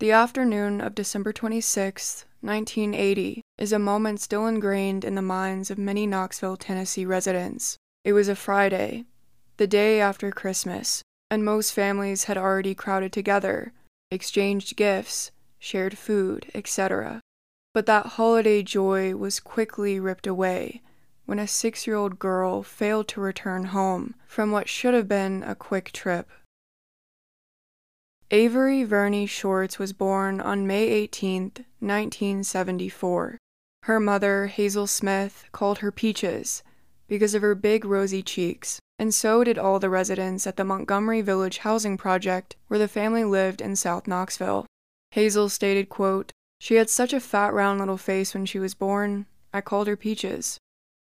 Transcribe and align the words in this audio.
The 0.00 0.12
afternoon 0.12 0.80
of 0.80 0.94
December 0.94 1.32
26, 1.32 2.24
1980, 2.40 3.42
is 3.58 3.72
a 3.72 3.80
moment 3.80 4.20
still 4.20 4.46
ingrained 4.46 5.04
in 5.04 5.16
the 5.16 5.22
minds 5.22 5.72
of 5.72 5.78
many 5.78 6.06
Knoxville, 6.06 6.56
Tennessee 6.56 7.04
residents. 7.04 7.76
It 8.04 8.12
was 8.12 8.28
a 8.28 8.36
Friday, 8.36 9.06
the 9.56 9.66
day 9.66 10.00
after 10.00 10.30
Christmas, 10.30 11.02
and 11.32 11.44
most 11.44 11.72
families 11.72 12.24
had 12.24 12.38
already 12.38 12.76
crowded 12.76 13.12
together, 13.12 13.72
exchanged 14.12 14.76
gifts, 14.76 15.32
shared 15.58 15.98
food, 15.98 16.46
etc. 16.54 17.20
But 17.74 17.86
that 17.86 18.06
holiday 18.06 18.62
joy 18.62 19.16
was 19.16 19.40
quickly 19.40 19.98
ripped 19.98 20.28
away 20.28 20.80
when 21.26 21.40
a 21.40 21.48
six 21.48 21.88
year 21.88 21.96
old 21.96 22.20
girl 22.20 22.62
failed 22.62 23.08
to 23.08 23.20
return 23.20 23.64
home 23.64 24.14
from 24.28 24.52
what 24.52 24.68
should 24.68 24.94
have 24.94 25.08
been 25.08 25.42
a 25.42 25.56
quick 25.56 25.90
trip. 25.90 26.30
Avery 28.30 28.84
Verney 28.84 29.26
Shorts 29.26 29.78
was 29.78 29.94
born 29.94 30.38
on 30.38 30.66
May 30.66 30.86
18, 30.86 31.44
1974. 31.80 33.38
Her 33.84 34.00
mother, 34.00 34.48
Hazel 34.48 34.86
Smith, 34.86 35.46
called 35.50 35.78
her 35.78 35.90
Peaches 35.90 36.62
because 37.06 37.34
of 37.34 37.40
her 37.40 37.54
big 37.54 37.86
rosy 37.86 38.22
cheeks, 38.22 38.80
and 38.98 39.14
so 39.14 39.42
did 39.44 39.56
all 39.56 39.78
the 39.78 39.88
residents 39.88 40.46
at 40.46 40.58
the 40.58 40.64
Montgomery 40.64 41.22
Village 41.22 41.58
housing 41.58 41.96
project 41.96 42.54
where 42.66 42.78
the 42.78 42.86
family 42.86 43.24
lived 43.24 43.62
in 43.62 43.74
South 43.74 44.06
Knoxville. 44.06 44.66
Hazel 45.12 45.48
stated, 45.48 45.88
quote, 45.88 46.30
She 46.60 46.74
had 46.74 46.90
such 46.90 47.14
a 47.14 47.20
fat 47.20 47.54
round 47.54 47.80
little 47.80 47.96
face 47.96 48.34
when 48.34 48.44
she 48.44 48.58
was 48.58 48.74
born, 48.74 49.24
I 49.54 49.62
called 49.62 49.86
her 49.86 49.96
Peaches. 49.96 50.58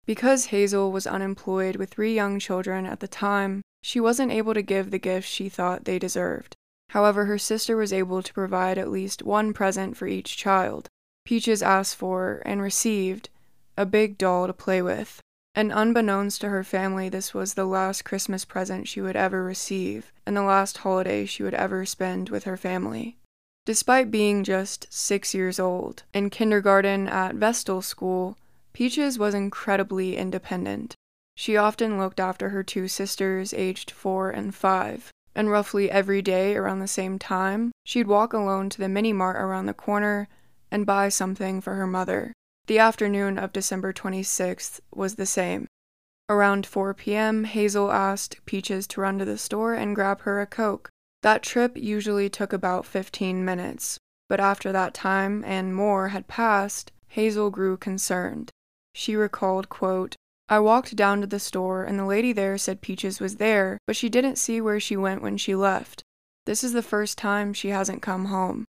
Because 0.08 0.46
Hazel 0.46 0.92
was 0.92 1.06
unemployed 1.06 1.76
with 1.76 1.92
three 1.92 2.16
young 2.16 2.40
children 2.40 2.88
at 2.88 3.02
the 3.02 3.08
time, 3.08 3.62
she 3.84 4.00
wasn't 4.00 4.32
able 4.32 4.56
to 4.56 4.64
give 4.64 4.90
the 4.90 4.98
gifts 4.98 5.28
she 5.28 5.48
thought 5.48 5.86
they 5.86 6.00
deserved. 6.00 6.56
However, 6.94 7.26
her 7.26 7.40
sister 7.40 7.76
was 7.76 7.92
able 7.92 8.22
to 8.22 8.34
provide 8.36 8.78
at 8.78 8.92
least 8.92 9.24
one 9.24 9.52
present 9.52 9.98
for 9.98 10.06
each 10.06 10.38
child. 10.38 10.90
Peaches 11.26 11.64
asked 11.64 11.96
for, 11.96 12.44
and 12.46 12.62
received, 12.62 13.30
a 13.76 13.84
big 13.84 14.16
doll 14.16 14.46
to 14.46 14.54
play 14.54 14.80
with. 14.80 15.20
And 15.56 15.72
unbeknownst 15.74 16.42
to 16.42 16.50
her 16.50 16.64
family, 16.64 17.10
this 17.10 17.34
was 17.34 17.56
the 17.56 17.66
last 17.66 18.06
Christmas 18.06 18.46
present 18.46 18.88
she 18.88 19.02
would 19.02 19.16
ever 19.16 19.44
receive, 19.44 20.14
and 20.28 20.38
the 20.38 20.44
last 20.44 20.78
holiday 20.78 21.26
she 21.26 21.42
would 21.42 21.56
ever 21.56 21.84
spend 21.84 22.30
with 22.30 22.44
her 22.44 22.58
family. 22.58 23.18
Despite 23.66 24.12
being 24.12 24.44
just 24.44 24.86
six 24.94 25.34
years 25.34 25.60
old, 25.60 26.04
in 26.14 26.30
kindergarten 26.30 27.08
at 27.08 27.34
Vestal 27.34 27.82
School, 27.82 28.38
Peaches 28.72 29.18
was 29.18 29.34
incredibly 29.34 30.16
independent. 30.16 30.96
She 31.36 31.58
often 31.58 31.98
looked 31.98 32.20
after 32.20 32.50
her 32.50 32.62
two 32.62 32.88
sisters, 32.88 33.52
aged 33.52 33.90
four 33.90 34.30
and 34.30 34.54
five, 34.54 35.10
and 35.36 35.50
roughly 35.50 35.90
every 35.90 36.22
day 36.22 36.56
around 36.56 36.80
the 36.80 36.88
same 36.88 37.18
time, 37.18 37.72
she'd 37.84 38.08
walk 38.08 38.34
alone 38.34 38.70
to 38.70 38.78
the 38.78 38.90
mini 38.90 39.14
mart 39.14 39.36
around 39.36 39.66
the 39.66 39.74
corner 39.74 40.28
and 40.72 40.86
buy 40.86 41.10
something 41.10 41.62
for 41.62 41.76
her 41.76 41.88
mother. 41.88 42.34
The 42.68 42.80
afternoon 42.80 43.38
of 43.38 43.54
December 43.54 43.92
26th 43.94 44.80
was 44.94 45.16
the 45.16 45.26
same. 45.26 45.68
Around 46.30 46.66
4 46.66 46.94
p.m., 46.94 47.44
Hazel 47.44 47.92
asked 47.92 48.44
Peaches 48.46 48.88
to 48.88 49.02
run 49.02 49.20
to 49.20 49.26
the 49.26 49.38
store 49.38 49.74
and 49.74 49.96
grab 49.96 50.22
her 50.22 50.40
a 50.40 50.48
Coke. 50.48 50.90
That 51.22 51.44
trip 51.44 51.76
usually 51.76 52.30
took 52.30 52.54
about 52.54 52.86
15 52.86 53.44
minutes, 53.44 53.98
but 54.30 54.40
after 54.40 54.72
that 54.72 54.94
time 54.94 55.44
and 55.46 55.76
more 55.76 56.10
had 56.10 56.28
passed, 56.28 56.92
Hazel 57.08 57.50
grew 57.50 57.78
concerned. 57.78 58.50
She 58.96 59.16
recalled, 59.16 59.70
quote, 59.70 60.16
I 60.50 60.60
walked 60.60 60.96
down 60.96 61.22
to 61.22 61.28
the 61.28 61.40
store, 61.40 61.84
and 61.84 61.98
the 61.98 62.06
lady 62.06 62.34
there 62.34 62.58
said 62.58 62.82
Peaches 62.82 63.20
was 63.20 63.38
there, 63.38 63.78
but 63.88 63.96
she 63.96 64.10
didn't 64.10 64.38
see 64.38 64.60
where 64.60 64.80
she 64.80 64.98
went 64.98 65.22
when 65.22 65.38
she 65.38 65.56
left. 65.56 66.04
This 66.46 66.64
is 66.64 66.74
the 66.74 66.84
first 66.84 67.18
time 67.18 67.54
she 67.54 67.70
hasn't 67.70 68.02
come 68.02 68.26
home. 68.26 68.66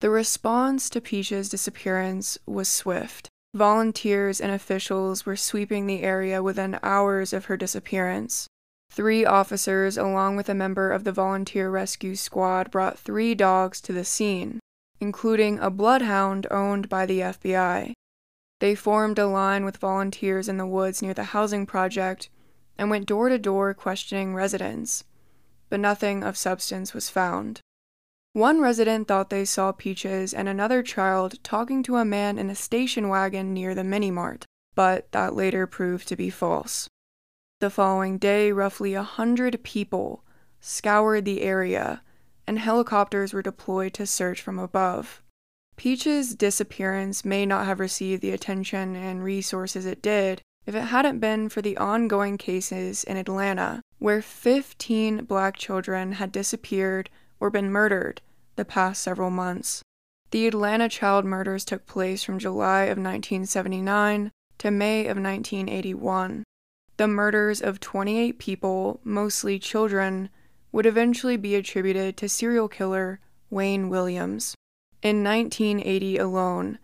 The 0.00 0.10
response 0.10 0.90
to 0.90 1.00
Peaches' 1.00 1.48
disappearance 1.48 2.36
was 2.46 2.68
swift. 2.68 3.28
Volunteers 3.54 4.40
and 4.40 4.50
officials 4.50 5.24
were 5.24 5.36
sweeping 5.36 5.86
the 5.86 6.02
area 6.02 6.42
within 6.42 6.78
hours 6.82 7.32
of 7.32 7.46
her 7.46 7.56
disappearance. 7.56 8.46
Three 8.90 9.24
officers, 9.24 9.96
along 9.96 10.36
with 10.36 10.48
a 10.48 10.54
member 10.54 10.90
of 10.90 11.04
the 11.04 11.12
volunteer 11.12 11.70
rescue 11.70 12.14
squad, 12.14 12.70
brought 12.70 12.98
three 12.98 13.34
dogs 13.34 13.80
to 13.82 13.92
the 13.92 14.04
scene, 14.04 14.60
including 15.00 15.58
a 15.58 15.70
bloodhound 15.70 16.46
owned 16.50 16.88
by 16.88 17.06
the 17.06 17.20
FBI. 17.20 17.94
They 18.62 18.76
formed 18.76 19.18
a 19.18 19.26
line 19.26 19.64
with 19.64 19.78
volunteers 19.78 20.48
in 20.48 20.56
the 20.56 20.68
woods 20.68 21.02
near 21.02 21.14
the 21.14 21.24
housing 21.34 21.66
project 21.66 22.30
and 22.78 22.90
went 22.90 23.06
door 23.06 23.28
to 23.28 23.36
door 23.36 23.74
questioning 23.74 24.36
residents, 24.36 25.02
but 25.68 25.80
nothing 25.80 26.22
of 26.22 26.36
substance 26.36 26.94
was 26.94 27.10
found. 27.10 27.60
One 28.34 28.60
resident 28.60 29.08
thought 29.08 29.30
they 29.30 29.44
saw 29.44 29.72
Peaches 29.72 30.32
and 30.32 30.48
another 30.48 30.80
child 30.80 31.42
talking 31.42 31.82
to 31.82 31.96
a 31.96 32.04
man 32.04 32.38
in 32.38 32.50
a 32.50 32.54
station 32.54 33.08
wagon 33.08 33.52
near 33.52 33.74
the 33.74 33.82
mini 33.82 34.12
mart, 34.12 34.46
but 34.76 35.10
that 35.10 35.34
later 35.34 35.66
proved 35.66 36.06
to 36.06 36.14
be 36.14 36.30
false. 36.30 36.88
The 37.58 37.68
following 37.68 38.16
day, 38.16 38.52
roughly 38.52 38.94
a 38.94 39.02
hundred 39.02 39.64
people 39.64 40.22
scoured 40.60 41.24
the 41.24 41.42
area, 41.42 42.02
and 42.46 42.60
helicopters 42.60 43.32
were 43.32 43.42
deployed 43.42 43.92
to 43.94 44.06
search 44.06 44.40
from 44.40 44.60
above. 44.60 45.20
Peach's 45.76 46.34
disappearance 46.34 47.24
may 47.24 47.44
not 47.46 47.66
have 47.66 47.80
received 47.80 48.22
the 48.22 48.30
attention 48.30 48.94
and 48.94 49.24
resources 49.24 49.86
it 49.86 50.02
did 50.02 50.42
if 50.66 50.74
it 50.74 50.82
hadn't 50.82 51.18
been 51.18 51.48
for 51.48 51.60
the 51.60 51.76
ongoing 51.76 52.38
cases 52.38 53.02
in 53.04 53.16
Atlanta, 53.16 53.82
where 53.98 54.22
15 54.22 55.24
black 55.24 55.56
children 55.56 56.12
had 56.12 56.30
disappeared 56.30 57.10
or 57.40 57.50
been 57.50 57.70
murdered 57.70 58.20
the 58.56 58.64
past 58.64 59.02
several 59.02 59.30
months. 59.30 59.82
The 60.30 60.46
Atlanta 60.46 60.88
child 60.88 61.24
murders 61.24 61.64
took 61.64 61.86
place 61.86 62.22
from 62.22 62.38
July 62.38 62.84
of 62.84 62.96
1979 62.96 64.30
to 64.58 64.70
May 64.70 65.00
of 65.00 65.16
1981. 65.16 66.44
The 66.96 67.08
murders 67.08 67.60
of 67.60 67.80
28 67.80 68.38
people, 68.38 69.00
mostly 69.02 69.58
children, 69.58 70.30
would 70.70 70.86
eventually 70.86 71.36
be 71.36 71.54
attributed 71.54 72.16
to 72.18 72.28
serial 72.28 72.68
killer 72.68 73.20
Wayne 73.50 73.88
Williams. 73.88 74.54
In 75.02 75.24
1980 75.24 76.16
alone, 76.18 76.78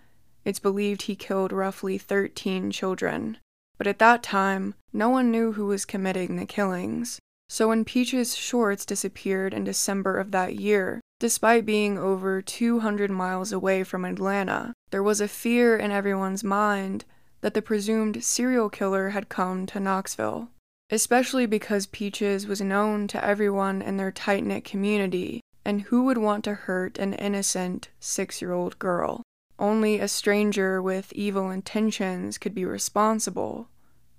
it's 0.44 0.58
believed 0.58 1.02
he 1.02 1.14
killed 1.14 1.52
roughly 1.52 1.98
13 1.98 2.72
children. 2.72 3.38
But 3.76 3.86
at 3.86 4.00
that 4.00 4.24
time, 4.24 4.74
no 4.92 5.08
one 5.08 5.30
knew 5.30 5.52
who 5.52 5.66
was 5.66 5.84
committing 5.84 6.34
the 6.34 6.44
killings. 6.44 7.20
So 7.48 7.68
when 7.68 7.84
Peaches 7.84 8.36
Shorts 8.36 8.84
disappeared 8.84 9.54
in 9.54 9.62
December 9.62 10.18
of 10.18 10.32
that 10.32 10.56
year, 10.56 11.00
despite 11.20 11.64
being 11.64 11.96
over 11.96 12.42
200 12.42 13.08
miles 13.08 13.52
away 13.52 13.84
from 13.84 14.04
Atlanta, 14.04 14.74
there 14.90 15.02
was 15.02 15.20
a 15.20 15.28
fear 15.28 15.76
in 15.76 15.92
everyone's 15.92 16.42
mind 16.42 17.04
that 17.40 17.54
the 17.54 17.62
presumed 17.62 18.24
serial 18.24 18.68
killer 18.68 19.10
had 19.10 19.28
come 19.28 19.64
to 19.66 19.78
Knoxville. 19.78 20.48
Especially 20.90 21.46
because 21.46 21.86
Peaches 21.86 22.48
was 22.48 22.60
known 22.60 23.06
to 23.06 23.24
everyone 23.24 23.80
in 23.80 23.96
their 23.96 24.10
tight 24.10 24.44
knit 24.44 24.64
community 24.64 25.40
and 25.64 25.82
who 25.82 26.04
would 26.04 26.18
want 26.18 26.44
to 26.44 26.54
hurt 26.54 26.98
an 26.98 27.14
innocent 27.14 27.88
six 28.00 28.40
year 28.40 28.52
old 28.52 28.78
girl? 28.78 29.22
Only 29.58 29.98
a 29.98 30.08
stranger 30.08 30.80
with 30.80 31.12
evil 31.12 31.50
intentions 31.50 32.38
could 32.38 32.54
be 32.54 32.64
responsible, 32.64 33.68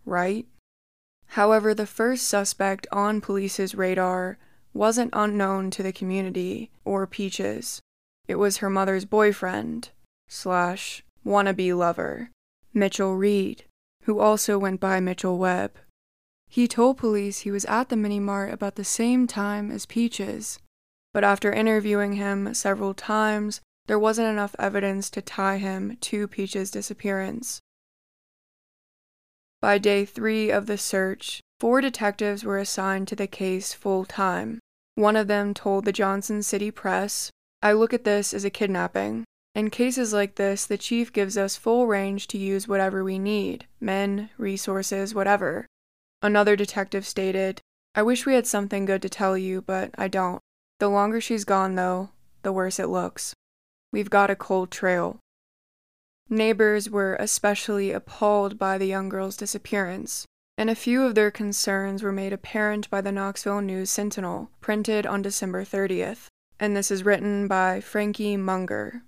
right? 0.06 0.46
However, 1.28 1.74
the 1.74 1.86
first 1.86 2.28
suspect 2.28 2.88
on 2.92 3.22
police's 3.22 3.76
radar 3.76 4.38
wasn't 4.74 5.14
unknown 5.14 5.72
to 5.72 5.84
the 5.84 5.94
community 5.94 6.72
or 6.84 7.08
Peaches. 7.08 7.82
It 8.28 8.36
was 8.36 8.58
her 8.58 8.70
mother's 8.70 9.06
boyfriend, 9.06 9.90
slash, 10.28 11.04
wannabe 11.26 11.76
lover, 11.76 12.30
Mitchell 12.74 13.16
Reed, 13.16 13.66
who 14.04 14.20
also 14.20 14.58
went 14.58 14.80
by 14.80 15.00
Mitchell 15.00 15.38
Webb. 15.38 15.78
He 16.48 16.68
told 16.68 16.98
police 16.98 17.40
he 17.40 17.52
was 17.52 17.66
at 17.66 17.90
the 17.90 17.96
mini 17.96 18.20
mart 18.20 18.52
about 18.54 18.76
the 18.76 18.84
same 18.84 19.28
time 19.28 19.72
as 19.72 19.86
Peaches 19.86 20.60
but 21.14 21.24
after 21.24 21.52
interviewing 21.52 22.14
him 22.14 22.54
several 22.54 22.94
times, 22.94 23.62
there 23.88 24.00
wasn't 24.00 24.28
enough 24.28 24.56
evidence 24.60 25.10
to 25.10 25.22
tie 25.22 25.58
him 25.58 25.98
to 26.02 26.28
Peach's 26.28 26.70
disappearance. 26.70 27.60
By 29.62 29.78
day 29.78 30.06
three 30.06 30.52
of 30.52 30.68
the 30.68 30.78
search, 30.78 31.42
four 31.60 31.82
detectives 31.82 32.44
were 32.44 32.60
assigned 32.60 33.08
to 33.10 33.16
the 33.16 33.28
case 33.28 33.74
full 33.74 34.06
time. 34.06 34.60
One 34.96 35.16
of 35.16 35.28
them 35.28 35.54
told 35.54 35.86
the 35.86 35.92
Johnson 35.92 36.44
City 36.44 36.72
Press, 36.72 37.32
I 37.62 37.74
look 37.74 37.94
at 37.94 38.04
this 38.04 38.34
as 38.34 38.46
a 38.46 38.50
kidnapping. 38.50 39.26
In 39.56 39.70
cases 39.70 40.14
like 40.14 40.36
this, 40.36 40.66
the 40.66 40.78
chief 40.78 41.12
gives 41.12 41.38
us 41.38 41.58
full 41.58 41.88
range 41.88 42.28
to 42.28 42.38
use 42.38 42.68
whatever 42.68 43.04
we 43.04 43.20
need 43.20 43.66
men, 43.82 44.30
resources, 44.38 45.16
whatever. 45.16 45.66
Another 46.22 46.56
detective 46.56 47.06
stated, 47.06 47.62
I 47.96 48.04
wish 48.04 48.26
we 48.26 48.36
had 48.36 48.46
something 48.46 48.86
good 48.86 49.02
to 49.02 49.10
tell 49.10 49.38
you, 49.38 49.62
but 49.62 49.92
I 49.98 50.08
don't. 50.08 50.40
The 50.80 50.90
longer 50.90 51.20
she's 51.20 51.44
gone, 51.44 51.76
though, 51.76 52.10
the 52.42 52.54
worse 52.54 52.80
it 52.80 52.88
looks. 52.88 53.34
We've 53.92 54.10
got 54.10 54.30
a 54.30 54.36
cold 54.36 54.72
trail. 54.72 55.20
Neighbors 56.30 56.90
were 56.90 57.16
especially 57.16 57.92
appalled 57.92 58.58
by 58.58 58.78
the 58.78 58.86
young 58.86 59.10
girl's 59.10 59.36
disappearance, 59.36 60.26
and 60.58 60.70
a 60.70 60.76
few 60.76 61.04
of 61.04 61.16
their 61.16 61.32
concerns 61.32 62.02
were 62.02 62.12
made 62.12 62.32
apparent 62.32 62.90
by 62.90 63.02
the 63.02 63.12
Knoxville 63.12 63.62
News 63.62 63.90
Sentinel, 63.90 64.52
printed 64.62 65.06
on 65.06 65.22
December 65.22 65.64
30th. 65.64 66.28
and 66.62 66.76
this 66.76 66.92
is 66.92 67.06
written 67.06 67.48
by 67.48 67.80
Frankie 67.80 68.36
Munger. 68.36 69.04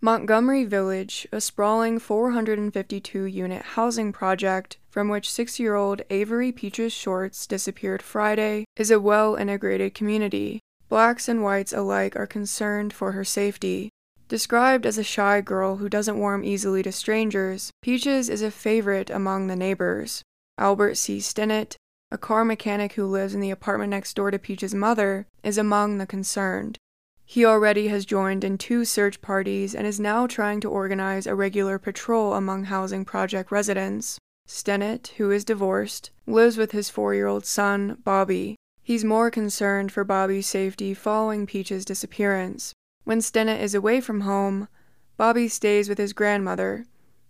Montgomery 0.00 0.64
Village, 0.64 1.26
a 1.32 1.40
sprawling 1.40 1.98
452 1.98 3.24
unit 3.24 3.62
housing 3.62 4.12
project 4.12 4.76
from 4.90 5.08
which 5.08 5.30
six 5.30 5.58
year 5.58 5.74
old 5.74 6.02
Avery 6.10 6.52
Peaches 6.52 6.92
Shorts 6.92 7.46
disappeared 7.46 8.02
Friday, 8.02 8.66
is 8.76 8.90
a 8.90 9.00
well 9.00 9.36
integrated 9.36 9.94
community. 9.94 10.60
Blacks 10.96 11.28
and 11.28 11.42
whites 11.42 11.74
alike 11.74 12.16
are 12.16 12.26
concerned 12.26 12.90
for 12.90 13.12
her 13.12 13.22
safety. 13.22 13.90
Described 14.28 14.86
as 14.86 14.96
a 14.96 15.04
shy 15.04 15.42
girl 15.42 15.76
who 15.76 15.90
doesn't 15.90 16.18
warm 16.18 16.42
easily 16.42 16.82
to 16.82 16.90
strangers, 16.90 17.70
Peaches 17.82 18.30
is 18.30 18.40
a 18.40 18.50
favorite 18.50 19.10
among 19.10 19.46
the 19.46 19.56
neighbors. 19.56 20.22
Albert 20.56 20.94
C. 20.94 21.18
Stinnett, 21.18 21.76
a 22.10 22.16
car 22.16 22.46
mechanic 22.46 22.94
who 22.94 23.04
lives 23.04 23.34
in 23.34 23.42
the 23.42 23.50
apartment 23.50 23.90
next 23.90 24.14
door 24.14 24.30
to 24.30 24.38
Peach's 24.38 24.72
mother, 24.72 25.26
is 25.42 25.58
among 25.58 25.98
the 25.98 26.06
concerned. 26.06 26.78
He 27.26 27.44
already 27.44 27.88
has 27.88 28.06
joined 28.06 28.42
in 28.42 28.56
two 28.56 28.86
search 28.86 29.20
parties 29.20 29.74
and 29.74 29.86
is 29.86 30.00
now 30.00 30.26
trying 30.26 30.60
to 30.60 30.70
organize 30.70 31.26
a 31.26 31.34
regular 31.34 31.78
patrol 31.78 32.32
among 32.32 32.64
housing 32.64 33.04
project 33.04 33.52
residents. 33.52 34.18
Stinnett, 34.48 35.08
who 35.18 35.30
is 35.30 35.44
divorced, 35.44 36.10
lives 36.26 36.56
with 36.56 36.72
his 36.72 36.88
four 36.88 37.12
year 37.12 37.26
old 37.26 37.44
son, 37.44 37.98
Bobby. 38.02 38.56
He's 38.86 39.04
more 39.04 39.32
concerned 39.32 39.90
for 39.90 40.04
Bobby's 40.04 40.46
safety 40.46 40.94
following 40.94 41.44
Peach's 41.44 41.84
disappearance. 41.84 42.72
When 43.02 43.18
Stinnett 43.18 43.58
is 43.58 43.74
away 43.74 44.00
from 44.00 44.20
home, 44.20 44.68
Bobby 45.16 45.48
stays 45.48 45.88
with 45.88 45.98
his 45.98 46.12
grandmother, 46.12 46.84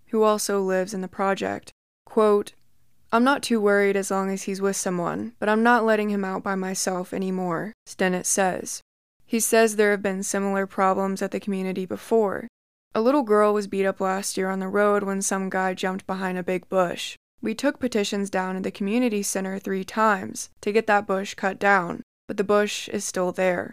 who 0.09 0.23
also 0.23 0.61
lives 0.61 0.93
in 0.93 1.01
the 1.01 1.09
project. 1.09 1.73
Quote, 2.05 2.53
I'm 3.11 3.25
not 3.25 3.43
too 3.43 3.59
worried 3.59 3.97
as 3.97 4.11
long 4.11 4.29
as 4.29 4.43
he's 4.43 4.61
with 4.61 4.77
someone, 4.77 5.33
but 5.39 5.49
I'm 5.49 5.63
not 5.63 5.87
letting 5.87 6.11
him 6.11 6.27
out 6.27 6.43
by 6.43 6.57
myself 6.57 7.15
anymore, 7.15 7.73
Stinnett 7.89 8.27
says. 8.27 8.83
He 9.25 9.41
says 9.41 9.77
there 9.77 9.93
have 9.93 10.03
been 10.03 10.23
similar 10.23 10.67
problems 10.67 11.23
at 11.23 11.31
the 11.31 11.41
community 11.41 11.87
before. 11.87 12.49
A 12.95 13.01
little 13.01 13.23
girl 13.23 13.55
was 13.55 13.67
beat 13.67 13.87
up 13.87 13.99
last 13.99 14.37
year 14.37 14.51
on 14.51 14.59
the 14.59 14.69
road 14.69 15.05
when 15.05 15.23
some 15.23 15.49
guy 15.49 15.73
jumped 15.73 16.07
behind 16.07 16.37
a 16.37 16.43
big 16.43 16.69
bush. 16.69 17.17
We 17.43 17.55
took 17.55 17.79
petitions 17.79 18.31
down 18.31 18.57
at 18.57 18.63
the 18.63 18.71
community 18.71 19.23
center 19.23 19.59
three 19.59 19.85
times 19.85 20.51
to 20.63 20.73
get 20.73 20.87
that 20.87 21.07
bush 21.07 21.35
cut 21.35 21.59
down, 21.59 22.03
but 22.29 22.37
the 22.37 22.45
bush 22.45 22.89
is 22.89 23.05
still 23.05 23.33
there. 23.33 23.73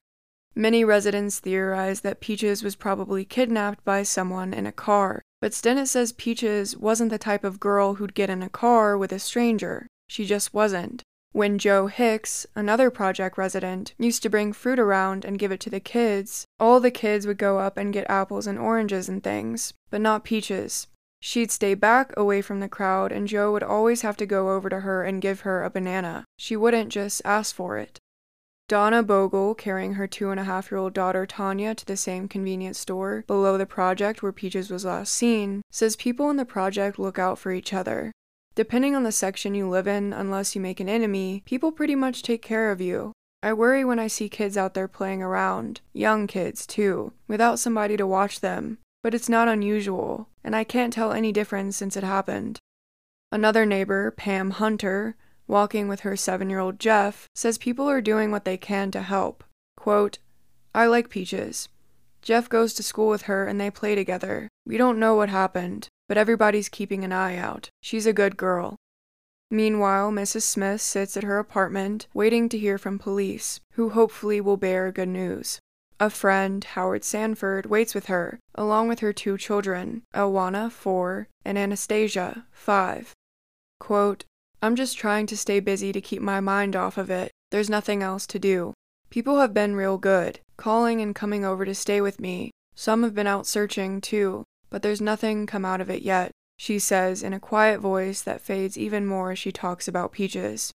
Many 0.56 0.84
residents 0.84 1.40
theorize 1.40 2.02
that 2.02 2.20
Peaches 2.20 2.64
was 2.64 2.76
probably 2.76 3.26
kidnapped 3.26 3.84
by 3.84 4.04
someone 4.04 4.54
in 4.54 4.68
a 4.68 4.72
car, 4.72 5.24
but 5.42 5.52
Stinnett 5.52 5.88
says 5.88 6.12
Peaches 6.12 6.78
wasn't 6.78 7.10
the 7.10 7.18
type 7.18 7.44
of 7.44 7.60
girl 7.60 7.96
who'd 7.96 8.14
get 8.14 8.30
in 8.30 8.44
a 8.44 8.50
car 8.50 8.98
with 8.98 9.12
a 9.12 9.18
stranger. 9.18 9.88
She 10.08 10.26
just 10.26 10.54
wasn't. 10.54 11.02
When 11.32 11.58
Joe 11.58 11.88
Hicks, 11.88 12.46
another 12.56 12.92
project 12.92 13.40
resident, 13.40 13.96
used 13.98 14.22
to 14.22 14.30
bring 14.30 14.54
fruit 14.54 14.78
around 14.78 15.26
and 15.26 15.40
give 15.40 15.52
it 15.52 15.60
to 15.62 15.72
the 15.72 15.80
kids, 15.80 16.46
all 16.60 16.80
the 16.80 16.92
kids 16.92 17.26
would 17.26 17.40
go 17.40 17.58
up 17.58 17.76
and 17.76 17.92
get 17.92 18.06
apples 18.08 18.46
and 18.46 18.60
oranges 18.60 19.10
and 19.10 19.24
things, 19.24 19.74
but 19.90 20.02
not 20.02 20.24
peaches. 20.24 20.86
She'd 21.26 21.52
stay 21.52 21.74
back 21.74 22.12
away 22.18 22.42
from 22.42 22.60
the 22.60 22.68
crowd, 22.68 23.14
and 23.14 23.30
Joe 23.30 23.54
would 23.54 23.64
always 23.64 24.02
have 24.02 24.18
to 24.18 24.26
go 24.26 24.50
over 24.50 24.68
to 24.68 24.82
her 24.82 25.06
and 25.06 25.22
give 25.22 25.40
her 25.42 25.64
a 25.64 25.70
banana. 25.70 26.26
She 26.38 26.58
wouldn't 26.58 26.90
just 26.90 27.22
ask 27.24 27.56
for 27.56 27.78
it. 27.78 27.98
Donna 28.68 29.02
Bogle, 29.02 29.56
carrying 29.56 29.94
her 29.94 30.06
two 30.06 30.32
and 30.32 30.40
a 30.40 30.44
half 30.44 30.70
year 30.70 30.80
old 30.80 30.94
daughter 30.94 31.26
Tanya 31.26 31.76
to 31.76 31.86
the 31.86 31.96
same 31.96 32.28
convenience 32.28 32.78
store 32.78 33.24
below 33.26 33.58
the 33.58 33.66
project 33.66 34.22
where 34.22 34.34
Peaches 34.34 34.70
was 34.70 34.84
last 34.84 35.14
seen, 35.14 35.62
says 35.72 35.96
people 35.96 36.30
in 36.30 36.36
the 36.36 36.44
project 36.44 37.00
look 37.00 37.18
out 37.18 37.40
for 37.40 37.54
each 37.54 37.74
other. 37.74 38.12
Depending 38.54 38.94
on 38.94 39.04
the 39.04 39.12
section 39.14 39.56
you 39.56 39.70
live 39.70 39.88
in, 39.88 40.12
unless 40.12 40.56
you 40.56 40.60
make 40.60 40.82
an 40.82 40.90
enemy, 40.90 41.42
people 41.46 41.72
pretty 41.72 41.96
much 41.96 42.22
take 42.22 42.42
care 42.42 42.70
of 42.70 42.82
you. 42.82 43.14
I 43.42 43.54
worry 43.54 43.86
when 43.86 43.98
I 43.98 44.08
see 44.08 44.28
kids 44.28 44.58
out 44.58 44.74
there 44.74 44.90
playing 44.90 45.22
around, 45.22 45.80
young 45.94 46.28
kids 46.28 46.68
too, 46.68 47.14
without 47.30 47.60
somebody 47.60 47.96
to 47.96 48.06
watch 48.06 48.42
them, 48.42 48.80
but 49.04 49.14
it's 49.14 49.30
not 49.30 49.48
unusual, 49.48 50.30
and 50.44 50.56
I 50.56 50.64
can't 50.64 50.92
tell 50.92 51.12
any 51.12 51.32
difference 51.32 51.78
since 51.78 51.96
it 51.96 52.04
happened. 52.04 52.60
Another 53.32 53.66
neighbor, 53.66 54.10
Pam 54.10 54.52
Hunter, 54.52 55.16
walking 55.48 55.88
with 55.88 56.00
her 56.00 56.16
seven 56.16 56.50
year 56.50 56.60
old 56.60 56.80
Jeff, 56.80 57.28
says 57.36 57.60
people 57.60 57.88
are 57.88 58.02
doing 58.02 58.32
what 58.32 58.46
they 58.46 58.58
can 58.58 58.90
to 58.92 59.02
help. 59.02 59.44
Quote, 59.78 60.18
I 60.74 60.88
like 60.88 61.10
Peaches. 61.10 61.70
Jeff 62.24 62.50
goes 62.50 62.74
to 62.74 62.84
school 62.84 63.10
with 63.10 63.24
her 63.24 63.46
and 63.46 63.60
they 63.60 63.70
play 63.70 63.94
together. 63.94 64.48
We 64.66 64.78
don't 64.78 64.98
know 64.98 65.14
what 65.14 65.30
happened 65.30 65.90
but 66.08 66.18
everybody's 66.18 66.70
keeping 66.70 67.04
an 67.04 67.12
eye 67.12 67.38
out. 67.38 67.70
She's 67.82 68.06
a 68.06 68.14
good 68.14 68.38
girl. 68.38 68.76
Meanwhile, 69.50 70.12
Mrs. 70.12 70.44
Smith 70.44 70.82
sits 70.82 71.16
at 71.16 71.24
her 71.24 71.40
apartment 71.40 72.08
waiting 72.14 72.50
to 72.50 72.58
hear 72.58 72.78
from 72.78 73.00
police, 73.00 73.60
who 73.72 73.90
hopefully 73.90 74.42
will 74.42 74.58
bear 74.58 74.92
good 74.92 75.10
news. 75.10 75.60
A 76.00 76.10
friend, 76.10 76.64
Howard 76.64 77.04
Sanford, 77.04 77.68
waits 77.68 77.94
with 77.94 78.08
her, 78.08 78.40
along 78.56 78.88
with 78.88 79.00
her 79.00 79.14
two 79.14 79.38
children, 79.38 80.04
Elwana, 80.14 80.72
4, 80.72 81.28
and 81.46 81.58
Anastasia, 81.58 82.46
5. 82.52 83.14
Quote, 83.80 84.26
I'm 84.62 84.76
just 84.76 84.98
trying 84.98 85.28
to 85.28 85.38
stay 85.38 85.60
busy 85.60 85.92
to 85.92 86.02
keep 86.02 86.22
my 86.22 86.40
mind 86.40 86.76
off 86.76 86.98
of 86.98 87.10
it. 87.10 87.32
There's 87.52 87.70
nothing 87.70 88.02
else 88.02 88.26
to 88.28 88.40
do. 88.40 88.74
People 89.10 89.40
have 89.40 89.54
been 89.54 89.76
real 89.76 89.98
good, 89.98 90.40
calling 90.58 91.02
and 91.02 91.14
coming 91.14 91.46
over 91.46 91.66
to 91.66 91.76
stay 91.76 92.02
with 92.02 92.20
me. 92.20 92.52
Some 92.76 93.04
have 93.04 93.14
been 93.14 93.28
out 93.28 93.46
searching, 93.46 94.02
too, 94.02 94.44
but 94.70 94.82
there's 94.82 95.02
nothing 95.02 95.46
come 95.46 95.66
out 95.66 95.82
of 95.82 95.90
it 95.90 96.02
yet, 96.02 96.32
she 96.58 96.80
says 96.80 97.22
in 97.22 97.34
a 97.34 97.40
quiet 97.40 97.80
voice 97.80 98.22
that 98.22 98.42
fades 98.42 98.78
even 98.78 99.06
more 99.06 99.32
as 99.32 99.40
she 99.40 99.52
talks 99.52 99.88
about 99.88 100.12
Peaches. 100.12 100.72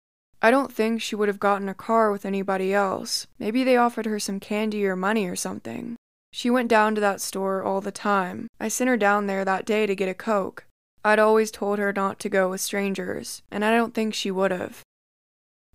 I 0.44 0.52
don't 0.52 0.74
think 0.74 1.02
she 1.02 1.16
would 1.16 1.30
have 1.30 1.40
gotten 1.40 1.70
a 1.70 1.74
car 1.74 2.12
with 2.12 2.26
anybody 2.26 2.74
else. 2.74 3.28
Maybe 3.40 3.64
they 3.64 3.78
offered 3.78 4.06
her 4.06 4.20
some 4.20 4.42
candy 4.42 4.86
or 4.86 4.98
money 4.98 5.26
or 5.26 5.38
something. 5.38 5.96
She 6.34 6.50
went 6.50 6.68
down 6.68 6.96
to 6.96 7.02
that 7.02 7.22
store 7.22 7.64
all 7.64 7.80
the 7.80 7.94
time. 7.94 8.48
I 8.60 8.68
sent 8.68 8.90
her 8.90 8.98
down 8.98 9.28
there 9.28 9.46
that 9.46 9.66
day 9.66 9.86
to 9.86 9.96
get 9.96 10.10
a 10.10 10.14
Coke. 10.14 10.66
I'd 11.02 11.18
always 11.18 11.50
told 11.50 11.80
her 11.80 11.94
not 11.94 12.20
to 12.20 12.30
go 12.30 12.50
with 12.50 12.60
strangers, 12.60 13.42
and 13.50 13.64
I 13.64 13.72
don't 13.72 13.94
think 13.94 14.14
she 14.14 14.32
would 14.32 14.52
have. 14.52 14.82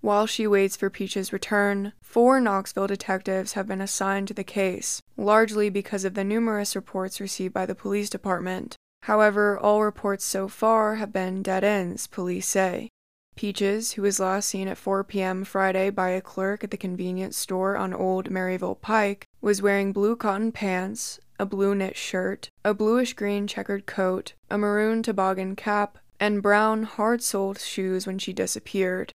While 0.02 0.26
she 0.26 0.46
waits 0.46 0.76
for 0.76 0.90
Peach's 0.90 1.32
return, 1.32 1.94
four 2.02 2.38
Knoxville 2.38 2.88
detectives 2.88 3.54
have 3.54 3.66
been 3.66 3.80
assigned 3.80 4.28
to 4.28 4.34
the 4.34 4.44
case, 4.44 5.00
largely 5.16 5.70
because 5.70 6.04
of 6.04 6.12
the 6.12 6.24
numerous 6.24 6.76
reports 6.76 7.22
received 7.22 7.54
by 7.54 7.64
the 7.64 7.74
police 7.74 8.10
department. 8.10 8.76
However, 9.04 9.58
all 9.58 9.82
reports 9.82 10.26
so 10.26 10.46
far 10.46 10.96
have 10.96 11.12
been 11.12 11.42
dead 11.42 11.64
ends, 11.64 12.06
police 12.06 12.46
say. 12.46 12.90
Peaches, 13.38 13.92
who 13.92 14.02
was 14.02 14.18
last 14.18 14.48
seen 14.48 14.66
at 14.66 14.76
4 14.76 15.04
p.m. 15.04 15.44
Friday 15.44 15.90
by 15.90 16.08
a 16.08 16.20
clerk 16.20 16.64
at 16.64 16.72
the 16.72 16.76
convenience 16.76 17.36
store 17.36 17.76
on 17.76 17.94
Old 17.94 18.30
Maryville 18.30 18.80
Pike, 18.80 19.28
was 19.40 19.62
wearing 19.62 19.92
blue 19.92 20.16
cotton 20.16 20.50
pants, 20.50 21.20
a 21.38 21.46
blue 21.46 21.72
knit 21.72 21.96
shirt, 21.96 22.50
a 22.64 22.74
bluish 22.74 23.12
green 23.12 23.46
checkered 23.46 23.86
coat, 23.86 24.32
a 24.50 24.58
maroon 24.58 25.04
toboggan 25.04 25.54
cap, 25.54 25.98
and 26.18 26.42
brown, 26.42 26.82
hard 26.82 27.22
soled 27.22 27.60
shoes 27.60 28.08
when 28.08 28.18
she 28.18 28.32
disappeared. 28.32 29.12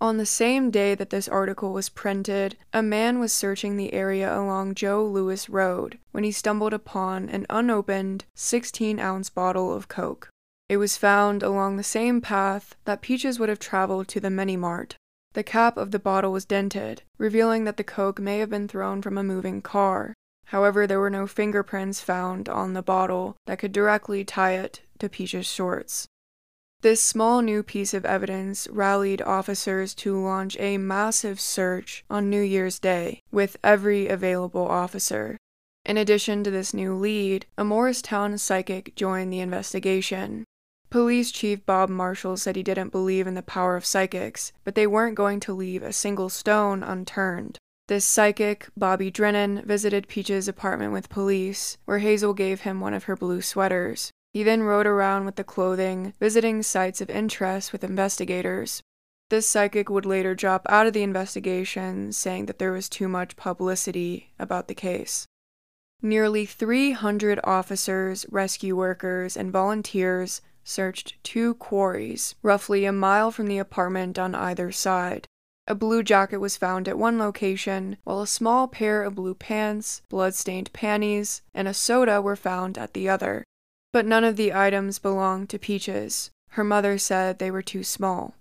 On 0.00 0.16
the 0.16 0.24
same 0.24 0.70
day 0.70 0.94
that 0.94 1.10
this 1.10 1.26
article 1.26 1.72
was 1.72 1.88
printed, 1.88 2.56
a 2.72 2.84
man 2.84 3.18
was 3.18 3.32
searching 3.32 3.76
the 3.76 3.92
area 3.92 4.32
along 4.32 4.76
Joe 4.76 5.04
Lewis 5.04 5.48
Road 5.48 5.98
when 6.12 6.22
he 6.22 6.30
stumbled 6.30 6.72
upon 6.72 7.28
an 7.28 7.46
unopened 7.50 8.26
16 8.36 9.00
ounce 9.00 9.28
bottle 9.28 9.74
of 9.74 9.88
Coke. 9.88 10.29
It 10.70 10.76
was 10.76 10.96
found 10.96 11.42
along 11.42 11.76
the 11.76 11.82
same 11.82 12.20
path 12.20 12.76
that 12.84 13.00
Peaches 13.00 13.40
would 13.40 13.48
have 13.48 13.58
traveled 13.58 14.06
to 14.06 14.20
the 14.20 14.30
Mini 14.30 14.56
Mart. 14.56 14.94
The 15.32 15.42
cap 15.42 15.76
of 15.76 15.90
the 15.90 15.98
bottle 15.98 16.30
was 16.30 16.44
dented, 16.44 17.02
revealing 17.18 17.64
that 17.64 17.76
the 17.76 17.82
Coke 17.82 18.20
may 18.20 18.38
have 18.38 18.50
been 18.50 18.68
thrown 18.68 19.02
from 19.02 19.18
a 19.18 19.24
moving 19.24 19.62
car. 19.62 20.14
However, 20.44 20.86
there 20.86 21.00
were 21.00 21.10
no 21.10 21.26
fingerprints 21.26 22.00
found 22.00 22.48
on 22.48 22.74
the 22.74 22.84
bottle 22.84 23.34
that 23.46 23.58
could 23.58 23.72
directly 23.72 24.24
tie 24.24 24.52
it 24.52 24.82
to 25.00 25.08
Peaches' 25.08 25.44
shorts. 25.44 26.06
This 26.82 27.02
small 27.02 27.42
new 27.42 27.64
piece 27.64 27.92
of 27.92 28.04
evidence 28.04 28.68
rallied 28.70 29.22
officers 29.22 29.92
to 29.94 30.22
launch 30.22 30.56
a 30.60 30.78
massive 30.78 31.40
search 31.40 32.04
on 32.08 32.30
New 32.30 32.42
Year's 32.42 32.78
Day 32.78 33.22
with 33.32 33.56
every 33.64 34.06
available 34.06 34.68
officer. 34.68 35.36
In 35.84 35.96
addition 35.96 36.44
to 36.44 36.50
this 36.52 36.72
new 36.72 36.94
lead, 36.94 37.46
a 37.58 37.64
Morristown 37.64 38.38
psychic 38.38 38.94
joined 38.94 39.32
the 39.32 39.40
investigation. 39.40 40.44
Police 40.90 41.30
Chief 41.30 41.64
Bob 41.64 41.88
Marshall 41.88 42.36
said 42.36 42.56
he 42.56 42.64
didn't 42.64 42.90
believe 42.90 43.28
in 43.28 43.34
the 43.34 43.42
power 43.42 43.76
of 43.76 43.86
psychics, 43.86 44.52
but 44.64 44.74
they 44.74 44.88
weren't 44.88 45.14
going 45.14 45.38
to 45.40 45.54
leave 45.54 45.84
a 45.84 45.92
single 45.92 46.28
stone 46.28 46.82
unturned. 46.82 47.58
This 47.86 48.04
psychic, 48.04 48.68
Bobby 48.76 49.08
Drennan, 49.08 49.62
visited 49.64 50.08
Peach's 50.08 50.48
apartment 50.48 50.92
with 50.92 51.08
police, 51.08 51.78
where 51.84 51.98
Hazel 51.98 52.34
gave 52.34 52.62
him 52.62 52.80
one 52.80 52.92
of 52.92 53.04
her 53.04 53.14
blue 53.14 53.40
sweaters. 53.40 54.10
He 54.32 54.42
then 54.42 54.64
rode 54.64 54.86
around 54.86 55.26
with 55.26 55.36
the 55.36 55.44
clothing, 55.44 56.12
visiting 56.18 56.60
sites 56.62 57.00
of 57.00 57.08
interest 57.08 57.70
with 57.72 57.84
investigators. 57.84 58.82
This 59.28 59.48
psychic 59.48 59.88
would 59.88 60.06
later 60.06 60.34
drop 60.34 60.66
out 60.68 60.88
of 60.88 60.92
the 60.92 61.04
investigation, 61.04 62.12
saying 62.12 62.46
that 62.46 62.58
there 62.58 62.72
was 62.72 62.88
too 62.88 63.06
much 63.06 63.36
publicity 63.36 64.32
about 64.40 64.66
the 64.66 64.74
case. 64.74 65.26
Nearly 66.02 66.46
300 66.46 67.38
officers, 67.44 68.26
rescue 68.28 68.74
workers, 68.74 69.36
and 69.36 69.52
volunteers 69.52 70.40
searched 70.64 71.22
two 71.22 71.54
quarries, 71.54 72.34
roughly 72.42 72.84
a 72.84 72.92
mile 72.92 73.30
from 73.30 73.46
the 73.46 73.58
apartment 73.58 74.18
on 74.18 74.34
either 74.34 74.70
side. 74.70 75.26
A 75.66 75.74
blue 75.74 76.02
jacket 76.02 76.38
was 76.38 76.56
found 76.56 76.88
at 76.88 76.98
one 76.98 77.18
location, 77.18 77.96
while 78.04 78.20
a 78.20 78.26
small 78.26 78.66
pair 78.66 79.02
of 79.02 79.14
blue 79.14 79.34
pants, 79.34 80.02
blood-stained 80.08 80.72
panties, 80.72 81.42
and 81.54 81.68
a 81.68 81.74
soda 81.74 82.20
were 82.20 82.36
found 82.36 82.76
at 82.76 82.92
the 82.92 83.08
other. 83.08 83.44
But 83.92 84.06
none 84.06 84.24
of 84.24 84.36
the 84.36 84.52
items 84.52 84.98
belonged 84.98 85.48
to 85.50 85.58
Peaches. 85.58 86.30
Her 86.50 86.64
mother 86.64 86.98
said 86.98 87.38
they 87.38 87.50
were 87.50 87.62
too 87.62 87.84
small. 87.84 88.34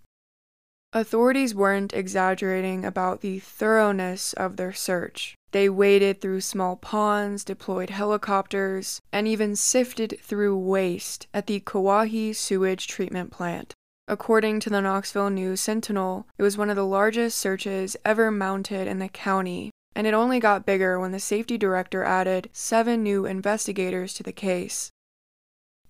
Authorities 0.92 1.54
weren't 1.54 1.94
exaggerating 1.94 2.84
about 2.84 3.22
the 3.22 3.38
thoroughness 3.38 4.34
of 4.34 4.58
their 4.58 4.74
search. 4.74 5.36
They 5.52 5.70
waded 5.70 6.20
through 6.20 6.42
small 6.42 6.78
ponds, 6.78 7.44
deployed 7.44 7.92
helicopters, 7.92 9.00
and 9.12 9.28
even 9.28 9.56
sifted 9.56 10.20
through 10.20 10.58
waste 10.58 11.28
at 11.32 11.46
the 11.46 11.60
Kuwahee 11.60 12.36
sewage 12.36 12.88
treatment 12.88 13.30
plant. 13.30 13.76
According 14.08 14.62
to 14.62 14.72
the 14.72 14.82
Knoxville 14.82 15.30
News 15.30 15.62
Sentinel, 15.62 16.26
it 16.40 16.44
was 16.44 16.58
one 16.58 16.72
of 16.72 16.76
the 16.76 16.86
largest 16.86 17.38
searches 17.38 17.96
ever 18.04 18.32
mounted 18.32 18.88
in 18.88 18.98
the 18.98 19.10
county, 19.10 19.70
and 19.96 20.08
it 20.08 20.16
only 20.16 20.40
got 20.40 20.66
bigger 20.66 21.00
when 21.00 21.12
the 21.12 21.20
safety 21.20 21.56
director 21.60 22.04
added 22.04 22.50
seven 22.52 23.04
new 23.04 23.28
investigators 23.28 24.16
to 24.16 24.24
the 24.24 24.32
case. 24.32 24.90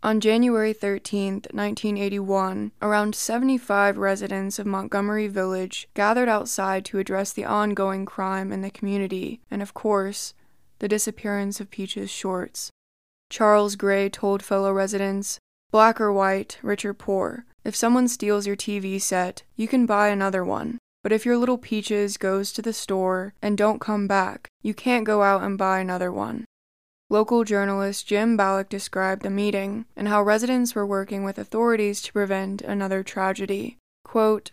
On 0.01 0.21
January 0.21 0.71
13, 0.71 1.33
1981, 1.51 2.71
around 2.81 3.15
75 3.15 3.97
residents 3.97 4.57
of 4.57 4.65
Montgomery 4.65 5.27
Village 5.27 5.89
gathered 5.93 6.29
outside 6.29 6.85
to 6.85 6.99
address 6.99 7.33
the 7.33 7.43
ongoing 7.43 8.05
crime 8.05 8.53
in 8.53 8.61
the 8.61 8.69
community 8.69 9.41
and, 9.51 9.61
of 9.61 9.73
course, 9.73 10.33
the 10.79 10.87
disappearance 10.87 11.59
of 11.59 11.69
Peaches 11.69 12.09
Shorts. 12.09 12.71
Charles 13.29 13.75
Gray 13.75 14.07
told 14.07 14.41
fellow 14.41 14.71
residents, 14.71 15.37
Black 15.69 15.99
or 15.99 16.13
white, 16.13 16.59
rich 16.63 16.85
or 16.85 16.93
poor, 16.93 17.45
if 17.65 17.75
someone 17.75 18.07
steals 18.07 18.47
your 18.47 18.55
TV 18.55 19.01
set, 19.01 19.43
you 19.57 19.67
can 19.67 19.85
buy 19.85 20.07
another 20.07 20.45
one. 20.45 20.77
But 21.03 21.11
if 21.11 21.25
your 21.25 21.35
little 21.35 21.57
Peaches 21.57 22.15
goes 22.15 22.53
to 22.53 22.61
the 22.61 22.71
store 22.71 23.33
and 23.41 23.57
don't 23.57 23.81
come 23.81 24.07
back, 24.07 24.47
you 24.61 24.73
can't 24.73 25.05
go 25.05 25.23
out 25.23 25.43
and 25.43 25.57
buy 25.57 25.79
another 25.79 26.09
one. 26.09 26.45
Local 27.11 27.43
journalist 27.43 28.05
Jim 28.05 28.37
Ballack 28.37 28.69
described 28.69 29.23
the 29.23 29.31
meeting 29.31 29.85
and 29.95 30.07
how 30.07 30.21
residents 30.21 30.75
were 30.75 30.85
working 30.85 31.23
with 31.23 31.39
authorities 31.39 32.03
to 32.03 32.13
prevent 32.13 32.61
another 32.61 33.01
tragedy. 33.01 33.77
Quote, 34.03 34.51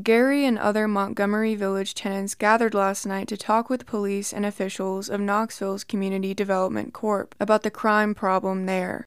Gray 0.00 0.44
and 0.44 0.56
other 0.60 0.86
Montgomery 0.86 1.56
Village 1.56 1.94
tenants 1.94 2.36
gathered 2.36 2.72
last 2.72 3.04
night 3.04 3.26
to 3.26 3.36
talk 3.36 3.68
with 3.68 3.84
police 3.84 4.32
and 4.32 4.46
officials 4.46 5.08
of 5.08 5.20
Knoxville's 5.20 5.82
Community 5.82 6.34
Development 6.34 6.92
Corp 6.92 7.34
about 7.40 7.64
the 7.64 7.70
crime 7.70 8.14
problem 8.14 8.66
there. 8.66 9.04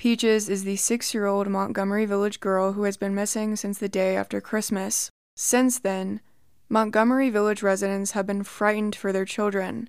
Peaches 0.00 0.48
is 0.48 0.64
the 0.64 0.74
six 0.74 1.14
year 1.14 1.26
old 1.26 1.46
Montgomery 1.46 2.04
Village 2.04 2.40
girl 2.40 2.72
who 2.72 2.82
has 2.82 2.96
been 2.96 3.14
missing 3.14 3.54
since 3.54 3.78
the 3.78 3.88
day 3.88 4.16
after 4.16 4.40
Christmas. 4.40 5.08
Since 5.36 5.78
then, 5.78 6.20
Montgomery 6.68 7.30
Village 7.30 7.62
residents 7.62 8.10
have 8.10 8.26
been 8.26 8.42
frightened 8.42 8.96
for 8.96 9.12
their 9.12 9.24
children 9.24 9.88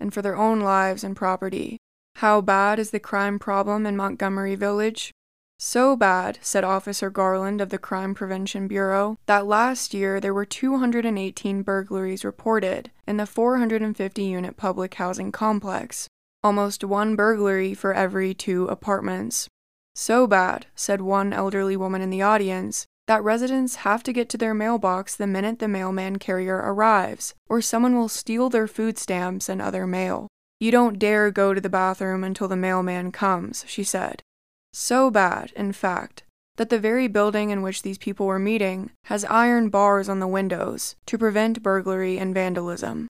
and 0.00 0.12
for 0.12 0.22
their 0.22 0.36
own 0.36 0.58
lives 0.58 1.04
and 1.04 1.14
property. 1.14 1.78
How 2.18 2.40
bad 2.40 2.78
is 2.78 2.90
the 2.90 3.00
crime 3.00 3.40
problem 3.40 3.84
in 3.86 3.96
Montgomery 3.96 4.54
Village? 4.54 5.12
So 5.58 5.96
bad, 5.96 6.38
said 6.42 6.62
Officer 6.62 7.10
Garland 7.10 7.60
of 7.60 7.70
the 7.70 7.78
Crime 7.78 8.14
Prevention 8.14 8.68
Bureau, 8.68 9.18
that 9.26 9.46
last 9.46 9.92
year 9.92 10.20
there 10.20 10.32
were 10.32 10.44
218 10.44 11.62
burglaries 11.62 12.24
reported 12.24 12.90
in 13.06 13.16
the 13.16 13.26
450 13.26 14.22
unit 14.22 14.56
public 14.56 14.94
housing 14.94 15.32
complex, 15.32 16.08
almost 16.42 16.84
one 16.84 17.16
burglary 17.16 17.74
for 17.74 17.92
every 17.92 18.32
two 18.32 18.66
apartments. 18.66 19.48
So 19.96 20.26
bad, 20.26 20.66
said 20.76 21.00
one 21.00 21.32
elderly 21.32 21.76
woman 21.76 22.00
in 22.00 22.10
the 22.10 22.22
audience, 22.22 22.86
that 23.06 23.24
residents 23.24 23.76
have 23.76 24.02
to 24.04 24.12
get 24.12 24.28
to 24.30 24.38
their 24.38 24.54
mailbox 24.54 25.16
the 25.16 25.26
minute 25.26 25.58
the 25.58 25.68
mailman 25.68 26.18
carrier 26.18 26.56
arrives, 26.56 27.34
or 27.48 27.60
someone 27.60 27.96
will 27.96 28.08
steal 28.08 28.50
their 28.50 28.66
food 28.66 28.98
stamps 28.98 29.48
and 29.48 29.60
other 29.60 29.86
mail. 29.86 30.28
You 30.60 30.70
don't 30.70 30.98
dare 30.98 31.30
go 31.30 31.52
to 31.52 31.60
the 31.60 31.68
bathroom 31.68 32.24
until 32.24 32.48
the 32.48 32.56
mailman 32.56 33.12
comes, 33.12 33.64
she 33.66 33.84
said. 33.84 34.22
So 34.72 35.10
bad, 35.10 35.52
in 35.56 35.72
fact, 35.72 36.22
that 36.56 36.70
the 36.70 36.78
very 36.78 37.08
building 37.08 37.50
in 37.50 37.62
which 37.62 37.82
these 37.82 37.98
people 37.98 38.26
were 38.26 38.38
meeting 38.38 38.90
has 39.06 39.24
iron 39.24 39.68
bars 39.68 40.08
on 40.08 40.20
the 40.20 40.28
windows 40.28 40.96
to 41.06 41.18
prevent 41.18 41.62
burglary 41.62 42.18
and 42.18 42.32
vandalism. 42.32 43.08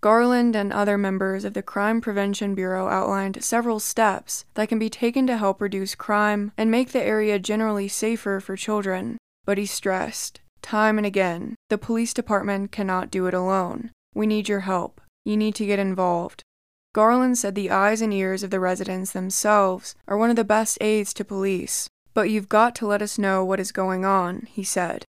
Garland 0.00 0.56
and 0.56 0.72
other 0.72 0.96
members 0.96 1.44
of 1.44 1.52
the 1.52 1.62
Crime 1.62 2.00
Prevention 2.00 2.54
Bureau 2.54 2.88
outlined 2.88 3.44
several 3.44 3.78
steps 3.78 4.46
that 4.54 4.70
can 4.70 4.78
be 4.78 4.88
taken 4.88 5.26
to 5.26 5.36
help 5.36 5.60
reduce 5.60 5.94
crime 5.94 6.52
and 6.56 6.70
make 6.70 6.92
the 6.92 7.02
area 7.02 7.38
generally 7.38 7.86
safer 7.86 8.40
for 8.40 8.56
children. 8.56 9.18
But 9.44 9.58
he 9.58 9.66
stressed, 9.66 10.40
time 10.62 10.96
and 10.96 11.06
again, 11.06 11.54
the 11.68 11.76
police 11.76 12.14
department 12.14 12.72
cannot 12.72 13.10
do 13.10 13.26
it 13.26 13.34
alone. 13.34 13.90
We 14.14 14.26
need 14.26 14.48
your 14.48 14.60
help. 14.60 15.02
You 15.26 15.36
need 15.36 15.54
to 15.56 15.66
get 15.66 15.78
involved. 15.78 16.42
Garland 16.92 17.38
said 17.38 17.54
the 17.54 17.70
eyes 17.70 18.02
and 18.02 18.12
ears 18.12 18.42
of 18.42 18.50
the 18.50 18.58
residents 18.58 19.12
themselves 19.12 19.94
are 20.08 20.16
one 20.16 20.30
of 20.30 20.36
the 20.36 20.44
best 20.44 20.78
aids 20.80 21.14
to 21.14 21.24
police. 21.24 21.88
But 22.14 22.30
you've 22.30 22.48
got 22.48 22.74
to 22.76 22.86
let 22.86 23.02
us 23.02 23.18
know 23.18 23.44
what 23.44 23.60
is 23.60 23.70
going 23.70 24.04
on, 24.04 24.48
he 24.50 24.64
said. 24.64 25.04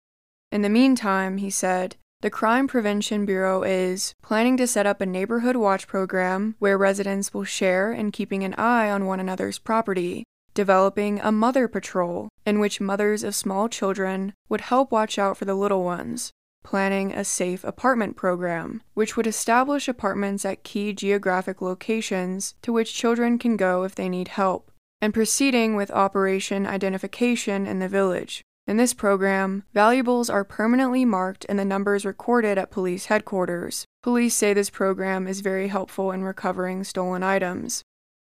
In 0.51 0.63
the 0.63 0.69
meantime, 0.69 1.37
he 1.37 1.49
said, 1.49 1.95
the 2.21 2.31
Crime 2.31 2.67
Prevention 2.67 3.27
Bureau 3.27 3.61
is 3.61 4.15
planning 4.23 4.57
to 4.57 4.65
set 4.65 4.87
up 4.87 5.01
a 5.01 5.05
neighborhood 5.05 5.55
watch 5.55 5.87
program 5.87 6.55
where 6.57 6.75
residents 6.75 7.31
will 7.31 7.43
share 7.43 7.91
in 7.91 8.11
keeping 8.11 8.43
an 8.43 8.55
eye 8.55 8.89
on 8.89 9.05
one 9.05 9.19
another's 9.19 9.59
property, 9.59 10.23
developing 10.55 11.19
a 11.19 11.31
mother 11.31 11.67
patrol 11.67 12.29
in 12.43 12.59
which 12.59 12.81
mothers 12.81 13.23
of 13.23 13.35
small 13.35 13.69
children 13.69 14.33
would 14.49 14.61
help 14.61 14.91
watch 14.91 15.19
out 15.19 15.37
for 15.37 15.45
the 15.45 15.53
little 15.53 15.83
ones, 15.83 16.31
planning 16.67 17.13
a 17.13 17.23
safe 17.23 17.63
apartment 17.63 18.17
program, 18.17 18.81
which 18.93 19.15
would 19.15 19.25
establish 19.25 19.87
apartments 19.87 20.43
at 20.43 20.65
key 20.65 20.91
geographic 20.91 21.61
locations 21.61 22.55
to 22.61 22.73
which 22.73 22.93
children 22.93 23.39
can 23.39 23.55
go 23.55 23.85
if 23.85 23.95
they 23.95 24.09
need 24.09 24.27
help, 24.27 24.69
and 25.01 25.13
proceeding 25.13 25.77
with 25.77 25.89
Operation 25.91 26.67
Identification 26.67 27.65
in 27.65 27.79
the 27.79 27.87
village. 27.87 28.41
In 28.67 28.75
this 28.75 28.93
program, 28.93 29.63
valuables 29.73 30.29
are 30.29 30.43
permanently 30.43 31.05
marked 31.05 31.45
and 31.47 31.57
the 31.57 31.63
numbers 31.63 32.03
recorded 32.03 32.57
at 32.57 32.69
police 32.69 33.05
headquarters. 33.05 33.85
Police 34.03 34.35
say 34.35 34.53
this 34.53 34.69
program 34.69 35.25
is 35.25 35.39
very 35.39 35.69
helpful 35.69 36.11
in 36.11 36.25
recovering 36.25 36.83
stolen 36.83 37.23
items. 37.23 37.81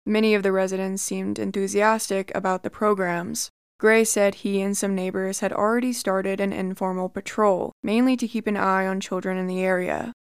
Many 0.07 0.33
of 0.35 0.45
the 0.45 0.53
residents 0.53 1.03
seemed 1.03 1.41
enthusiastic 1.41 2.31
about 2.37 2.63
the 2.63 2.71
programs. 2.71 3.51
Gray 3.79 4.03
said 4.03 4.37
he 4.37 4.61
and 4.61 4.77
some 4.77 4.95
neighbors 4.95 5.39
had 5.39 5.53
already 5.53 5.93
started 5.93 6.41
an 6.41 6.53
informal 6.53 7.09
patrol, 7.09 7.73
mainly 7.83 8.17
to 8.17 8.27
keep 8.27 8.49
an 8.49 8.57
eye 8.57 8.87
on 8.87 8.99
children 8.99 9.39
in 9.39 9.47
the 9.47 9.61
area. 9.61 10.13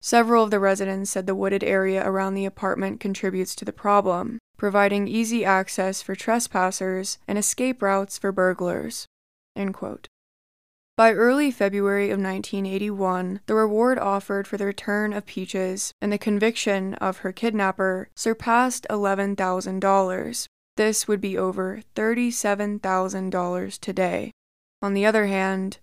Several 0.00 0.42
of 0.42 0.50
the 0.50 0.58
residents 0.58 1.10
said 1.10 1.26
the 1.26 1.34
wooded 1.34 1.62
area 1.62 2.04
around 2.06 2.34
the 2.34 2.44
apartment 2.44 2.98
contributes 2.98 3.54
to 3.56 3.64
the 3.64 3.72
problem, 3.72 4.38
providing 4.56 5.06
easy 5.06 5.44
access 5.44 6.02
for 6.02 6.14
trespassers 6.16 7.18
and 7.28 7.38
escape 7.38 7.80
routes 7.80 8.18
for 8.18 8.32
burglars. 8.32 9.06
By 10.96 11.12
early 11.12 11.50
February 11.50 12.06
of 12.06 12.18
1981, 12.18 13.40
the 13.46 13.54
reward 13.54 13.98
offered 13.98 14.48
for 14.48 14.56
the 14.56 14.66
return 14.66 15.12
of 15.12 15.26
Peaches 15.26 15.92
and 16.00 16.12
the 16.12 16.18
conviction 16.18 16.94
of 16.94 17.18
her 17.18 17.32
kidnapper 17.32 18.08
surpassed 18.14 18.86
$11,000, 18.90 20.46
this 20.76 21.08
would 21.08 21.20
be 21.20 21.36
over 21.36 21.82
$37,000 21.94 23.80
today. 23.80 24.32
On 24.82 24.94
the 24.94 25.06
other 25.06 25.26
hand, 25.26 25.78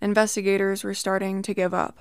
investigators 0.00 0.84
were 0.84 0.94
starting 0.94 1.42
to 1.42 1.54
give 1.54 1.74
up. 1.74 2.00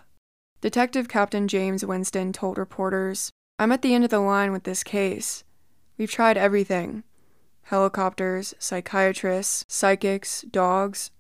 Detective 0.62 1.10
Captain 1.10 1.48
James 1.48 1.86
Winston 1.86 2.32
told 2.32 2.58
reporters, 2.58 3.32
I'm 3.60 3.72
at 3.72 3.82
the 3.82 3.94
end 3.94 4.04
of 4.04 4.10
the 4.10 4.20
line 4.20 4.52
with 4.52 4.64
this 4.64 4.84
case. 4.84 5.44
We've 5.98 6.12
tried 6.12 6.38
everything 6.38 7.04
helicopters, 7.68 8.54
psychiatrists, 8.60 9.64
psychics, 9.68 10.42
dogs. 10.42 11.12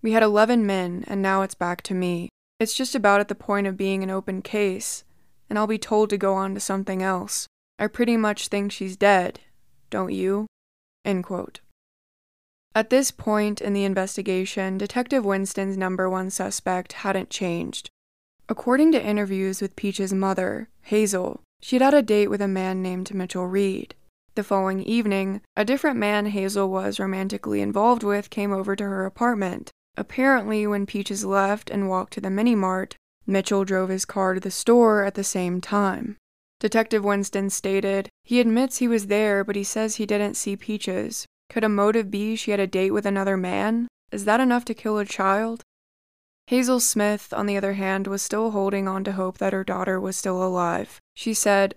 We 0.00 0.12
had 0.12 0.22
11 0.22 0.66
men, 0.66 1.04
and 1.06 1.20
now 1.20 1.42
it's 1.42 1.54
back 1.54 1.82
to 1.82 1.94
me. 1.94 2.30
It's 2.58 2.74
just 2.74 2.94
about 2.94 3.20
at 3.20 3.28
the 3.28 3.34
point 3.34 3.66
of 3.66 3.76
being 3.76 4.02
an 4.02 4.10
open 4.10 4.40
case, 4.40 5.04
and 5.50 5.58
I'll 5.58 5.66
be 5.66 5.78
told 5.78 6.08
to 6.10 6.18
go 6.18 6.34
on 6.34 6.54
to 6.54 6.60
something 6.60 7.02
else. 7.02 7.46
I 7.78 7.88
pretty 7.88 8.16
much 8.16 8.48
think 8.48 8.72
she's 8.72 8.96
dead, 8.96 9.40
don't 9.90 10.12
you? 10.12 10.46
At 12.74 12.90
this 12.90 13.10
point 13.10 13.60
in 13.60 13.72
the 13.72 13.84
investigation, 13.84 14.78
Detective 14.78 15.24
Winston's 15.24 15.76
number 15.76 16.08
one 16.08 16.30
suspect 16.30 16.94
hadn't 16.94 17.28
changed. 17.28 17.90
According 18.48 18.92
to 18.92 19.04
interviews 19.04 19.60
with 19.60 19.76
Peach's 19.76 20.12
mother, 20.12 20.68
Hazel, 20.82 21.40
she'd 21.60 21.82
had 21.82 21.94
a 21.94 22.02
date 22.02 22.28
with 22.28 22.40
a 22.40 22.48
man 22.48 22.82
named 22.82 23.14
Mitchell 23.14 23.46
Reed. 23.46 23.94
The 24.34 24.42
following 24.42 24.82
evening, 24.82 25.42
a 25.56 25.64
different 25.64 25.98
man 25.98 26.26
Hazel 26.26 26.70
was 26.70 26.98
romantically 26.98 27.60
involved 27.60 28.02
with 28.02 28.30
came 28.30 28.52
over 28.52 28.74
to 28.74 28.84
her 28.84 29.04
apartment. 29.04 29.70
Apparently, 29.96 30.66
when 30.66 30.86
Peaches 30.86 31.24
left 31.24 31.68
and 31.68 31.88
walked 31.88 32.14
to 32.14 32.20
the 32.20 32.30
mini 32.30 32.54
mart, 32.54 32.96
Mitchell 33.26 33.64
drove 33.64 33.90
his 33.90 34.06
car 34.06 34.32
to 34.32 34.40
the 34.40 34.50
store 34.50 35.04
at 35.04 35.14
the 35.14 35.24
same 35.24 35.60
time. 35.60 36.16
Detective 36.62 37.02
Winston 37.02 37.50
stated, 37.50 38.08
He 38.22 38.38
admits 38.38 38.78
he 38.78 38.86
was 38.86 39.08
there, 39.08 39.42
but 39.42 39.56
he 39.56 39.64
says 39.64 39.96
he 39.96 40.06
didn't 40.06 40.36
see 40.36 40.54
Peaches. 40.54 41.26
Could 41.50 41.64
a 41.64 41.68
motive 41.68 42.08
be 42.08 42.36
she 42.36 42.52
had 42.52 42.60
a 42.60 42.68
date 42.68 42.92
with 42.92 43.04
another 43.04 43.36
man? 43.36 43.88
Is 44.12 44.26
that 44.26 44.38
enough 44.38 44.64
to 44.66 44.72
kill 44.72 44.96
a 44.96 45.04
child? 45.04 45.62
Hazel 46.46 46.78
Smith, 46.78 47.32
on 47.32 47.46
the 47.46 47.56
other 47.56 47.72
hand, 47.72 48.06
was 48.06 48.22
still 48.22 48.52
holding 48.52 48.86
on 48.86 49.02
to 49.02 49.10
hope 49.10 49.38
that 49.38 49.52
her 49.52 49.64
daughter 49.64 49.98
was 49.98 50.16
still 50.16 50.40
alive. 50.40 51.00
She 51.16 51.34
said, 51.34 51.74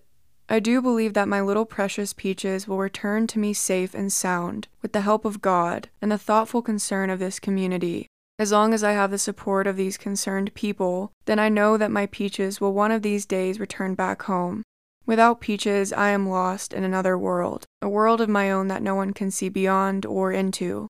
I 0.49 0.59
do 0.59 0.83
believe 0.83 1.15
that 1.15 1.27
my 1.27 1.41
little 1.41 1.65
precious 1.65 2.13
Peaches 2.13 2.67
will 2.67 2.77
return 2.77 3.25
to 3.25 3.39
me 3.39 3.53
safe 3.53 3.95
and 3.95 4.13
sound, 4.13 4.67
with 4.83 4.93
the 4.93 5.01
help 5.01 5.25
of 5.25 5.41
God 5.41 5.89
and 5.99 6.11
the 6.11 6.19
thoughtful 6.19 6.61
concern 6.61 7.09
of 7.09 7.17
this 7.17 7.39
community. 7.39 8.05
As 8.37 8.51
long 8.51 8.71
as 8.71 8.83
I 8.83 8.91
have 8.91 9.09
the 9.09 9.17
support 9.17 9.65
of 9.65 9.77
these 9.77 9.97
concerned 9.97 10.53
people, 10.53 11.11
then 11.25 11.39
I 11.39 11.49
know 11.49 11.75
that 11.75 11.89
my 11.89 12.05
Peaches 12.05 12.61
will 12.61 12.73
one 12.73 12.91
of 12.91 13.01
these 13.01 13.25
days 13.25 13.59
return 13.59 13.95
back 13.95 14.21
home. 14.21 14.61
Without 15.05 15.39
Peaches, 15.39 15.93
I 15.93 16.09
am 16.09 16.27
lost 16.27 16.73
in 16.73 16.83
another 16.83 17.17
world, 17.17 17.65
a 17.81 17.89
world 17.89 18.21
of 18.21 18.29
my 18.29 18.49
own 18.49 18.67
that 18.69 18.81
no 18.81 18.95
one 18.95 19.13
can 19.13 19.29
see 19.29 19.49
beyond 19.49 20.05
or 20.05 20.31
into. 20.31 20.87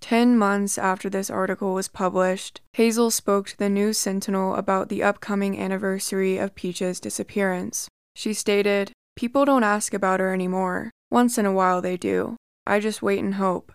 Ten 0.00 0.36
months 0.36 0.78
after 0.78 1.08
this 1.08 1.30
article 1.30 1.74
was 1.74 1.88
published, 1.88 2.60
Hazel 2.74 3.10
spoke 3.10 3.48
to 3.48 3.58
the 3.58 3.68
News 3.68 3.98
Sentinel 3.98 4.54
about 4.54 4.88
the 4.88 5.02
upcoming 5.02 5.58
anniversary 5.58 6.38
of 6.38 6.54
Peaches' 6.54 7.00
disappearance. 7.00 7.88
She 8.14 8.32
stated, 8.34 8.92
People 9.16 9.44
don't 9.44 9.64
ask 9.64 9.92
about 9.94 10.20
her 10.20 10.32
anymore. 10.32 10.90
Once 11.10 11.38
in 11.38 11.46
a 11.46 11.52
while 11.52 11.80
they 11.80 11.96
do. 11.96 12.36
I 12.66 12.78
just 12.78 13.02
wait 13.02 13.20
and 13.20 13.34
hope. 13.34 13.72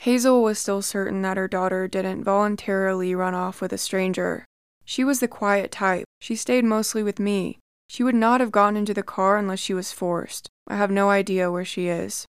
Hazel 0.00 0.42
was 0.42 0.58
still 0.58 0.80
certain 0.80 1.20
that 1.22 1.36
her 1.36 1.46
daughter 1.46 1.86
didn't 1.86 2.24
voluntarily 2.24 3.14
run 3.14 3.34
off 3.34 3.60
with 3.60 3.72
a 3.72 3.78
stranger. 3.78 4.46
She 4.84 5.04
was 5.04 5.20
the 5.20 5.28
quiet 5.28 5.70
type. 5.70 6.06
She 6.20 6.34
stayed 6.34 6.64
mostly 6.64 7.02
with 7.02 7.20
me. 7.20 7.58
She 7.90 8.04
would 8.04 8.14
not 8.14 8.38
have 8.40 8.52
gotten 8.52 8.76
into 8.76 8.94
the 8.94 9.02
car 9.02 9.36
unless 9.36 9.58
she 9.58 9.74
was 9.74 9.90
forced. 9.90 10.48
I 10.68 10.76
have 10.76 10.92
no 10.92 11.10
idea 11.10 11.50
where 11.50 11.64
she 11.64 11.88
is. 11.88 12.24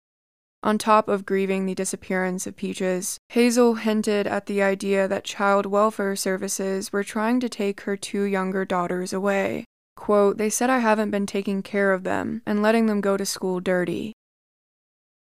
On 0.64 0.80
top 0.80 1.08
of 1.08 1.24
grieving 1.24 1.68
the 1.68 1.76
disappearance 1.76 2.48
of 2.48 2.56
Peaches, 2.56 3.20
Hazel 3.30 3.76
hinted 3.76 4.26
at 4.26 4.48
the 4.48 4.64
idea 4.64 5.08
that 5.08 5.24
child 5.24 5.68
welfare 5.68 6.16
services 6.16 6.92
were 6.92 7.04
trying 7.04 7.40
to 7.42 7.48
take 7.48 7.82
her 7.82 7.96
two 7.96 8.24
younger 8.24 8.66
daughters 8.66 9.14
away. 9.14 9.66
Quote, 9.96 10.40
they 10.40 10.50
said 10.50 10.72
I 10.72 10.80
haven't 10.80 11.12
been 11.12 11.28
taking 11.28 11.62
care 11.62 11.94
of 11.94 12.04
them 12.04 12.42
and 12.44 12.64
letting 12.64 12.88
them 12.88 13.00
go 13.00 13.16
to 13.16 13.24
school 13.24 13.60
dirty. 13.60 14.14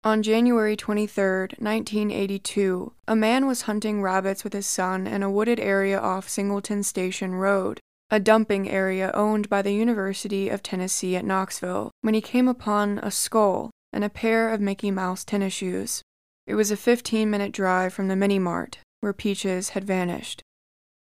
On 0.03 0.23
January 0.23 0.75
23, 0.75 1.23
1982, 1.59 2.91
a 3.07 3.15
man 3.15 3.45
was 3.45 3.61
hunting 3.61 4.01
rabbits 4.01 4.43
with 4.43 4.53
his 4.53 4.65
son 4.65 5.05
in 5.05 5.21
a 5.21 5.29
wooded 5.29 5.59
area 5.59 5.99
off 5.99 6.27
Singleton 6.27 6.81
Station 6.81 7.35
Road, 7.35 7.79
a 8.13 8.19
dumping 8.19 8.69
area 8.69 9.09
owned 9.15 9.49
by 9.49 9.59
the 9.63 9.73
University 9.73 10.47
of 10.47 10.61
Tennessee 10.61 11.15
at 11.15 11.25
Knoxville, 11.25 11.89
when 12.01 12.13
he 12.13 12.21
came 12.21 12.47
upon 12.47 12.99
a 12.99 13.09
skull 13.09 13.71
and 13.91 14.03
a 14.03 14.09
pair 14.09 14.53
of 14.53 14.61
Mickey 14.61 14.91
Mouse 14.91 15.23
tennis 15.23 15.53
shoes. 15.53 16.03
It 16.45 16.53
was 16.53 16.69
a 16.69 16.77
15 16.77 17.27
minute 17.27 17.51
drive 17.51 17.91
from 17.91 18.09
the 18.09 18.15
mini 18.15 18.37
mart, 18.37 18.77
where 18.99 19.13
Peaches 19.13 19.69
had 19.69 19.83
vanished. 19.83 20.43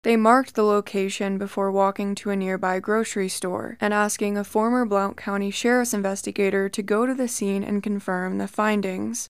They 0.04 0.14
marked 0.14 0.54
the 0.54 0.62
location 0.62 1.36
before 1.36 1.72
walking 1.72 2.14
to 2.14 2.30
a 2.30 2.36
nearby 2.36 2.78
grocery 2.78 3.28
store 3.28 3.76
and 3.80 3.92
asking 3.92 4.36
a 4.36 4.44
former 4.44 4.86
Blount 4.86 5.16
County 5.16 5.50
Sheriff's 5.50 5.92
investigator 5.92 6.68
to 6.68 6.80
go 6.80 7.06
to 7.06 7.14
the 7.14 7.26
scene 7.26 7.64
and 7.64 7.82
confirm 7.82 8.38
the 8.38 8.46
findings. 8.46 9.26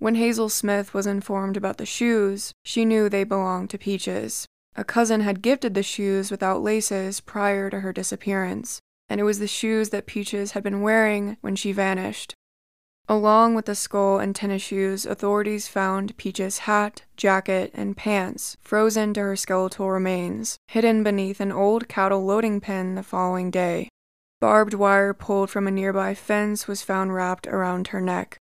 When 0.00 0.16
Hazel 0.16 0.48
Smith 0.48 0.92
was 0.94 1.06
informed 1.06 1.56
about 1.56 1.76
the 1.76 1.86
shoes, 1.86 2.50
she 2.64 2.84
knew 2.84 3.08
they 3.08 3.22
belonged 3.22 3.70
to 3.70 3.78
Peaches. 3.78 4.48
A 4.76 4.84
cousin 4.84 5.20
had 5.20 5.42
gifted 5.42 5.74
the 5.74 5.82
shoes 5.82 6.30
without 6.30 6.62
laces 6.62 7.20
prior 7.20 7.70
to 7.70 7.80
her 7.80 7.92
disappearance, 7.92 8.80
and 9.08 9.20
it 9.20 9.24
was 9.24 9.38
the 9.38 9.46
shoes 9.46 9.90
that 9.90 10.06
Peaches 10.06 10.52
had 10.52 10.62
been 10.62 10.80
wearing 10.82 11.36
when 11.40 11.56
she 11.56 11.72
vanished. 11.72 12.34
Along 13.08 13.56
with 13.56 13.64
the 13.64 13.74
skull 13.74 14.20
and 14.20 14.36
tennis 14.36 14.62
shoes, 14.62 15.04
authorities 15.04 15.66
found 15.66 16.16
Peaches' 16.16 16.58
hat, 16.58 17.02
jacket, 17.16 17.72
and 17.74 17.96
pants 17.96 18.56
frozen 18.60 19.12
to 19.14 19.20
her 19.20 19.34
skeletal 19.34 19.90
remains, 19.90 20.58
hidden 20.68 21.02
beneath 21.02 21.40
an 21.40 21.50
old 21.50 21.88
cattle 21.88 22.24
loading 22.24 22.60
pen 22.60 22.94
the 22.94 23.02
following 23.02 23.50
day. 23.50 23.88
Barbed 24.40 24.74
wire 24.74 25.12
pulled 25.12 25.50
from 25.50 25.66
a 25.66 25.72
nearby 25.72 26.14
fence 26.14 26.68
was 26.68 26.82
found 26.82 27.12
wrapped 27.12 27.48
around 27.48 27.88
her 27.88 28.00
neck. 28.00 28.38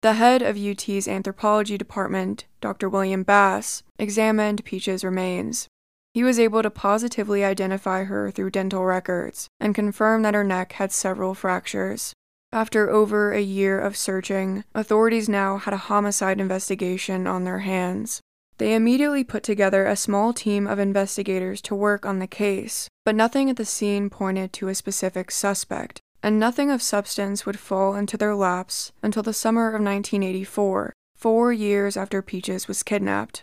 The 0.00 0.12
head 0.12 0.42
of 0.42 0.56
UT's 0.56 1.08
anthropology 1.08 1.76
department, 1.76 2.46
Dr. 2.60 2.88
William 2.88 3.24
Bass, 3.24 3.82
examined 3.98 4.64
Peach's 4.64 5.02
remains. 5.02 5.66
He 6.14 6.22
was 6.22 6.38
able 6.38 6.62
to 6.62 6.70
positively 6.70 7.44
identify 7.44 8.04
her 8.04 8.30
through 8.30 8.50
dental 8.50 8.84
records 8.84 9.48
and 9.58 9.74
confirm 9.74 10.22
that 10.22 10.34
her 10.34 10.44
neck 10.44 10.72
had 10.72 10.92
several 10.92 11.34
fractures. 11.34 12.12
After 12.52 12.88
over 12.88 13.32
a 13.32 13.40
year 13.40 13.80
of 13.80 13.96
searching, 13.96 14.62
authorities 14.72 15.28
now 15.28 15.58
had 15.58 15.74
a 15.74 15.88
homicide 15.88 16.40
investigation 16.40 17.26
on 17.26 17.42
their 17.42 17.60
hands. 17.60 18.20
They 18.58 18.74
immediately 18.74 19.24
put 19.24 19.42
together 19.42 19.84
a 19.84 19.96
small 19.96 20.32
team 20.32 20.66
of 20.66 20.78
investigators 20.78 21.60
to 21.62 21.74
work 21.74 22.06
on 22.06 22.20
the 22.20 22.26
case, 22.26 22.88
but 23.04 23.14
nothing 23.16 23.50
at 23.50 23.56
the 23.56 23.64
scene 23.64 24.10
pointed 24.10 24.52
to 24.54 24.68
a 24.68 24.74
specific 24.74 25.30
suspect, 25.30 26.00
and 26.22 26.38
nothing 26.38 26.70
of 26.70 26.82
substance 26.82 27.46
would 27.46 27.58
fall 27.58 27.94
into 27.94 28.16
their 28.16 28.34
laps 28.34 28.92
until 29.02 29.22
the 29.22 29.32
summer 29.32 29.68
of 29.68 29.82
1984, 29.82 30.92
four 31.14 31.52
years 31.52 31.96
after 31.96 32.22
Peaches 32.22 32.66
was 32.68 32.82
kidnapped. 32.82 33.42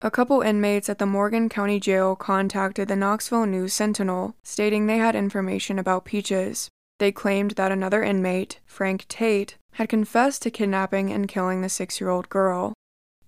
A 0.00 0.10
couple 0.10 0.40
inmates 0.40 0.88
at 0.88 0.98
the 0.98 1.06
Morgan 1.06 1.48
County 1.48 1.78
Jail 1.78 2.16
contacted 2.16 2.88
the 2.88 2.96
Knoxville 2.96 3.46
News 3.46 3.72
Sentinel, 3.72 4.34
stating 4.42 4.86
they 4.86 4.98
had 4.98 5.14
information 5.14 5.78
about 5.78 6.04
Peaches. 6.04 6.68
They 6.98 7.12
claimed 7.12 7.52
that 7.52 7.72
another 7.72 8.02
inmate, 8.02 8.58
Frank 8.66 9.06
Tate, 9.08 9.56
had 9.74 9.88
confessed 9.88 10.42
to 10.42 10.50
kidnapping 10.50 11.10
and 11.12 11.28
killing 11.28 11.62
the 11.62 11.68
six 11.68 12.00
year 12.00 12.10
old 12.10 12.28
girl. 12.28 12.74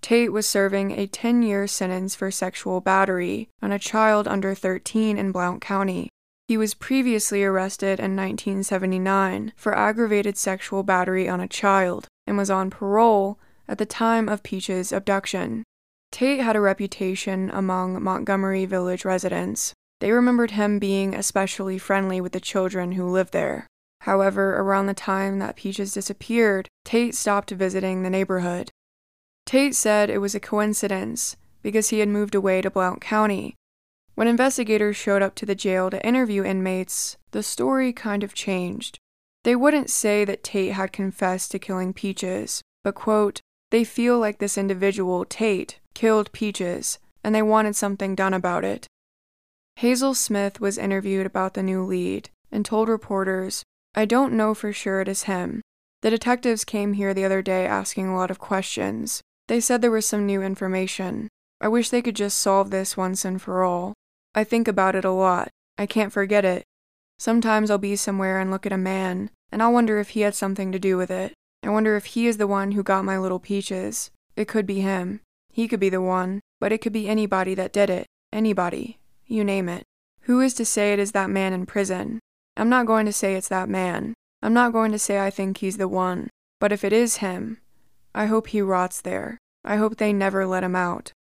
Tate 0.03 0.33
was 0.33 0.47
serving 0.47 0.90
a 0.92 1.07
10 1.07 1.42
year 1.42 1.66
sentence 1.66 2.14
for 2.14 2.31
sexual 2.31 2.81
battery 2.81 3.49
on 3.62 3.73
a 3.73 3.79
child 3.79 4.29
under 4.29 4.55
13 4.55 5.16
in 5.16 5.33
Blount 5.33 5.62
County. 5.62 6.11
He 6.55 6.59
was 6.59 6.75
previously 6.75 7.43
arrested 7.43 7.99
in 7.99 8.14
1979 8.14 9.55
for 9.57 9.77
aggravated 9.77 10.37
sexual 10.38 10.85
battery 10.85 11.29
on 11.29 11.40
a 11.40 11.49
child 11.49 12.07
and 12.29 12.37
was 12.37 12.49
on 12.49 12.71
parole 12.71 13.40
at 13.67 13.79
the 13.79 13.85
time 13.85 14.29
of 14.29 14.45
Peach's 14.45 14.93
abduction. 14.93 15.64
Tate 16.12 16.38
had 16.38 16.55
a 16.55 16.61
reputation 16.61 17.51
among 17.51 18.01
Montgomery 18.01 18.67
Village 18.67 19.05
residents 19.05 19.73
they 19.99 20.12
remembered 20.12 20.53
him 20.53 20.79
being 20.79 21.12
especially 21.12 21.77
friendly 21.77 22.21
with 22.21 22.31
the 22.31 22.38
children 22.38 22.93
who 22.93 23.11
lived 23.11 23.33
there. 23.33 23.67
However, 24.03 24.57
around 24.57 24.87
the 24.87 24.95
time 24.95 25.40
that 25.40 25.57
Peaches 25.57 25.93
disappeared, 25.93 26.69
Tate 26.85 27.17
stopped 27.17 27.51
visiting 27.51 28.05
the 28.05 28.11
neighborhood. 28.11 28.71
Tate 29.45 29.75
said 29.75 30.09
it 30.09 30.19
was 30.19 30.37
a 30.37 30.38
coincidence 30.38 31.37
because 31.62 31.88
he 31.88 31.99
had 31.99 32.09
moved 32.09 32.37
away 32.37 32.62
to 32.62 32.71
Blount 32.71 33.01
County. 33.01 33.57
When 34.14 34.29
investigators 34.29 34.96
showed 34.96 35.22
up 35.22 35.35
to 35.37 35.46
the 35.46 35.57
jail 35.57 35.90
to 35.90 36.07
interview 36.07 36.44
inmates, 36.44 37.16
the 37.33 37.42
story 37.42 37.92
kind 37.92 38.22
of 38.22 38.33
changed. 38.35 38.98
They 39.42 39.57
wouldn't 39.57 39.90
say 39.90 40.24
that 40.24 40.44
Tate 40.44 40.72
had 40.72 40.92
confessed 40.92 41.50
to 41.50 41.59
killing 41.59 41.92
Peaches, 41.92 42.62
but, 42.85 42.94
quote, 42.94 43.40
they 43.70 43.83
feel 43.83 44.18
like 44.18 44.38
this 44.38 44.57
individual, 44.57 45.24
Tate, 45.24 45.81
killed 45.94 46.31
Peaches, 46.33 46.98
and 47.24 47.35
they 47.35 47.42
wanted 47.42 47.74
something 47.74 48.14
done 48.14 48.33
about 48.33 48.64
it. 48.64 48.87
Hazel 49.77 50.14
Smith 50.14 50.61
was 50.61 50.79
interviewed 50.79 51.27
about 51.27 51.55
the 51.55 51.62
new 51.62 51.83
lead 51.83 52.31
and 52.53 52.64
told 52.64 52.88
reporters, 52.88 53.64
I 53.96 54.05
don't 54.05 54.33
know 54.33 54.55
for 54.55 54.72
sure 54.72 55.00
it 55.00 55.09
is 55.09 55.24
him. 55.24 55.61
The 56.03 56.11
detectives 56.11 56.64
came 56.64 56.92
here 56.92 57.12
the 57.12 57.24
other 57.24 57.42
day 57.42 57.66
asking 57.66 58.09
a 58.09 58.16
lot 58.16 58.31
of 58.31 58.38
questions. 58.38 59.22
They 59.48 59.59
said 59.59 59.83
there 59.83 59.90
was 59.90 60.07
some 60.07 60.24
new 60.24 60.40
information. 60.40 61.29
I 61.61 61.68
wish 61.68 61.90
they 61.90 62.03
could 62.03 62.16
just 62.16 62.38
solve 62.38 62.70
this 62.70 62.96
once 62.96 63.24
and 63.24 63.42
for 63.42 63.64
all. 63.64 63.94
I 64.35 64.44
think 64.44 64.68
about 64.68 64.94
it 64.94 65.05
a 65.05 65.11
lot. 65.11 65.49
I 65.79 65.87
can't 65.87 66.12
forget 66.12 66.44
it. 66.44 66.64
Sometimes 67.18 67.70
I'll 67.70 67.79
be 67.79 67.97
somewhere 67.97 68.40
and 68.40 68.51
look 68.51 68.66
at 68.66 68.73
a 68.73 68.79
man, 68.79 69.31
and 69.53 69.62
I'll 69.62 69.73
wonder 69.73 69.99
if 69.99 70.11
he 70.11 70.23
had 70.23 70.35
something 70.35 70.73
to 70.73 70.79
do 70.79 70.97
with 70.97 71.11
it. 71.11 71.33
I 71.62 71.68
wonder 71.70 71.97
if 71.97 72.07
he 72.07 72.27
is 72.27 72.37
the 72.37 72.47
one 72.47 72.73
who 72.73 72.83
got 72.83 73.05
my 73.05 73.18
little 73.18 73.38
peaches. 73.38 74.11
It 74.37 74.49
could 74.49 74.66
be 74.66 74.81
him. 74.81 75.20
He 75.53 75.68
could 75.68 75.81
be 75.81 75.88
the 75.88 76.03
one, 76.03 76.40
but 76.61 76.73
it 76.73 76.79
could 76.79 76.92
be 76.92 77.09
anybody 77.09 77.55
that 77.55 77.73
did 77.73 77.90
it. 77.90 78.07
Anybody 78.33 78.99
you 79.27 79.44
name 79.44 79.68
it. 79.68 79.85
Who 80.23 80.40
is 80.40 80.55
to 80.55 80.64
say 80.64 80.92
it 80.92 80.99
is 80.99 81.12
that 81.12 81.31
man 81.31 81.53
in 81.53 81.66
prison? 81.66 82.20
I'm 82.57 82.68
not 82.68 82.87
going 82.87 83.07
to 83.07 83.12
say 83.12 83.35
it's 83.35 83.49
that 83.49 83.68
man. 83.68 84.14
I'm 84.42 84.55
not 84.55 84.73
going 84.73 84.92
to 84.92 84.99
say 84.99 85.18
I 85.20 85.31
think 85.31 85.59
he's 85.59 85.77
the 85.77 85.88
one. 85.88 86.31
But 86.61 86.73
if 86.73 86.85
it 86.85 86.92
is 86.92 87.16
him, 87.16 87.59
I 88.14 88.27
hope 88.27 88.49
he 88.49 88.62
rots 88.62 89.01
there. 89.01 89.38
I 89.64 89.77
hope 89.77 89.97
they 89.97 90.12
never 90.12 90.47
let 90.47 90.64
him 90.64 90.77
out. 90.77 91.12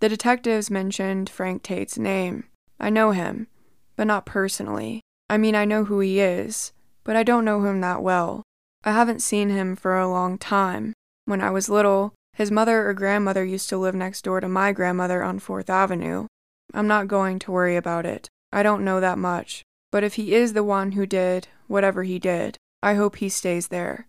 The 0.00 0.08
detectives 0.08 0.70
mentioned 0.70 1.28
Frank 1.28 1.62
Tate's 1.62 1.98
name. 1.98 2.44
I 2.80 2.90
know 2.90 3.10
him, 3.10 3.48
but 3.96 4.06
not 4.06 4.26
personally. 4.26 5.00
I 5.28 5.36
mean, 5.36 5.54
I 5.54 5.64
know 5.64 5.84
who 5.84 6.00
he 6.00 6.20
is, 6.20 6.72
but 7.04 7.16
I 7.16 7.22
don't 7.22 7.44
know 7.44 7.64
him 7.64 7.80
that 7.80 8.02
well. 8.02 8.42
I 8.84 8.92
haven't 8.92 9.22
seen 9.22 9.50
him 9.50 9.76
for 9.76 9.98
a 9.98 10.08
long 10.08 10.38
time. 10.38 10.92
When 11.24 11.40
I 11.40 11.50
was 11.50 11.68
little, 11.68 12.14
his 12.32 12.50
mother 12.50 12.88
or 12.88 12.94
grandmother 12.94 13.44
used 13.44 13.68
to 13.70 13.76
live 13.76 13.94
next 13.94 14.22
door 14.22 14.40
to 14.40 14.48
my 14.48 14.72
grandmother 14.72 15.22
on 15.22 15.38
Fourth 15.38 15.68
Avenue. 15.68 16.26
I'm 16.72 16.86
not 16.86 17.08
going 17.08 17.38
to 17.40 17.50
worry 17.50 17.76
about 17.76 18.06
it. 18.06 18.28
I 18.52 18.62
don't 18.62 18.84
know 18.84 19.00
that 19.00 19.18
much. 19.18 19.62
But 19.90 20.04
if 20.04 20.14
he 20.14 20.34
is 20.34 20.52
the 20.52 20.64
one 20.64 20.92
who 20.92 21.06
did 21.06 21.48
whatever 21.66 22.04
he 22.04 22.18
did, 22.18 22.56
I 22.82 22.94
hope 22.94 23.16
he 23.16 23.28
stays 23.28 23.68
there. 23.68 24.06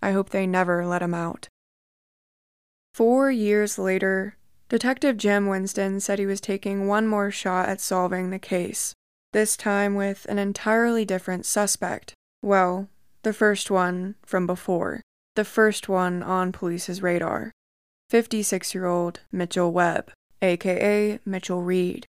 I 0.00 0.12
hope 0.12 0.30
they 0.30 0.46
never 0.46 0.86
let 0.86 1.02
him 1.02 1.14
out. 1.14 1.48
Four 2.92 3.30
years 3.30 3.78
later, 3.78 4.36
Detective 4.68 5.16
Jim 5.16 5.46
Winston 5.46 6.00
said 6.00 6.18
he 6.18 6.26
was 6.26 6.40
taking 6.40 6.86
one 6.86 7.06
more 7.06 7.30
shot 7.30 7.68
at 7.68 7.80
solving 7.80 8.30
the 8.30 8.38
case, 8.38 8.94
this 9.32 9.56
time 9.56 9.94
with 9.94 10.24
an 10.28 10.38
entirely 10.38 11.04
different 11.04 11.44
suspect. 11.44 12.14
Well, 12.42 12.88
the 13.22 13.32
first 13.32 13.70
one 13.70 14.14
from 14.24 14.46
before, 14.46 15.02
the 15.36 15.44
first 15.44 15.88
one 15.88 16.22
on 16.22 16.52
police's 16.52 17.02
radar 17.02 17.52
56 18.10 18.74
year 18.74 18.86
old 18.86 19.20
Mitchell 19.32 19.72
Webb, 19.72 20.12
aka 20.40 21.18
Mitchell 21.24 21.62
Reed. 21.62 22.06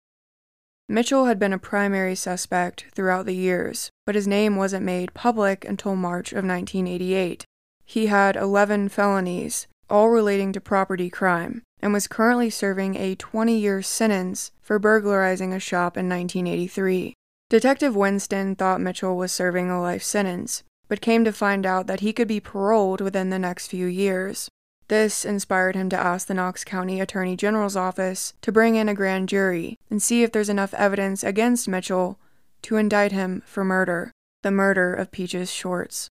Mitchell 0.88 1.24
had 1.24 1.38
been 1.38 1.52
a 1.52 1.58
primary 1.58 2.14
suspect 2.14 2.86
throughout 2.92 3.24
the 3.24 3.34
years, 3.34 3.90
but 4.04 4.14
his 4.14 4.26
name 4.26 4.56
wasn't 4.56 4.84
made 4.84 5.14
public 5.14 5.64
until 5.64 5.96
March 5.96 6.32
of 6.32 6.44
1988. 6.44 7.44
He 7.86 8.06
had 8.06 8.36
11 8.36 8.90
felonies, 8.90 9.66
all 9.88 10.10
relating 10.10 10.52
to 10.52 10.60
property 10.60 11.08
crime, 11.08 11.62
and 11.84 11.92
was 11.92 12.08
currently 12.08 12.48
serving 12.48 12.96
a 12.96 13.14
20 13.14 13.58
year 13.58 13.82
sentence 13.82 14.50
for 14.62 14.78
burglarizing 14.78 15.52
a 15.52 15.60
shop 15.60 15.98
in 15.98 16.08
1983. 16.08 17.12
Detective 17.50 17.94
Winston 17.94 18.56
thought 18.56 18.80
Mitchell 18.80 19.18
was 19.18 19.30
serving 19.30 19.70
a 19.70 19.78
life 19.78 20.02
sentence, 20.02 20.62
but 20.88 21.02
came 21.02 21.26
to 21.26 21.32
find 21.32 21.66
out 21.66 21.86
that 21.86 22.00
he 22.00 22.14
could 22.14 22.26
be 22.26 22.40
paroled 22.40 23.02
within 23.02 23.28
the 23.28 23.38
next 23.38 23.66
few 23.66 23.84
years. 23.84 24.48
This 24.88 25.26
inspired 25.26 25.76
him 25.76 25.90
to 25.90 25.98
ask 25.98 26.26
the 26.26 26.32
Knox 26.32 26.64
County 26.64 27.02
Attorney 27.02 27.36
General's 27.36 27.76
office 27.76 28.32
to 28.40 28.50
bring 28.50 28.76
in 28.76 28.88
a 28.88 28.94
grand 28.94 29.28
jury 29.28 29.78
and 29.90 30.02
see 30.02 30.22
if 30.22 30.32
there's 30.32 30.48
enough 30.48 30.72
evidence 30.72 31.22
against 31.22 31.68
Mitchell 31.68 32.18
to 32.62 32.76
indict 32.76 33.12
him 33.12 33.42
for 33.44 33.62
murder, 33.62 34.10
the 34.42 34.50
murder 34.50 34.94
of 34.94 35.10
Peaches 35.10 35.52
Shorts. 35.52 36.08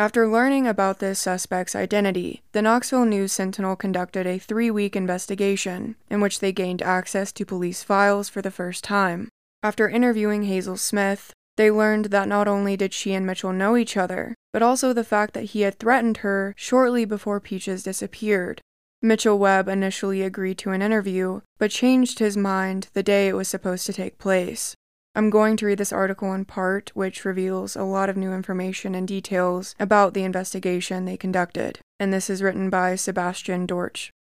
After 0.00 0.26
learning 0.26 0.66
about 0.66 0.98
this 0.98 1.18
suspect's 1.18 1.76
identity, 1.76 2.40
the 2.52 2.62
Knoxville 2.62 3.04
News 3.04 3.34
Sentinel 3.34 3.76
conducted 3.76 4.26
a 4.26 4.38
three 4.38 4.70
week 4.70 4.96
investigation 4.96 5.94
in 6.08 6.22
which 6.22 6.40
they 6.40 6.52
gained 6.52 6.80
access 6.80 7.32
to 7.32 7.44
police 7.44 7.82
files 7.82 8.30
for 8.30 8.40
the 8.40 8.50
first 8.50 8.82
time. 8.82 9.28
After 9.62 9.90
interviewing 9.90 10.44
Hazel 10.44 10.78
Smith, 10.78 11.34
they 11.58 11.70
learned 11.70 12.06
that 12.06 12.28
not 12.28 12.48
only 12.48 12.78
did 12.78 12.94
she 12.94 13.12
and 13.12 13.26
Mitchell 13.26 13.52
know 13.52 13.76
each 13.76 13.94
other, 13.94 14.34
but 14.54 14.62
also 14.62 14.94
the 14.94 15.04
fact 15.04 15.34
that 15.34 15.52
he 15.52 15.60
had 15.60 15.78
threatened 15.78 16.16
her 16.24 16.54
shortly 16.56 17.04
before 17.04 17.38
Peaches 17.38 17.82
disappeared. 17.82 18.62
Mitchell 19.02 19.38
Webb 19.38 19.68
initially 19.68 20.22
agreed 20.22 20.56
to 20.60 20.70
an 20.70 20.80
interview, 20.80 21.42
but 21.58 21.70
changed 21.70 22.20
his 22.20 22.38
mind 22.38 22.88
the 22.94 23.02
day 23.02 23.28
it 23.28 23.36
was 23.36 23.48
supposed 23.48 23.84
to 23.84 23.92
take 23.92 24.16
place. 24.16 24.74
I'm 25.12 25.28
going 25.28 25.56
to 25.56 25.66
read 25.66 25.78
this 25.78 25.92
article 25.92 26.32
in 26.32 26.44
part, 26.44 26.90
which 26.94 27.24
reveals 27.24 27.74
a 27.74 27.82
lot 27.82 28.08
of 28.08 28.16
new 28.16 28.32
information 28.32 28.94
and 28.94 29.08
details 29.08 29.74
about 29.80 30.14
the 30.14 30.22
investigation 30.22 31.04
they 31.04 31.16
conducted, 31.16 31.80
and 31.98 32.12
this 32.12 32.30
is 32.30 32.42
written 32.42 32.70
by 32.70 32.94
Sebastian 32.94 33.66
Dorch. 33.66 34.12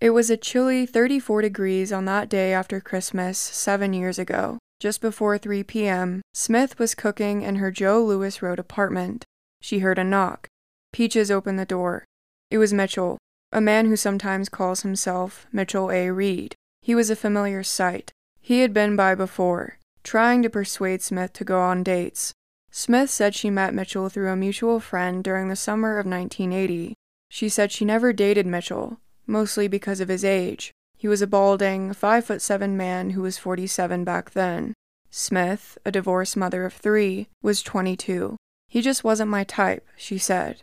It 0.00 0.10
was 0.10 0.28
a 0.28 0.36
chilly 0.36 0.84
34 0.84 1.42
degrees 1.42 1.92
on 1.92 2.06
that 2.06 2.28
day 2.28 2.52
after 2.52 2.80
Christmas 2.80 3.38
seven 3.38 3.92
years 3.92 4.18
ago. 4.18 4.58
Just 4.80 5.00
before 5.00 5.38
3 5.38 5.62
p.m., 5.62 6.22
Smith 6.34 6.78
was 6.78 6.96
cooking 6.96 7.42
in 7.42 7.56
her 7.56 7.70
Joe 7.70 8.04
Lewis 8.04 8.42
Road 8.42 8.58
apartment. 8.58 9.24
She 9.62 9.78
heard 9.78 9.98
a 9.98 10.04
knock. 10.04 10.48
Peaches 10.92 11.30
opened 11.30 11.58
the 11.58 11.64
door. 11.64 12.04
It 12.50 12.58
was 12.58 12.74
Mitchell, 12.74 13.16
a 13.52 13.60
man 13.60 13.86
who 13.86 13.96
sometimes 13.96 14.48
calls 14.48 14.82
himself 14.82 15.46
Mitchell 15.52 15.90
A. 15.90 16.10
Reed. 16.10 16.54
He 16.82 16.94
was 16.94 17.10
a 17.10 17.16
familiar 17.16 17.62
sight. 17.62 18.12
He 18.40 18.60
had 18.60 18.74
been 18.74 18.96
by 18.96 19.14
before, 19.14 19.78
trying 20.06 20.40
to 20.40 20.48
persuade 20.48 21.02
Smith 21.02 21.32
to 21.32 21.44
go 21.44 21.60
on 21.60 21.82
dates. 21.82 22.32
Smith 22.70 23.10
said 23.10 23.34
she 23.34 23.50
met 23.50 23.74
Mitchell 23.74 24.08
through 24.08 24.30
a 24.30 24.36
mutual 24.36 24.78
friend 24.78 25.24
during 25.24 25.48
the 25.48 25.56
summer 25.56 25.98
of 25.98 26.06
1980. 26.06 26.94
She 27.28 27.48
said 27.48 27.72
she 27.72 27.84
never 27.84 28.12
dated 28.12 28.46
Mitchell, 28.46 29.00
mostly 29.26 29.66
because 29.66 30.00
of 30.00 30.08
his 30.08 30.24
age. 30.24 30.70
He 30.96 31.08
was 31.08 31.22
a 31.22 31.26
balding, 31.26 31.92
five 31.92 32.24
foot 32.24 32.40
seven 32.40 32.76
man 32.76 33.10
who 33.10 33.22
was 33.22 33.36
47 33.36 34.04
back 34.04 34.30
then. 34.30 34.74
Smith, 35.10 35.76
a 35.84 35.90
divorced 35.90 36.36
mother 36.36 36.64
of 36.64 36.74
three, 36.74 37.26
was 37.42 37.60
22. 37.62 38.36
He 38.68 38.82
just 38.82 39.02
wasn't 39.02 39.30
my 39.30 39.42
type, 39.42 39.86
she 39.96 40.18
said. 40.18 40.62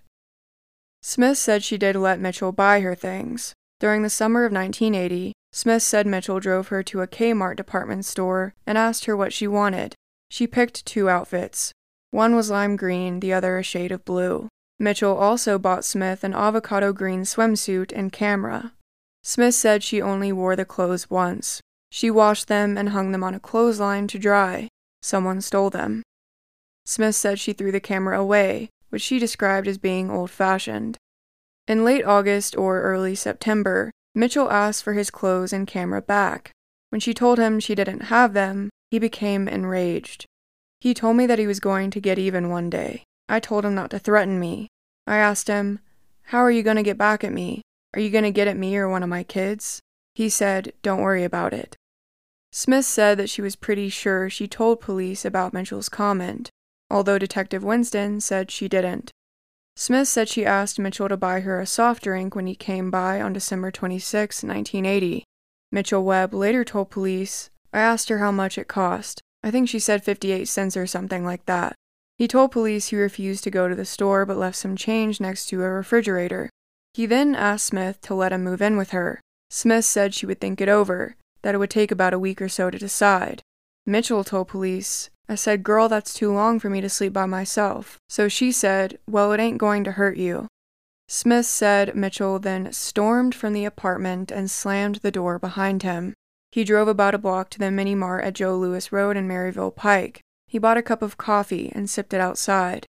Smith 1.02 1.38
said 1.38 1.64
she 1.64 1.78
did 1.78 1.98
let 1.98 2.20
Mitchell 2.20 2.54
buy 2.54 2.80
her 2.80 2.96
things. 2.96 3.54
During 3.82 4.04
the 4.04 4.10
summer 4.10 4.46
of 4.46 4.54
1980, 4.54 5.34
Smith 5.56 5.84
said 5.84 6.08
Mitchell 6.08 6.40
drove 6.40 6.70
her 6.70 6.82
to 6.82 7.02
a 7.02 7.08
Kmart 7.08 7.56
department 7.56 8.06
store 8.06 8.56
and 8.66 8.76
asked 8.76 9.06
her 9.06 9.16
what 9.16 9.32
she 9.32 9.48
wanted. 9.48 9.94
She 10.32 10.48
picked 10.48 10.84
two 10.84 11.08
outfits. 11.08 11.72
One 12.10 12.36
was 12.36 12.50
lime 12.50 12.76
green, 12.76 13.20
the 13.20 13.34
other 13.34 13.60
a 13.60 13.64
shade 13.64 13.92
of 13.92 14.04
blue. 14.04 14.50
Mitchell 14.80 15.16
also 15.16 15.60
bought 15.60 15.86
Smith 15.86 16.24
an 16.24 16.34
avocado 16.34 16.92
green 16.92 17.22
swimsuit 17.22 17.92
and 17.96 18.12
camera. 18.12 18.74
Smith 19.22 19.54
said 19.54 19.84
she 19.84 20.02
only 20.02 20.32
wore 20.32 20.56
the 20.56 20.66
clothes 20.66 21.12
once. 21.12 21.62
She 21.92 22.10
washed 22.10 22.48
them 22.48 22.76
and 22.76 22.90
hung 22.90 23.12
them 23.12 23.24
on 23.24 23.36
a 23.36 23.40
clothesline 23.40 24.08
to 24.08 24.18
dry. 24.18 24.70
Someone 25.04 25.40
stole 25.40 25.70
them. 25.70 26.02
Smith 26.84 27.16
said 27.16 27.40
she 27.40 27.54
threw 27.54 27.72
the 27.72 27.80
camera 27.80 28.20
away, 28.20 28.70
which 28.90 29.04
she 29.04 29.20
described 29.20 29.68
as 29.68 29.78
being 29.78 30.10
old 30.10 30.32
fashioned. 30.32 30.98
In 31.68 31.86
late 31.86 32.04
August 32.04 32.58
or 32.58 32.82
early 32.82 33.14
September, 33.14 33.92
Mitchell 34.16 34.52
asked 34.52 34.84
for 34.84 34.94
his 34.94 35.10
clothes 35.10 35.54
and 35.54 35.68
camera 35.68 36.02
back. 36.02 36.52
When 36.90 37.00
she 37.00 37.14
told 37.14 37.40
him 37.40 37.60
she 37.60 37.74
didn't 37.74 38.04
have 38.04 38.34
them, 38.34 38.70
he 38.92 39.00
became 39.00 39.48
enraged. 39.48 40.26
He 40.80 40.94
told 40.94 41.18
me 41.18 41.26
that 41.26 41.40
he 41.40 41.48
was 41.48 41.60
going 41.60 41.90
to 41.92 42.02
get 42.02 42.20
even 42.20 42.50
one 42.50 42.70
day. 42.70 43.04
I 43.28 43.40
told 43.40 43.66
him 43.66 43.74
not 43.74 43.90
to 43.92 44.00
threaten 44.00 44.40
me. 44.40 44.68
I 45.08 45.18
asked 45.18 45.48
him, 45.48 45.80
How 46.24 46.40
are 46.40 46.52
you 46.52 46.62
going 46.62 46.76
to 46.76 46.84
get 46.84 46.98
back 46.98 47.24
at 47.24 47.34
me? 47.34 47.62
Are 47.96 48.00
you 48.00 48.10
going 48.10 48.24
to 48.24 48.32
get 48.32 48.48
at 48.48 48.58
me 48.58 48.78
or 48.78 48.88
one 48.88 49.02
of 49.02 49.10
my 49.10 49.24
kids? 49.24 49.80
He 50.14 50.30
said, 50.30 50.74
Don't 50.84 51.02
worry 51.02 51.24
about 51.24 51.54
it. 51.54 51.76
Smith 52.52 52.86
said 52.86 53.18
that 53.18 53.30
she 53.32 53.42
was 53.42 53.56
pretty 53.56 53.90
sure 53.90 54.30
she 54.30 54.48
told 54.48 54.80
police 54.80 55.26
about 55.26 55.54
Mitchell's 55.54 55.90
comment, 55.90 56.52
although 56.92 57.18
Detective 57.18 57.64
Winston 57.64 58.22
said 58.22 58.52
she 58.52 58.68
didn't. 58.68 59.10
Smith 59.76 60.08
said 60.08 60.30
she 60.30 60.46
asked 60.46 60.80
Mitchell 60.80 61.10
to 61.10 61.18
buy 61.18 61.40
her 61.40 61.60
a 61.60 61.66
soft 61.66 62.04
drink 62.04 62.36
when 62.36 62.48
he 62.48 62.56
came 62.56 62.92
by 62.92 63.20
on 63.20 63.34
December 63.34 63.72
26, 63.72 64.44
1980. 64.44 65.24
Mitchell 65.72 66.04
Webb 66.04 66.34
later 66.34 66.64
told 66.64 66.92
police, 66.92 67.50
I 67.74 67.80
asked 67.80 68.10
her 68.10 68.20
how 68.20 68.32
much 68.32 68.58
it 68.58 68.68
cost. 68.68 69.22
I 69.44 69.50
think 69.50 69.68
she 69.68 69.80
said 69.80 70.04
58 70.04 70.48
cents 70.48 70.78
or 70.78 70.86
something 70.86 71.26
like 71.26 71.46
that. 71.48 71.76
He 72.18 72.28
told 72.28 72.52
police 72.52 72.88
he 72.88 72.96
refused 72.96 73.44
to 73.46 73.52
go 73.52 73.68
to 73.68 73.76
the 73.76 73.86
store 73.86 74.26
but 74.26 74.38
left 74.38 74.56
some 74.56 74.76
change 74.76 75.20
next 75.20 75.48
to 75.48 75.64
a 75.64 75.70
refrigerator. 75.70 76.50
He 76.94 77.08
then 77.08 77.34
asked 77.34 77.66
Smith 77.66 78.00
to 78.02 78.14
let 78.14 78.32
him 78.32 78.44
move 78.44 78.62
in 78.62 78.78
with 78.78 78.92
her. 78.92 79.20
Smith 79.50 79.86
said 79.86 80.14
she 80.14 80.28
would 80.28 80.40
think 80.40 80.62
it 80.62 80.70
over, 80.70 81.16
that 81.42 81.56
it 81.56 81.58
would 81.58 81.72
take 81.72 81.92
about 81.92 82.14
a 82.14 82.20
week 82.20 82.42
or 82.42 82.50
so 82.50 82.70
to 82.70 82.78
decide. 82.78 83.42
Mitchell 83.86 84.24
told 84.24 84.48
police, 84.48 85.10
I 85.30 85.36
said, 85.36 85.64
Girl, 85.64 85.88
that's 85.88 86.14
too 86.14 86.34
long 86.34 86.60
for 86.60 86.70
me 86.70 86.82
to 86.82 86.90
sleep 86.90 87.14
by 87.14 87.26
myself. 87.26 87.98
So 88.10 88.28
she 88.28 88.52
said, 88.52 89.00
Well, 89.08 89.32
it 89.32 89.40
ain't 89.40 89.58
going 89.58 89.84
to 89.86 89.94
hurt 89.94 90.18
you. 90.18 90.48
Smith 91.08 91.46
said 91.46 91.96
Mitchell 91.96 92.40
then 92.40 92.72
stormed 92.72 93.36
from 93.36 93.54
the 93.54 93.66
apartment 93.66 94.32
and 94.32 94.50
slammed 94.50 94.98
the 94.98 95.12
door 95.12 95.38
behind 95.38 95.84
him. 95.84 96.14
He 96.52 96.64
drove 96.64 96.88
about 96.88 97.16
a 97.16 97.18
block 97.18 97.50
to 97.52 97.60
the 97.60 97.72
mini 97.72 97.96
mart 97.96 98.24
at 98.24 98.36
Joe 98.36 98.58
Lewis 98.58 98.92
Road 98.92 99.18
and 99.18 99.30
Maryville 99.30 99.76
Pike. 99.76 100.22
He 100.48 100.60
bought 100.60 100.78
a 100.78 100.84
cup 100.84 101.02
of 101.02 101.18
coffee 101.18 101.72
and 101.74 101.90
sipped 101.90 102.14
it 102.14 102.22
outside. 102.22 102.86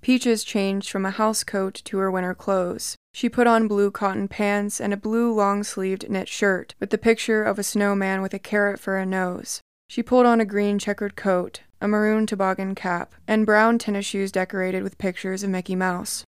Peaches 0.00 0.44
changed 0.44 0.90
from 0.90 1.04
a 1.04 1.10
house 1.10 1.42
coat 1.42 1.74
to 1.84 1.98
her 1.98 2.10
winter 2.10 2.34
clothes. 2.34 2.96
She 3.12 3.28
put 3.28 3.48
on 3.48 3.66
blue 3.66 3.90
cotton 3.90 4.28
pants 4.28 4.80
and 4.80 4.92
a 4.92 4.96
blue 4.96 5.32
long 5.32 5.64
sleeved 5.64 6.08
knit 6.08 6.28
shirt 6.28 6.74
with 6.78 6.90
the 6.90 6.98
picture 6.98 7.42
of 7.42 7.58
a 7.58 7.64
snowman 7.64 8.22
with 8.22 8.32
a 8.34 8.38
carrot 8.38 8.78
for 8.78 8.96
a 8.96 9.04
nose. 9.04 9.60
She 9.88 10.02
pulled 10.02 10.26
on 10.26 10.40
a 10.40 10.44
green 10.44 10.78
checkered 10.78 11.16
coat, 11.16 11.62
a 11.80 11.88
maroon 11.88 12.26
toboggan 12.26 12.74
cap, 12.74 13.14
and 13.26 13.46
brown 13.46 13.78
tennis 13.78 14.06
shoes 14.06 14.32
decorated 14.32 14.82
with 14.82 14.98
pictures 14.98 15.42
of 15.42 15.50
Mickey 15.50 15.74
Mouse. 15.74 16.24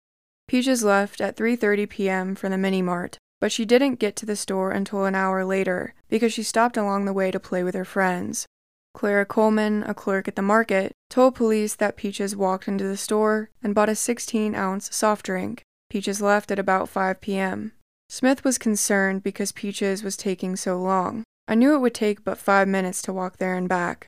Peaches 0.46 0.82
left 0.82 1.20
at 1.20 1.36
3:30 1.36 1.88
p.m. 1.88 2.34
for 2.34 2.48
the 2.48 2.58
mini 2.58 2.82
mart, 2.82 3.18
but 3.40 3.52
she 3.52 3.64
didn't 3.64 3.98
get 4.00 4.16
to 4.16 4.26
the 4.26 4.36
store 4.36 4.70
until 4.70 5.04
an 5.04 5.14
hour 5.14 5.44
later 5.44 5.94
because 6.08 6.32
she 6.32 6.42
stopped 6.42 6.76
along 6.76 7.04
the 7.04 7.12
way 7.12 7.30
to 7.30 7.38
play 7.38 7.62
with 7.62 7.74
her 7.74 7.84
friends. 7.84 8.46
Clara 8.94 9.26
Coleman, 9.26 9.84
a 9.84 9.94
clerk 9.94 10.26
at 10.26 10.36
the 10.36 10.42
market, 10.42 10.92
told 11.10 11.34
police 11.34 11.76
that 11.76 11.96
Peaches 11.96 12.34
walked 12.34 12.66
into 12.66 12.84
the 12.84 12.96
store 12.96 13.50
and 13.62 13.74
bought 13.74 13.88
a 13.88 13.94
16 13.94 14.54
ounce 14.54 14.94
soft 14.94 15.26
drink. 15.26 15.62
Peaches 15.90 16.20
left 16.20 16.50
at 16.50 16.58
about 16.58 16.88
5 16.88 17.20
p.m. 17.20 17.72
Smith 18.08 18.42
was 18.42 18.58
concerned 18.58 19.22
because 19.22 19.52
Peaches 19.52 20.02
was 20.02 20.16
taking 20.16 20.56
so 20.56 20.80
long. 20.80 21.22
I 21.46 21.54
knew 21.54 21.74
it 21.74 21.78
would 21.78 21.94
take 21.94 22.24
but 22.24 22.38
five 22.38 22.66
minutes 22.66 23.00
to 23.02 23.12
walk 23.12 23.36
there 23.36 23.54
and 23.54 23.68
back. 23.68 24.06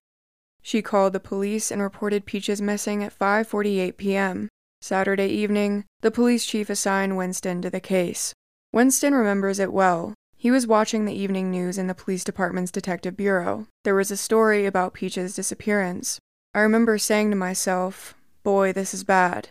She 0.62 0.82
called 0.82 1.12
the 1.12 1.20
police 1.20 1.70
and 1.70 1.80
reported 1.80 2.26
Peaches 2.26 2.60
missing 2.60 3.02
at 3.02 3.18
5:48 3.18 3.96
p.m. 3.96 4.48
Saturday 4.80 5.28
evening, 5.28 5.84
the 6.00 6.10
police 6.10 6.46
chief 6.46 6.70
assigned 6.70 7.16
Winston 7.16 7.60
to 7.62 7.70
the 7.70 7.80
case. 7.80 8.34
Winston 8.72 9.14
remembers 9.14 9.58
it 9.58 9.72
well, 9.72 10.14
he 10.40 10.50
was 10.50 10.66
watching 10.66 11.04
the 11.04 11.12
evening 11.12 11.50
news 11.50 11.76
in 11.76 11.86
the 11.86 11.94
police 11.94 12.24
department's 12.24 12.70
detective 12.70 13.14
bureau. 13.14 13.66
There 13.84 13.94
was 13.94 14.10
a 14.10 14.16
story 14.16 14.64
about 14.64 14.94
Peach's 14.94 15.34
disappearance. 15.34 16.18
I 16.54 16.60
remember 16.60 16.96
saying 16.96 17.28
to 17.28 17.36
myself, 17.36 18.14
Boy, 18.42 18.72
this 18.72 18.94
is 18.94 19.04
bad. 19.04 19.48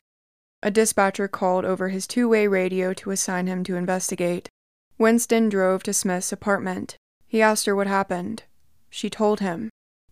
A 0.63 0.71
dispatcher 0.71 1.27
called 1.27 1.63
over 1.63 1.89
his 1.89 2.07
two 2.07 2.27
way 2.27 2.47
radio 2.47 2.91
to 2.95 3.11
assign 3.11 3.45
him 3.45 3.63
to 3.65 3.75
investigate. 3.75 4.49
Winston 4.97 5.47
drove 5.47 5.83
to 5.83 5.93
Smith's 5.93 6.31
apartment. 6.31 6.97
He 7.27 7.39
asked 7.39 7.67
her 7.67 7.75
what 7.75 7.85
happened. 7.85 8.43
She 8.89 9.11
told 9.11 9.41
him. 9.41 9.69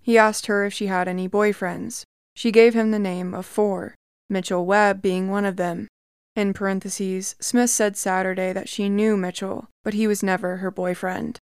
He 0.08 0.18
asked 0.18 0.46
her 0.46 0.64
if 0.64 0.74
she 0.74 0.88
had 0.88 1.10
any 1.10 1.28
boyfriends. 1.28 2.06
She 2.34 2.50
gave 2.50 2.74
him 2.74 2.92
the 2.92 2.98
name 2.98 3.34
of 3.34 3.46
four, 3.46 3.94
Mitchell 4.30 4.66
Webb 4.66 5.02
being 5.02 5.30
one 5.30 5.44
of 5.44 5.58
them. 5.58 5.90
In 6.34 6.54
parentheses, 6.54 7.36
Smith 7.42 7.72
said 7.72 7.98
Saturday 7.98 8.54
that 8.54 8.70
she 8.70 8.88
knew 8.88 9.18
Mitchell, 9.18 9.68
but 9.84 9.94
he 9.94 10.08
was 10.08 10.24
never 10.24 10.58
her 10.58 10.72
boyfriend. 10.72 11.40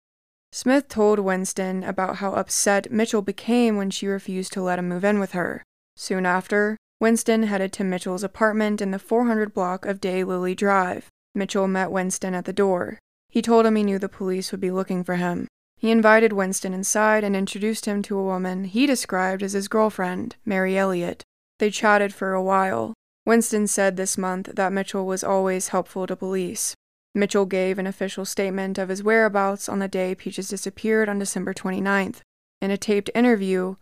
Smith 0.53 0.87
told 0.87 1.19
Winston 1.19 1.83
about 1.83 2.17
how 2.17 2.31
upset 2.35 2.89
Mitchell 2.89 3.21
became 3.21 3.75
when 3.75 3.89
she 3.89 4.07
refused 4.07 4.53
to 4.53 4.61
let 4.61 4.79
him 4.79 4.87
move 4.87 5.03
in 5.03 5.19
with 5.19 5.33
her. 5.33 5.61
Soon 5.97 6.25
after, 6.25 6.77
Winston 7.01 7.43
headed 7.43 7.73
to 7.73 7.83
Mitchell's 7.83 8.23
apartment 8.23 8.79
in 8.79 8.91
the 8.91 8.97
400 8.97 9.53
block 9.53 9.85
of 9.85 9.99
Day 9.99 10.23
Lily 10.23 10.55
Drive. 10.55 11.09
Mitchell 11.35 11.67
met 11.67 11.91
Winston 11.91 12.33
at 12.33 12.45
the 12.45 12.53
door. 12.53 12.97
He 13.27 13.41
told 13.41 13.65
him 13.65 13.75
he 13.75 13.83
knew 13.83 13.99
the 13.99 14.07
police 14.07 14.53
would 14.53 14.61
be 14.61 14.71
looking 14.71 15.03
for 15.03 15.17
him. 15.17 15.49
He 15.83 15.91
invited 15.91 16.31
Winston 16.31 16.73
inside 16.73 17.25
and 17.25 17.35
introduced 17.35 17.87
him 17.87 18.01
to 18.03 18.17
a 18.17 18.23
woman 18.23 18.63
he 18.63 18.87
described 18.87 19.43
as 19.43 19.51
his 19.51 19.67
girlfriend, 19.67 20.37
Mary 20.45 20.77
Elliott. 20.77 21.23
They 21.59 21.69
chatted 21.69 22.13
for 22.13 22.31
a 22.31 22.41
while. 22.41 22.93
Winston 23.25 23.67
said 23.67 23.97
this 23.97 24.17
month 24.17 24.51
that 24.53 24.71
Mitchell 24.71 25.05
was 25.05 25.25
always 25.25 25.67
helpful 25.67 26.07
to 26.07 26.15
police. 26.15 26.73
Mitchell 27.13 27.45
gave 27.45 27.77
an 27.77 27.85
official 27.85 28.23
statement 28.23 28.77
of 28.77 28.87
his 28.87 29.03
whereabouts 29.03 29.67
on 29.67 29.79
the 29.79 29.89
day 29.89 30.15
Peaches 30.15 30.47
disappeared 30.47 31.09
on 31.09 31.19
December 31.19 31.53
29th. 31.53 32.21
In 32.61 32.71
a 32.71 32.77
taped 32.77 33.09
interview, 33.13 33.75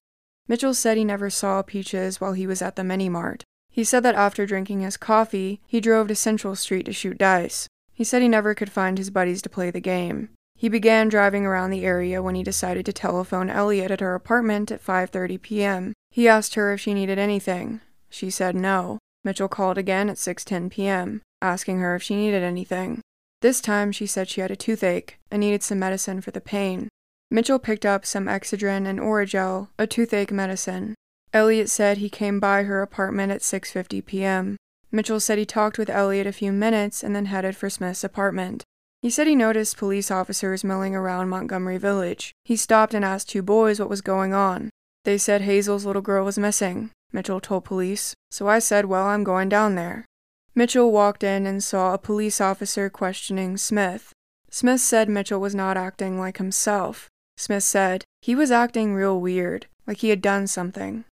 Mitchell 0.47 0.73
said 0.73 0.97
he 0.97 1.05
never 1.05 1.29
saw 1.29 1.61
Peaches 1.61 2.19
while 2.19 2.33
he 2.33 2.47
was 2.47 2.63
at 2.63 2.77
the 2.77 2.83
mini 2.83 3.09
mart. 3.09 3.43
He 3.69 3.83
said 3.83 4.01
that 4.01 4.15
after 4.15 4.47
drinking 4.47 4.81
his 4.81 4.97
coffee, 4.97 5.61
he 5.67 5.79
drove 5.79 6.07
to 6.07 6.15
Central 6.15 6.55
Street 6.55 6.87
to 6.87 6.93
shoot 6.93 7.19
dice. 7.19 7.67
He 7.93 8.03
said 8.03 8.23
he 8.23 8.27
never 8.27 8.55
could 8.55 8.71
find 8.71 8.97
his 8.97 9.11
buddies 9.11 9.43
to 9.43 9.49
play 9.49 9.69
the 9.69 9.79
game. 9.79 10.29
He 10.61 10.69
began 10.69 11.09
driving 11.09 11.43
around 11.43 11.71
the 11.71 11.83
area 11.83 12.21
when 12.21 12.35
he 12.35 12.43
decided 12.43 12.85
to 12.85 12.93
telephone 12.93 13.49
Elliot 13.49 13.89
at 13.89 13.99
her 13.99 14.13
apartment 14.13 14.71
at 14.71 14.85
5:30 14.85 15.41
p.m. 15.41 15.93
He 16.11 16.27
asked 16.27 16.53
her 16.53 16.71
if 16.71 16.79
she 16.79 16.93
needed 16.93 17.17
anything. 17.17 17.81
She 18.11 18.29
said 18.29 18.55
no. 18.55 18.99
Mitchell 19.23 19.47
called 19.47 19.79
again 19.79 20.07
at 20.07 20.17
6:10 20.17 20.69
p.m., 20.69 21.23
asking 21.41 21.79
her 21.79 21.95
if 21.95 22.03
she 22.03 22.15
needed 22.15 22.43
anything. 22.43 23.01
This 23.41 23.59
time, 23.59 23.91
she 23.91 24.05
said 24.05 24.29
she 24.29 24.41
had 24.41 24.51
a 24.51 24.55
toothache 24.55 25.17
and 25.31 25.39
needed 25.39 25.63
some 25.63 25.79
medicine 25.79 26.21
for 26.21 26.29
the 26.29 26.39
pain. 26.39 26.89
Mitchell 27.31 27.57
picked 27.57 27.83
up 27.83 28.05
some 28.05 28.27
Excedrin 28.27 28.85
and 28.85 28.99
Orajel, 28.99 29.69
a 29.79 29.87
toothache 29.87 30.31
medicine. 30.31 30.93
Elliot 31.33 31.71
said 31.71 31.97
he 31.97 32.07
came 32.07 32.39
by 32.39 32.61
her 32.65 32.83
apartment 32.83 33.31
at 33.31 33.41
6:50 33.41 34.05
p.m. 34.05 34.57
Mitchell 34.91 35.19
said 35.19 35.39
he 35.39 35.45
talked 35.47 35.79
with 35.79 35.89
Elliot 35.89 36.27
a 36.27 36.31
few 36.31 36.51
minutes 36.51 37.03
and 37.03 37.15
then 37.15 37.25
headed 37.25 37.55
for 37.55 37.67
Smith's 37.67 38.03
apartment. 38.03 38.63
He 39.01 39.09
said 39.09 39.25
he 39.25 39.35
noticed 39.35 39.77
police 39.77 40.11
officers 40.11 40.63
milling 40.63 40.95
around 40.95 41.29
Montgomery 41.29 41.79
Village. 41.79 42.33
He 42.43 42.55
stopped 42.55 42.93
and 42.93 43.03
asked 43.03 43.29
two 43.29 43.41
boys 43.41 43.79
what 43.79 43.89
was 43.89 44.01
going 44.01 44.33
on. 44.33 44.69
They 45.05 45.17
said 45.17 45.41
Hazel's 45.41 45.85
little 45.85 46.03
girl 46.03 46.23
was 46.23 46.37
missing, 46.37 46.91
Mitchell 47.11 47.41
told 47.41 47.65
police, 47.65 48.13
so 48.29 48.47
I 48.47 48.59
said, 48.59 48.85
Well, 48.85 49.07
I'm 49.07 49.23
going 49.23 49.49
down 49.49 49.75
there. 49.75 50.05
Mitchell 50.53 50.91
walked 50.91 51.23
in 51.23 51.47
and 51.47 51.63
saw 51.63 51.93
a 51.93 51.97
police 51.97 52.39
officer 52.39 52.89
questioning 52.89 53.57
Smith. 53.57 54.13
Smith 54.49 54.81
said 54.81 55.09
Mitchell 55.09 55.39
was 55.39 55.55
not 55.55 55.77
acting 55.77 56.19
like 56.19 56.37
himself. 56.37 57.09
Smith 57.37 57.63
said 57.63 58.03
he 58.21 58.35
was 58.35 58.51
acting 58.51 58.93
real 58.93 59.19
weird, 59.19 59.65
like 59.87 59.97
he 59.97 60.09
had 60.09 60.21
done 60.21 60.45
something. 60.45 61.05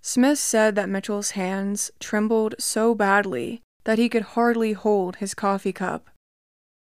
Smith 0.00 0.38
said 0.38 0.76
that 0.76 0.88
Mitchell's 0.88 1.32
hands 1.32 1.90
trembled 1.98 2.54
so 2.58 2.94
badly 2.94 3.60
that 3.84 3.98
he 3.98 4.08
could 4.08 4.22
hardly 4.22 4.72
hold 4.72 5.16
his 5.16 5.34
coffee 5.34 5.72
cup. 5.72 6.08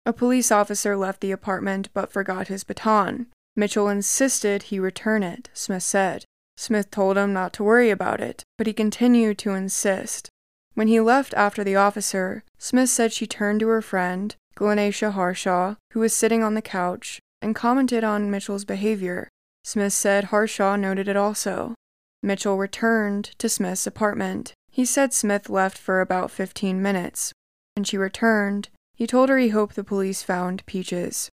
A 0.04 0.12
police 0.12 0.50
officer 0.50 0.96
left 0.96 1.20
the 1.20 1.30
apartment 1.30 1.88
but 1.94 2.12
forgot 2.12 2.48
his 2.48 2.64
baton. 2.64 3.26
Mitchell 3.54 3.88
insisted 3.88 4.64
he 4.64 4.78
return 4.78 5.22
it, 5.22 5.48
Smith 5.52 5.82
said. 5.82 6.24
Smith 6.56 6.90
told 6.90 7.16
him 7.16 7.32
not 7.32 7.52
to 7.54 7.64
worry 7.64 7.90
about 7.90 8.20
it, 8.20 8.44
but 8.58 8.66
he 8.66 8.72
continued 8.72 9.38
to 9.38 9.52
insist. 9.52 10.28
When 10.74 10.88
he 10.88 11.00
left 11.00 11.34
after 11.34 11.62
the 11.62 11.76
officer, 11.76 12.44
Smith 12.58 12.90
said 12.90 13.12
she 13.12 13.26
turned 13.26 13.60
to 13.60 13.68
her 13.68 13.82
friend, 13.82 14.34
Glenacia 14.54 15.12
Harshaw, 15.12 15.76
who 15.92 16.00
was 16.00 16.14
sitting 16.14 16.42
on 16.42 16.54
the 16.54 16.62
couch, 16.62 17.20
and 17.40 17.54
commented 17.54 18.04
on 18.04 18.30
Mitchell's 18.30 18.64
behavior. 18.64 19.28
Smith 19.64 19.92
said 19.92 20.24
Harshaw 20.24 20.76
noted 20.76 21.08
it 21.08 21.16
also. 21.16 21.74
Mitchell 22.22 22.56
returned 22.56 23.30
to 23.38 23.48
Smith's 23.48 23.86
apartment. 23.86 24.54
He 24.70 24.84
said 24.84 25.12
Smith 25.12 25.48
left 25.50 25.76
for 25.76 26.00
about 26.00 26.30
15 26.30 26.80
minutes. 26.80 27.32
When 27.76 27.84
she 27.84 27.96
returned, 27.96 28.68
he 28.94 29.06
told 29.06 29.28
her 29.28 29.38
he 29.38 29.48
hoped 29.48 29.76
the 29.76 29.84
police 29.84 30.22
found 30.22 30.64
Peaches. 30.66 31.30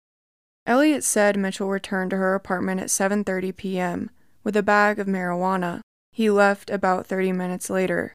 Elliot 0.67 1.05
said 1.05 1.37
Mitchell 1.37 1.69
returned 1.69 2.11
to 2.11 2.17
her 2.17 2.35
apartment 2.35 2.81
at 2.81 2.89
7:30 2.89 3.55
p.m. 3.57 4.11
with 4.43 4.57
a 4.57 4.63
bag 4.63 4.99
of 4.99 5.07
marijuana. 5.07 5.81
He 6.11 6.31
left 6.31 6.71
about 6.71 7.07
30 7.07 7.33
minutes 7.33 7.69
later. 7.69 8.15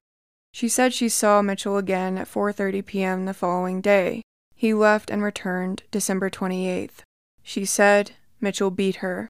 She 0.52 0.68
said 0.68 0.92
she 0.92 1.08
saw 1.08 1.42
Mitchell 1.42 1.76
again 1.76 2.18
at 2.18 2.28
4:30 2.28 2.84
p.m. 2.84 3.24
the 3.24 3.34
following 3.34 3.80
day. 3.80 4.22
He 4.54 4.74
left 4.74 5.10
and 5.10 5.22
returned 5.22 5.84
December 5.90 6.28
28th. 6.28 7.02
She 7.42 7.64
said 7.64 8.12
Mitchell 8.40 8.70
beat 8.70 8.96
her. 8.96 9.28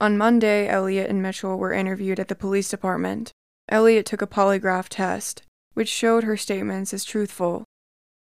On 0.00 0.16
Monday, 0.16 0.66
Elliot 0.66 1.10
and 1.10 1.22
Mitchell 1.22 1.58
were 1.58 1.74
interviewed 1.74 2.18
at 2.18 2.28
the 2.28 2.34
police 2.34 2.70
department. 2.70 3.32
Elliot 3.68 4.06
took 4.06 4.22
a 4.22 4.26
polygraph 4.26 4.88
test, 4.88 5.42
which 5.74 5.88
showed 5.88 6.24
her 6.24 6.36
statements 6.36 6.94
as 6.94 7.04
truthful. 7.04 7.64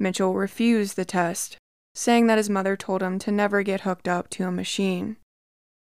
Mitchell 0.02 0.34
refused 0.34 0.96
the 0.96 1.04
test, 1.04 1.56
saying 1.94 2.26
that 2.26 2.36
his 2.36 2.50
mother 2.50 2.76
told 2.76 3.02
him 3.02 3.18
to 3.20 3.30
never 3.30 3.62
get 3.62 3.82
hooked 3.82 4.08
up 4.08 4.28
to 4.30 4.44
a 4.44 4.50
machine. 4.50 5.16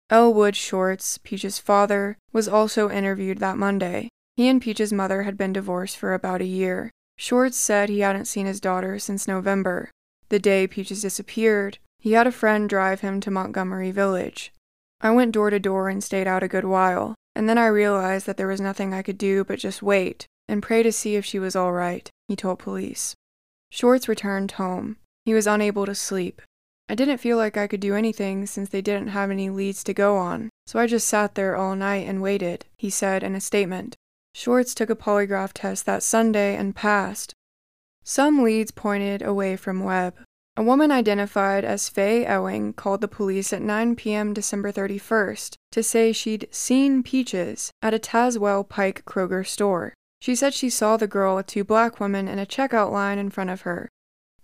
Elwood 0.09 0.55
Shorts, 0.55 1.17
Peach's 1.23 1.57
father, 1.57 2.17
was 2.31 2.47
also 2.47 2.89
interviewed 2.89 3.39
that 3.39 3.57
Monday. 3.57 4.09
He 4.35 4.49
and 4.49 4.61
Peach's 4.61 4.91
mother 4.91 5.23
had 5.23 5.37
been 5.37 5.53
divorced 5.53 5.97
for 5.97 6.13
about 6.13 6.41
a 6.41 6.45
year. 6.45 6.91
Shorts 7.17 7.57
said 7.57 7.89
he 7.89 8.01
hadn't 8.01 8.25
seen 8.25 8.45
his 8.45 8.59
daughter 8.59 8.99
since 8.99 9.27
November. 9.27 9.89
The 10.29 10.39
day 10.39 10.67
Peaches 10.67 11.01
disappeared, 11.01 11.77
he 11.99 12.11
had 12.11 12.27
a 12.27 12.31
friend 12.31 12.67
drive 12.67 12.99
him 12.99 13.21
to 13.21 13.31
Montgomery 13.31 13.91
Village. 13.91 14.51
I 14.99 15.11
went 15.11 15.31
door 15.31 15.49
to 15.49 15.59
door 15.59 15.87
and 15.89 16.03
stayed 16.03 16.27
out 16.27 16.43
a 16.43 16.47
good 16.47 16.65
while, 16.65 17.15
and 17.35 17.47
then 17.47 17.57
I 17.57 17.67
realized 17.67 18.25
that 18.25 18.37
there 18.37 18.47
was 18.47 18.59
nothing 18.59 18.93
I 18.93 19.01
could 19.01 19.17
do 19.17 19.43
but 19.43 19.59
just 19.59 19.81
wait 19.81 20.25
and 20.47 20.61
pray 20.61 20.83
to 20.83 20.91
see 20.91 21.15
if 21.15 21.23
she 21.23 21.39
was 21.39 21.55
all 21.55 21.71
right, 21.71 22.09
he 22.27 22.35
told 22.35 22.59
police. 22.59 23.15
Shorts 23.73 24.07
returned 24.07 24.51
home. 24.51 24.97
He 25.25 25.33
was 25.33 25.47
unable 25.47 25.87
to 25.87 25.95
sleep. 25.95 26.43
I 26.87 26.93
didn't 26.93 27.17
feel 27.17 27.37
like 27.37 27.57
I 27.57 27.65
could 27.65 27.79
do 27.79 27.95
anything 27.95 28.45
since 28.45 28.69
they 28.69 28.83
didn't 28.83 29.07
have 29.07 29.31
any 29.31 29.49
leads 29.49 29.83
to 29.85 29.95
go 29.95 30.15
on, 30.15 30.51
so 30.67 30.77
I 30.77 30.85
just 30.85 31.07
sat 31.07 31.33
there 31.33 31.55
all 31.55 31.75
night 31.75 32.07
and 32.07 32.21
waited, 32.21 32.65
he 32.77 32.91
said 32.91 33.23
in 33.23 33.33
a 33.33 33.41
statement. 33.41 33.95
Shorts 34.35 34.75
took 34.75 34.91
a 34.91 34.95
polygraph 34.95 35.53
test 35.53 35.87
that 35.87 36.03
Sunday 36.03 36.55
and 36.55 36.75
passed. 36.75 37.33
Some 38.03 38.43
leads 38.43 38.69
pointed 38.69 39.23
away 39.23 39.55
from 39.55 39.83
Webb. 39.83 40.17
A 40.55 40.61
woman 40.61 40.91
identified 40.91 41.65
as 41.65 41.89
Faye 41.89 42.27
Ewing 42.27 42.73
called 42.73 43.01
the 43.01 43.07
police 43.07 43.51
at 43.51 43.63
9 43.63 43.95
p.m. 43.95 44.35
December 44.35 44.71
31st 44.71 45.55
to 45.71 45.81
say 45.81 46.11
she'd 46.11 46.47
seen 46.51 47.01
Peaches 47.01 47.71
at 47.81 47.95
a 47.95 47.97
Tazewell 47.97 48.69
Pike 48.69 49.03
Kroger 49.03 49.43
store. 49.43 49.95
She 50.23 50.35
said 50.35 50.53
she 50.53 50.69
saw 50.69 50.95
the 50.95 51.05
girl 51.05 51.35
with 51.35 51.47
two 51.47 51.65
black 51.65 51.99
women 51.99 52.29
in 52.29 52.39
a 52.39 52.45
checkout 52.45 52.93
line 52.93 53.17
in 53.17 53.29
front 53.29 53.49
of 53.49 53.63
her. 53.63 53.89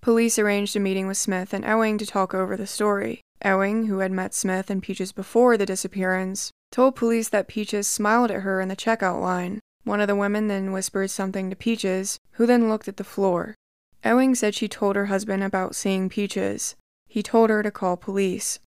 Police 0.01 0.37
arranged 0.37 0.75
a 0.75 0.79
meeting 0.81 1.07
with 1.07 1.15
Smith 1.15 1.53
and 1.53 1.63
Ewing 1.63 1.97
to 1.99 2.05
talk 2.05 2.33
over 2.33 2.57
the 2.57 2.67
story. 2.67 3.21
Ewing, 3.45 3.85
who 3.85 3.99
had 3.99 4.11
met 4.11 4.33
Smith 4.33 4.69
and 4.69 4.83
Peaches 4.83 5.13
before 5.13 5.55
the 5.55 5.65
disappearance, 5.65 6.51
told 6.69 6.97
police 6.97 7.29
that 7.29 7.47
Peaches 7.47 7.87
smiled 7.87 8.29
at 8.29 8.41
her 8.41 8.59
in 8.59 8.67
the 8.67 8.75
checkout 8.75 9.21
line. 9.21 9.61
One 9.85 10.01
of 10.01 10.09
the 10.09 10.17
women 10.17 10.49
then 10.49 10.73
whispered 10.73 11.11
something 11.11 11.49
to 11.49 11.55
Peaches, 11.55 12.19
who 12.31 12.45
then 12.45 12.67
looked 12.67 12.89
at 12.89 12.97
the 12.97 13.05
floor. 13.05 13.55
Ewing 14.03 14.35
said 14.35 14.55
she 14.55 14.67
told 14.67 14.97
her 14.97 15.05
husband 15.05 15.43
about 15.45 15.77
seeing 15.77 16.09
Peaches. 16.09 16.75
He 17.07 17.23
told 17.23 17.49
her 17.49 17.63
to 17.63 17.71
call 17.71 17.95
police. 17.95 18.59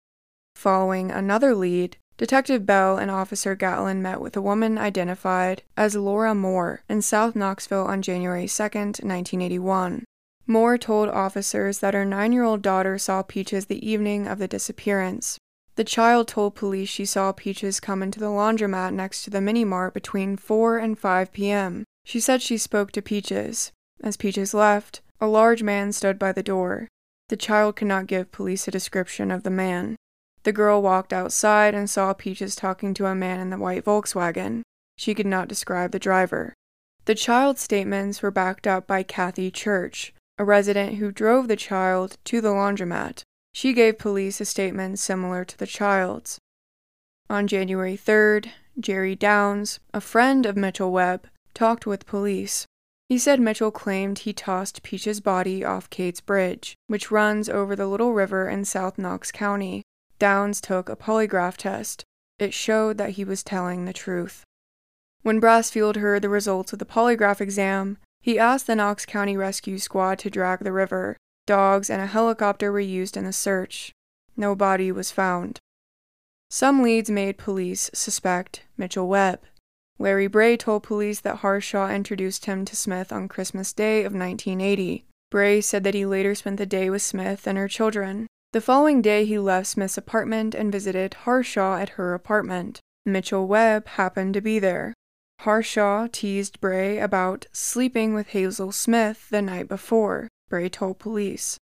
Following 0.55 1.11
another 1.11 1.55
lead, 1.55 1.97
Detective 2.17 2.65
Bell 2.65 2.97
and 2.97 3.09
Officer 3.09 3.55
Gatlin 3.55 4.01
met 4.01 4.21
with 4.21 4.37
a 4.37 4.41
woman 4.41 4.77
identified 4.77 5.63
as 5.75 5.95
Laura 5.95 6.35
Moore 6.35 6.83
in 6.87 7.01
South 7.01 7.35
Knoxville 7.35 7.85
on 7.85 8.01
January 8.01 8.47
2, 8.47 8.63
1981. 8.63 10.03
Moore 10.47 10.77
told 10.77 11.09
officers 11.09 11.79
that 11.79 11.93
her 11.93 12.05
nine 12.05 12.33
year 12.33 12.43
old 12.43 12.61
daughter 12.61 12.97
saw 12.97 13.23
Peaches 13.23 13.65
the 13.65 13.87
evening 13.87 14.27
of 14.27 14.37
the 14.37 14.47
disappearance. 14.47 15.39
The 15.75 15.83
child 15.83 16.27
told 16.27 16.55
police 16.55 16.89
she 16.89 17.05
saw 17.05 17.31
Peaches 17.31 17.79
come 17.79 18.03
into 18.03 18.19
the 18.19 18.25
laundromat 18.25 18.93
next 18.93 19.23
to 19.23 19.29
the 19.29 19.41
mini 19.41 19.63
mart 19.63 19.93
between 19.93 20.37
4 20.37 20.77
and 20.77 20.99
5 20.99 21.31
p.m. 21.31 21.85
She 22.03 22.19
said 22.19 22.41
she 22.41 22.57
spoke 22.57 22.91
to 22.91 23.01
Peaches. 23.01 23.71
As 24.03 24.17
Peaches 24.17 24.53
left, 24.53 25.01
a 25.19 25.27
large 25.27 25.63
man 25.63 25.91
stood 25.91 26.19
by 26.19 26.31
the 26.31 26.43
door. 26.43 26.87
The 27.29 27.37
child 27.37 27.77
could 27.77 27.87
not 27.87 28.07
give 28.07 28.31
police 28.31 28.67
a 28.67 28.71
description 28.71 29.31
of 29.31 29.43
the 29.43 29.49
man. 29.49 29.95
The 30.43 30.51
girl 30.51 30.81
walked 30.81 31.13
outside 31.13 31.75
and 31.75 31.89
saw 31.89 32.13
Peaches 32.13 32.55
talking 32.55 32.93
to 32.95 33.05
a 33.05 33.15
man 33.15 33.39
in 33.39 33.49
the 33.49 33.57
white 33.57 33.85
Volkswagen. 33.85 34.63
She 34.97 35.13
could 35.13 35.25
not 35.25 35.47
describe 35.47 35.91
the 35.91 35.99
driver. 35.99 36.53
The 37.05 37.15
child's 37.15 37.61
statements 37.61 38.21
were 38.21 38.31
backed 38.31 38.67
up 38.67 38.87
by 38.87 39.03
Kathy 39.03 39.51
Church, 39.51 40.13
a 40.37 40.43
resident 40.43 40.95
who 40.95 41.11
drove 41.11 41.47
the 41.47 41.55
child 41.55 42.17
to 42.25 42.41
the 42.41 42.49
laundromat. 42.49 43.23
She 43.53 43.73
gave 43.73 43.97
police 43.97 44.39
a 44.39 44.45
statement 44.45 44.99
similar 44.99 45.43
to 45.45 45.57
the 45.57 45.67
child's. 45.67 46.39
On 47.29 47.47
January 47.47 47.97
3rd, 47.97 48.49
Jerry 48.79 49.15
Downs, 49.15 49.79
a 49.93 50.01
friend 50.01 50.45
of 50.45 50.57
Mitchell 50.57 50.91
Webb, 50.91 51.27
talked 51.53 51.85
with 51.85 52.05
police. 52.05 52.65
He 53.09 53.17
said 53.17 53.39
Mitchell 53.39 53.71
claimed 53.71 54.19
he 54.19 54.33
tossed 54.33 54.83
Peach's 54.83 55.19
body 55.19 55.65
off 55.65 55.89
Kate's 55.89 56.21
Bridge, 56.21 56.75
which 56.87 57.11
runs 57.11 57.49
over 57.49 57.75
the 57.75 57.87
Little 57.87 58.13
River 58.13 58.47
in 58.47 58.63
South 58.65 58.97
Knox 58.97 59.31
County. 59.31 59.83
Downs 60.21 60.61
took 60.61 60.87
a 60.87 60.95
polygraph 60.95 61.57
test. 61.57 62.05
It 62.37 62.53
showed 62.53 62.99
that 62.99 63.13
he 63.17 63.25
was 63.25 63.41
telling 63.41 63.85
the 63.85 63.91
truth. 63.91 64.45
When 65.23 65.41
Brassfield 65.41 65.95
heard 65.95 66.21
the 66.21 66.29
results 66.29 66.71
of 66.71 66.77
the 66.77 66.85
polygraph 66.85 67.41
exam, 67.41 67.97
he 68.21 68.37
asked 68.37 68.67
the 68.67 68.75
Knox 68.75 69.03
County 69.03 69.35
Rescue 69.35 69.79
Squad 69.79 70.19
to 70.19 70.29
drag 70.29 70.59
the 70.59 70.71
river. 70.71 71.17
Dogs 71.47 71.89
and 71.89 72.03
a 72.03 72.05
helicopter 72.05 72.71
were 72.71 72.79
used 72.79 73.17
in 73.17 73.23
the 73.23 73.33
search. 73.33 73.93
No 74.37 74.53
body 74.53 74.91
was 74.91 75.09
found. 75.09 75.59
Some 76.51 76.83
leads 76.83 77.09
made 77.09 77.39
police 77.39 77.89
suspect 77.91 78.61
Mitchell 78.77 79.07
Webb. 79.07 79.39
Larry 79.97 80.27
Bray 80.27 80.55
told 80.55 80.83
police 80.83 81.19
that 81.21 81.37
Harshaw 81.37 81.89
introduced 81.89 82.45
him 82.45 82.63
to 82.65 82.75
Smith 82.75 83.11
on 83.11 83.27
Christmas 83.27 83.73
Day 83.73 84.01
of 84.01 84.13
1980. 84.13 85.03
Bray 85.31 85.61
said 85.61 85.83
that 85.83 85.95
he 85.95 86.05
later 86.05 86.35
spent 86.35 86.57
the 86.57 86.67
day 86.67 86.91
with 86.91 87.01
Smith 87.01 87.47
and 87.47 87.57
her 87.57 87.67
children. 87.67 88.27
The 88.53 88.59
following 88.59 89.01
day, 89.01 89.23
he 89.23 89.39
left 89.39 89.67
Smith's 89.67 89.97
apartment 89.97 90.53
and 90.53 90.73
visited 90.73 91.13
Harshaw 91.13 91.77
at 91.77 91.89
her 91.91 92.13
apartment. 92.13 92.81
Mitchell 93.05 93.47
Webb 93.47 93.87
happened 93.87 94.33
to 94.33 94.41
be 94.41 94.59
there. 94.59 94.93
Harshaw 95.39 96.07
teased 96.11 96.59
Bray 96.59 96.99
about 96.99 97.45
sleeping 97.53 98.13
with 98.13 98.27
Hazel 98.27 98.73
Smith 98.73 99.29
the 99.29 99.41
night 99.41 99.69
before, 99.69 100.27
Bray 100.49 100.67
told 100.67 100.99
police. 100.99 101.57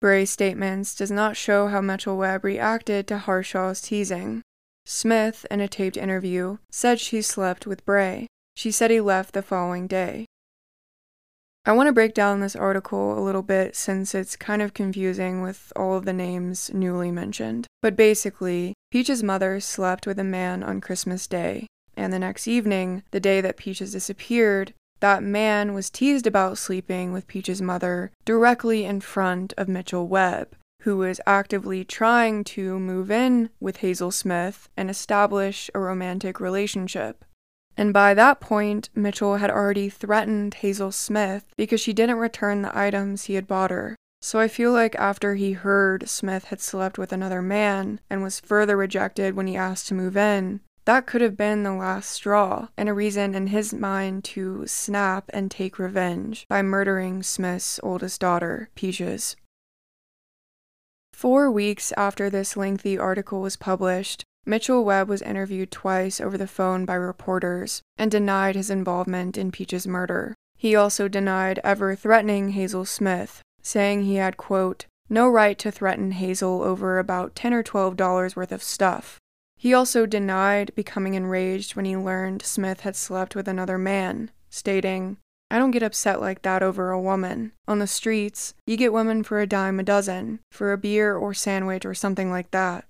Bray's 0.00 0.30
statements 0.30 0.94
does 0.94 1.10
not 1.10 1.36
show 1.36 1.66
how 1.66 1.82
Mitchell 1.82 2.16
Webb 2.16 2.42
reacted 2.42 3.06
to 3.08 3.18
Harshaw's 3.18 3.82
teasing. 3.82 4.40
Smith, 4.86 5.44
in 5.50 5.60
a 5.60 5.68
taped 5.68 5.98
interview, 5.98 6.56
said 6.70 6.98
she 6.98 7.20
slept 7.20 7.66
with 7.66 7.84
Bray. 7.84 8.26
She 8.56 8.70
said 8.70 8.90
he 8.90 9.00
left 9.00 9.34
the 9.34 9.42
following 9.42 9.86
day. 9.86 10.24
I 11.66 11.72
want 11.72 11.88
to 11.88 11.92
break 11.92 12.14
down 12.14 12.40
this 12.40 12.56
article 12.56 13.18
a 13.18 13.20
little 13.20 13.42
bit 13.42 13.76
since 13.76 14.14
it's 14.14 14.34
kind 14.34 14.62
of 14.62 14.72
confusing 14.72 15.42
with 15.42 15.72
all 15.76 15.94
of 15.94 16.06
the 16.06 16.12
names 16.14 16.70
newly 16.72 17.10
mentioned. 17.10 17.66
But 17.82 17.96
basically, 17.96 18.72
Peach's 18.90 19.22
mother 19.22 19.60
slept 19.60 20.06
with 20.06 20.18
a 20.18 20.24
man 20.24 20.62
on 20.62 20.80
Christmas 20.80 21.26
Day, 21.26 21.66
and 21.96 22.12
the 22.12 22.18
next 22.18 22.48
evening, 22.48 23.02
the 23.10 23.20
day 23.20 23.42
that 23.42 23.58
Peaches 23.58 23.92
disappeared, 23.92 24.72
that 25.00 25.22
man 25.22 25.74
was 25.74 25.90
teased 25.90 26.26
about 26.26 26.56
sleeping 26.56 27.12
with 27.12 27.26
Peach's 27.26 27.60
mother 27.60 28.10
directly 28.24 28.86
in 28.86 29.02
front 29.02 29.52
of 29.58 29.68
Mitchell 29.68 30.08
Webb, 30.08 30.56
who 30.82 30.96
was 30.96 31.20
actively 31.26 31.84
trying 31.84 32.42
to 32.44 32.78
move 32.78 33.10
in 33.10 33.50
with 33.60 33.78
Hazel 33.78 34.10
Smith 34.10 34.68
and 34.78 34.88
establish 34.88 35.70
a 35.74 35.78
romantic 35.78 36.40
relationship. 36.40 37.22
And 37.76 37.92
by 37.92 38.14
that 38.14 38.40
point, 38.40 38.90
Mitchell 38.94 39.36
had 39.36 39.50
already 39.50 39.88
threatened 39.88 40.54
Hazel 40.54 40.92
Smith 40.92 41.44
because 41.56 41.80
she 41.80 41.92
didn't 41.92 42.18
return 42.18 42.62
the 42.62 42.76
items 42.76 43.24
he 43.24 43.34
had 43.34 43.46
bought 43.46 43.70
her. 43.70 43.96
So 44.22 44.38
I 44.38 44.48
feel 44.48 44.72
like 44.72 44.94
after 44.96 45.34
he 45.34 45.52
heard 45.52 46.08
Smith 46.08 46.44
had 46.44 46.60
slept 46.60 46.98
with 46.98 47.12
another 47.12 47.40
man 47.40 48.00
and 48.10 48.22
was 48.22 48.40
further 48.40 48.76
rejected 48.76 49.34
when 49.34 49.46
he 49.46 49.56
asked 49.56 49.88
to 49.88 49.94
move 49.94 50.16
in, 50.16 50.60
that 50.84 51.06
could 51.06 51.20
have 51.20 51.36
been 51.36 51.62
the 51.62 51.72
last 51.72 52.10
straw 52.10 52.68
and 52.76 52.88
a 52.88 52.94
reason 52.94 53.34
in 53.34 53.46
his 53.46 53.72
mind 53.72 54.24
to 54.24 54.66
snap 54.66 55.30
and 55.32 55.50
take 55.50 55.78
revenge 55.78 56.46
by 56.48 56.62
murdering 56.62 57.22
Smith's 57.22 57.80
oldest 57.82 58.20
daughter, 58.20 58.68
Peaches. 58.74 59.36
Four 61.12 61.50
weeks 61.50 61.92
after 61.96 62.28
this 62.28 62.56
lengthy 62.56 62.98
article 62.98 63.40
was 63.40 63.56
published, 63.56 64.24
Mitchell 64.46 64.84
Webb 64.84 65.08
was 65.08 65.22
interviewed 65.22 65.70
twice 65.70 66.20
over 66.20 66.38
the 66.38 66.46
phone 66.46 66.84
by 66.84 66.94
reporters 66.94 67.82
and 67.98 68.10
denied 68.10 68.56
his 68.56 68.70
involvement 68.70 69.36
in 69.36 69.52
Peach's 69.52 69.86
murder. 69.86 70.34
He 70.56 70.74
also 70.74 71.08
denied 71.08 71.60
ever 71.62 71.94
threatening 71.94 72.50
Hazel 72.50 72.84
Smith, 72.84 73.42
saying 73.62 74.02
he 74.02 74.16
had, 74.16 74.36
quote, 74.36 74.86
no 75.08 75.28
right 75.28 75.58
to 75.58 75.70
threaten 75.70 76.12
Hazel 76.12 76.62
over 76.62 76.98
about 76.98 77.34
10 77.34 77.52
or 77.52 77.62
12 77.62 77.96
dollars 77.96 78.36
worth 78.36 78.52
of 78.52 78.62
stuff. 78.62 79.18
He 79.56 79.74
also 79.74 80.06
denied 80.06 80.72
becoming 80.74 81.14
enraged 81.14 81.76
when 81.76 81.84
he 81.84 81.96
learned 81.96 82.42
Smith 82.42 82.80
had 82.80 82.96
slept 82.96 83.34
with 83.34 83.48
another 83.48 83.76
man, 83.76 84.30
stating, 84.48 85.18
I 85.50 85.58
don't 85.58 85.72
get 85.72 85.82
upset 85.82 86.20
like 86.20 86.42
that 86.42 86.62
over 86.62 86.90
a 86.90 87.00
woman. 87.00 87.52
On 87.66 87.80
the 87.80 87.86
streets, 87.88 88.54
you 88.66 88.76
get 88.76 88.92
women 88.92 89.22
for 89.24 89.40
a 89.40 89.46
dime 89.46 89.80
a 89.80 89.82
dozen, 89.82 90.38
for 90.52 90.72
a 90.72 90.78
beer 90.78 91.16
or 91.16 91.34
sandwich 91.34 91.84
or 91.84 91.92
something 91.92 92.30
like 92.30 92.52
that. 92.52 92.84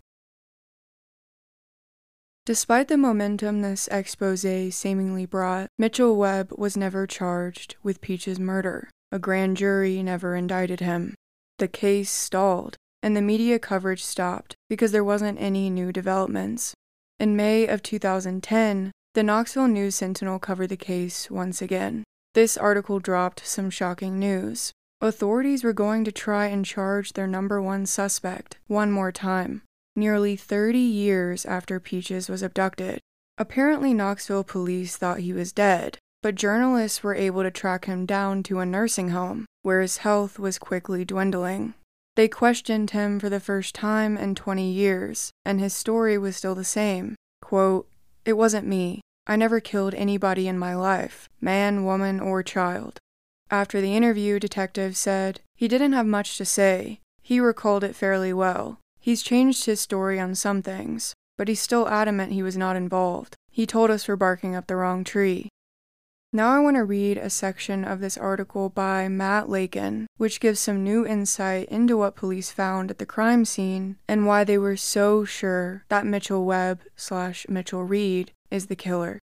Despite 2.47 2.89
the 2.89 2.97
momentum 2.97 3.61
this 3.61 3.89
expose 3.89 4.47
seemingly 4.75 5.27
brought, 5.27 5.69
Mitchell 5.79 6.17
Webb 6.17 6.53
was 6.57 6.77
never 6.77 7.07
charged 7.07 7.77
with 7.83 8.01
Peach's 8.01 8.39
murder. 8.39 8.89
A 9.13 9.19
grand 9.19 9.57
jury 9.57 10.03
never 10.03 10.35
indicted 10.35 10.81
him. 10.81 11.15
The 11.59 11.69
case 11.69 12.11
stalled, 12.11 12.77
and 13.03 13.17
the 13.17 13.23
media 13.23 13.59
coverage 13.59 14.03
stopped 14.03 14.55
because 14.69 14.93
there 14.93 15.05
wasn't 15.05 15.41
any 15.41 15.69
new 15.69 15.93
developments. 15.93 16.75
In 17.19 17.37
May 17.37 17.67
of 17.67 17.83
2010, 17.83 18.93
the 19.15 19.23
Knoxville 19.23 19.69
News 19.69 19.97
Sentinel 19.97 20.39
covered 20.39 20.69
the 20.69 20.77
case 20.77 21.31
once 21.31 21.61
again. 21.61 22.05
This 22.35 22.57
article 22.57 23.01
dropped 23.01 23.45
some 23.45 23.69
shocking 23.69 24.19
news. 24.19 24.73
Authorities 25.01 25.65
were 25.65 25.73
going 25.73 26.05
to 26.05 26.13
try 26.13 26.47
and 26.47 26.65
charge 26.65 27.13
their 27.13 27.27
number 27.27 27.61
one 27.61 27.87
suspect 27.87 28.59
one 28.69 28.93
more 28.93 29.11
time, 29.11 29.63
nearly 29.97 30.37
30 30.37 30.79
years 30.79 31.45
after 31.47 31.81
Peaches 31.81 32.29
was 32.29 32.43
abducted. 32.43 33.01
Apparently, 33.39 33.95
Knoxville 33.95 34.45
police 34.45 34.97
thought 34.97 35.21
he 35.21 35.33
was 35.33 35.53
dead, 35.53 35.99
but 36.23 36.35
journalists 36.35 37.03
were 37.03 37.15
able 37.15 37.43
to 37.43 37.51
track 37.51 37.87
him 37.87 38.07
down 38.07 38.43
to 38.45 38.59
a 38.59 38.67
nursing 38.67 39.11
home, 39.11 39.47
where 39.63 39.81
his 39.81 39.99
health 39.99 40.39
was 40.39 40.59
quickly 40.59 41.05
dwindling. 41.05 41.75
They 42.17 42.29
questioned 42.29 42.91
him 42.91 43.19
for 43.19 43.29
the 43.29 43.41
first 43.41 43.75
time 43.75 44.17
in 44.17 44.35
20 44.35 44.71
years, 44.71 45.31
and 45.45 45.61
his 45.61 45.73
story 45.73 46.19
was 46.19 46.37
still 46.37 46.55
the 46.55 46.65
same. 46.65 47.15
Quote, 47.41 47.89
It 48.25 48.35
wasn't 48.35 48.67
me. 48.67 49.01
I 49.27 49.37
never 49.37 49.61
killed 49.61 49.95
anybody 49.95 50.49
in 50.49 50.59
my 50.59 50.75
life, 50.75 51.29
man, 51.41 51.85
woman, 51.85 52.21
or 52.21 52.43
child. 52.43 52.99
After 53.51 53.81
the 53.81 53.97
interview, 53.97 54.39
detectives 54.39 54.99
said 54.99 55.41
he 55.55 55.69
didn't 55.69 55.93
have 55.93 56.07
much 56.07 56.37
to 56.39 56.45
say. 56.45 57.01
He 57.23 57.41
recalled 57.41 57.85
it 57.85 57.97
fairly 57.97 58.33
well. 58.33 58.79
He's 59.01 59.23
changed 59.23 59.65
his 59.65 59.81
story 59.81 60.21
on 60.21 60.35
some 60.35 60.63
things, 60.63 61.15
but 61.39 61.49
he's 61.49 61.61
still 61.61 61.89
adamant 61.89 62.33
he 62.33 62.43
was 62.43 62.57
not 62.57 62.77
involved. 62.77 63.35
He 63.51 63.67
told 63.67 63.91
us 63.91 64.07
we're 64.07 64.17
barking 64.17 64.55
up 64.55 64.67
the 64.67 64.77
wrong 64.77 65.05
tree. 65.05 65.49
Now 66.33 66.51
I 66.51 66.61
want 66.61 66.77
to 66.77 66.85
read 66.85 67.19
a 67.19 67.29
section 67.29 67.85
of 67.85 67.99
this 67.99 68.17
article 68.17 68.69
by 68.69 69.09
Matt 69.09 69.49
Lakin, 69.49 70.07
which 70.17 70.39
gives 70.39 70.61
some 70.61 70.85
new 70.85 71.05
insight 71.05 71.69
into 71.71 71.97
what 71.97 72.15
police 72.15 72.53
found 72.53 72.89
at 72.91 72.99
the 72.99 73.07
crime 73.07 73.45
scene 73.45 73.97
and 74.07 74.27
why 74.27 74.45
they 74.45 74.57
were 74.57 74.77
so 74.77 75.25
sure 75.25 75.85
that 75.89 76.07
Mitchell 76.07 76.45
Webb 76.45 76.83
slash 76.95 77.47
Mitchell 77.49 77.83
Reed 77.83 78.31
is 78.49 78.67
the 78.67 78.77
killer. 78.77 79.19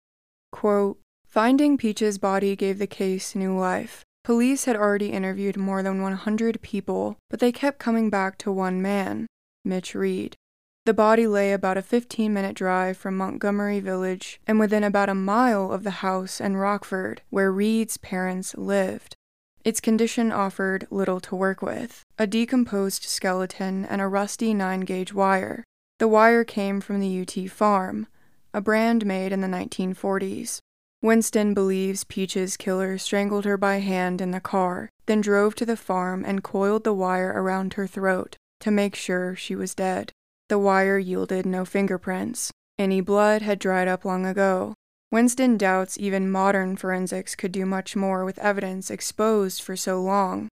Quote, 0.52 0.98
Finding 1.28 1.78
Peach's 1.78 2.18
body 2.18 2.56
gave 2.56 2.80
the 2.80 2.88
case 2.88 3.36
new 3.36 3.56
life. 3.56 4.04
Police 4.24 4.66
had 4.66 4.76
already 4.76 5.12
interviewed 5.12 5.58
more 5.58 5.84
than 5.84 6.02
100 6.02 6.62
people, 6.64 7.18
but 7.30 7.40
they 7.40 7.52
kept 7.52 7.78
coming 7.78 8.10
back 8.10 8.40
to 8.40 8.52
one 8.52 8.82
man, 8.82 9.28
Mitch 9.65 9.95
Reed. 9.95 10.38
The 10.86 10.93
body 10.93 11.25
lay 11.25 11.51
about 11.51 11.78
a 11.78 11.82
15 11.82 12.32
minute 12.32 12.56
drive 12.56 12.95
from 12.95 13.17
Montgomery 13.17 13.80
Village 13.80 14.39
and 14.45 14.60
within 14.60 14.84
about 14.84 15.10
a 15.10 15.15
mile 15.15 15.71
of 15.71 15.84
the 15.84 16.06
house 16.06 16.39
in 16.39 16.58
Rockford 16.58 17.23
where 17.32 17.51
Reed's 17.51 17.97
parents 17.97 18.56
lived. 18.56 19.15
Its 19.63 19.82
condition 19.82 20.32
offered 20.32 20.86
little 20.91 21.19
to 21.21 21.36
work 21.36 21.63
with 21.63 22.04
a 22.19 22.28
decomposed 22.28 23.04
skeleton 23.04 23.84
and 23.86 23.99
a 23.99 24.08
rusty 24.08 24.54
9 24.54 24.82
gauge 24.82 25.12
wire. 25.12 25.63
The 25.97 26.08
wire 26.08 26.43
came 26.43 26.82
from 26.82 26.99
the 26.99 27.21
UT 27.21 27.49
farm, 27.49 28.06
a 28.54 28.62
brand 28.62 29.07
made 29.07 29.32
in 29.32 29.41
the 29.41 29.47
1940s. 29.47 30.59
Winston 31.01 31.55
believes 31.55 32.03
Peach's 32.03 32.57
killer 32.57 32.99
strangled 32.99 33.45
her 33.45 33.57
by 33.57 33.78
hand 33.78 34.22
in 34.22 34.30
the 34.30 34.39
car, 34.39 34.89
then 35.07 35.20
drove 35.20 35.55
to 35.55 35.66
the 35.66 35.76
farm 35.76 36.24
and 36.24 36.43
coiled 36.43 36.84
the 36.84 36.93
wire 36.93 37.34
around 37.36 37.74
her 37.74 37.88
throat 37.88 38.38
to 38.60 38.72
make 38.72 38.95
sure 38.95 39.36
she 39.36 39.56
was 39.56 39.76
dead. 39.76 40.12
The 40.49 40.60
wire 40.60 40.97
yielded 40.97 41.45
no 41.45 41.66
fingerprints. 41.66 42.51
Any 42.78 43.01
blood 43.01 43.41
had 43.41 43.60
dried 43.60 43.88
up 43.88 44.06
long 44.06 44.26
ago. 44.26 44.74
Winston 45.12 45.58
doubts 45.58 45.97
even 45.97 46.30
modern 46.30 46.76
forensics 46.76 47.36
could 47.36 47.51
do 47.51 47.66
much 47.66 47.95
more 47.95 48.26
with 48.26 48.39
evidence 48.39 48.91
exposed 48.91 49.62
for 49.62 49.76
so 49.76 50.01
long. 50.01 50.49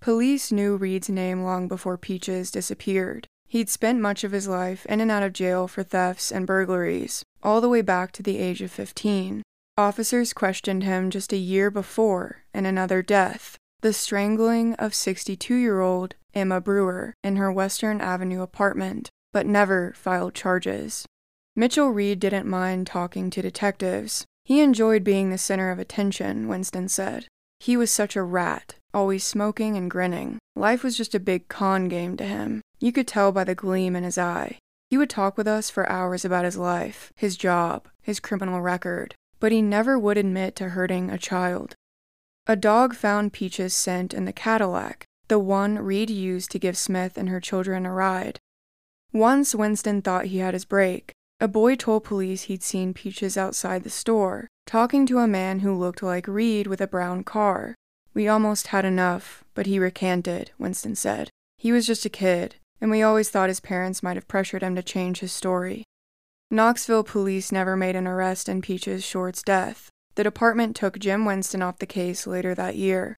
Police 0.00 0.50
knew 0.50 0.76
Reed's 0.76 1.10
name 1.10 1.42
long 1.42 1.68
before 1.68 1.98
Peaches 1.98 2.50
disappeared. 2.50 3.26
He'd 3.46 3.68
spent 3.68 4.00
much 4.00 4.24
of 4.24 4.32
his 4.32 4.48
life 4.48 4.86
in 4.86 5.00
and 5.00 5.10
out 5.10 5.22
of 5.22 5.32
jail 5.32 5.68
for 5.68 5.82
thefts 5.82 6.32
and 6.32 6.46
burglaries, 6.46 7.22
all 7.42 7.60
the 7.60 7.68
way 7.68 7.82
back 7.82 8.12
to 8.12 8.22
the 8.22 8.38
age 8.38 8.62
of 8.62 8.70
15. 8.70 9.42
Officers 9.76 10.32
questioned 10.32 10.84
him 10.84 11.10
just 11.10 11.32
a 11.32 11.36
year 11.36 11.70
before 11.70 12.44
in 12.54 12.64
another 12.64 13.02
death, 13.02 13.56
the 13.80 13.92
strangling 13.92 14.74
of 14.74 14.94
62 14.94 15.54
year 15.54 15.80
old 15.80 16.14
Emma 16.34 16.60
Brewer, 16.60 17.14
in 17.22 17.36
her 17.36 17.52
Western 17.52 18.00
Avenue 18.00 18.42
apartment, 18.42 19.10
but 19.32 19.46
never 19.46 19.92
filed 19.96 20.34
charges. 20.34 21.06
Mitchell 21.56 21.90
Reed 21.90 22.20
didn't 22.20 22.46
mind 22.46 22.86
talking 22.86 23.30
to 23.30 23.42
detectives. 23.42 24.24
He 24.44 24.60
enjoyed 24.60 25.04
being 25.04 25.30
the 25.30 25.38
center 25.38 25.70
of 25.70 25.78
attention, 25.78 26.48
Winston 26.48 26.88
said. 26.88 27.26
He 27.58 27.76
was 27.76 27.90
such 27.90 28.16
a 28.16 28.22
rat, 28.22 28.76
always 28.94 29.24
smoking 29.24 29.76
and 29.76 29.90
grinning. 29.90 30.38
Life 30.56 30.82
was 30.82 30.96
just 30.96 31.14
a 31.14 31.20
big 31.20 31.48
con 31.48 31.88
game 31.88 32.16
to 32.16 32.24
him. 32.24 32.62
You 32.78 32.92
could 32.92 33.06
tell 33.06 33.32
by 33.32 33.44
the 33.44 33.54
gleam 33.54 33.94
in 33.94 34.04
his 34.04 34.18
eye. 34.18 34.58
He 34.88 34.98
would 34.98 35.10
talk 35.10 35.36
with 35.36 35.46
us 35.46 35.70
for 35.70 35.88
hours 35.88 36.24
about 36.24 36.44
his 36.44 36.56
life, 36.56 37.12
his 37.14 37.36
job, 37.36 37.86
his 38.02 38.18
criminal 38.18 38.60
record, 38.60 39.14
but 39.38 39.52
he 39.52 39.62
never 39.62 39.98
would 39.98 40.18
admit 40.18 40.56
to 40.56 40.70
hurting 40.70 41.10
a 41.10 41.18
child. 41.18 41.74
A 42.46 42.56
dog 42.56 42.94
found 42.94 43.32
Peach's 43.32 43.74
scent 43.74 44.12
in 44.12 44.24
the 44.24 44.32
Cadillac, 44.32 45.04
the 45.30 45.38
one 45.38 45.78
Reed 45.78 46.10
used 46.10 46.50
to 46.50 46.58
give 46.58 46.76
Smith 46.76 47.16
and 47.16 47.28
her 47.28 47.40
children 47.40 47.86
a 47.86 47.92
ride. 47.92 48.40
Once 49.12 49.54
Winston 49.54 50.02
thought 50.02 50.26
he 50.26 50.38
had 50.38 50.54
his 50.54 50.64
break. 50.64 51.12
A 51.40 51.48
boy 51.48 51.76
told 51.76 52.04
police 52.04 52.42
he'd 52.42 52.62
seen 52.62 52.92
Peaches 52.92 53.38
outside 53.38 53.82
the 53.84 53.90
store, 53.90 54.48
talking 54.66 55.06
to 55.06 55.20
a 55.20 55.28
man 55.28 55.60
who 55.60 55.72
looked 55.72 56.02
like 56.02 56.28
Reed 56.28 56.66
with 56.66 56.80
a 56.80 56.86
brown 56.86 57.22
car. 57.22 57.76
We 58.12 58.28
almost 58.28 58.66
had 58.66 58.84
enough, 58.84 59.42
but 59.54 59.66
he 59.66 59.78
recanted, 59.78 60.50
Winston 60.58 60.96
said. 60.96 61.30
He 61.56 61.70
was 61.70 61.86
just 61.86 62.04
a 62.04 62.10
kid, 62.10 62.56
and 62.80 62.90
we 62.90 63.00
always 63.00 63.30
thought 63.30 63.48
his 63.48 63.60
parents 63.60 64.02
might 64.02 64.16
have 64.16 64.28
pressured 64.28 64.62
him 64.62 64.74
to 64.74 64.82
change 64.82 65.20
his 65.20 65.32
story. 65.32 65.84
Knoxville 66.50 67.04
police 67.04 67.52
never 67.52 67.76
made 67.76 67.94
an 67.94 68.08
arrest 68.08 68.48
in 68.48 68.62
Peaches 68.62 69.04
Short's 69.04 69.42
death. 69.44 69.90
The 70.16 70.24
department 70.24 70.74
took 70.74 70.98
Jim 70.98 71.24
Winston 71.24 71.62
off 71.62 71.78
the 71.78 71.86
case 71.86 72.26
later 72.26 72.52
that 72.56 72.74
year. 72.74 73.16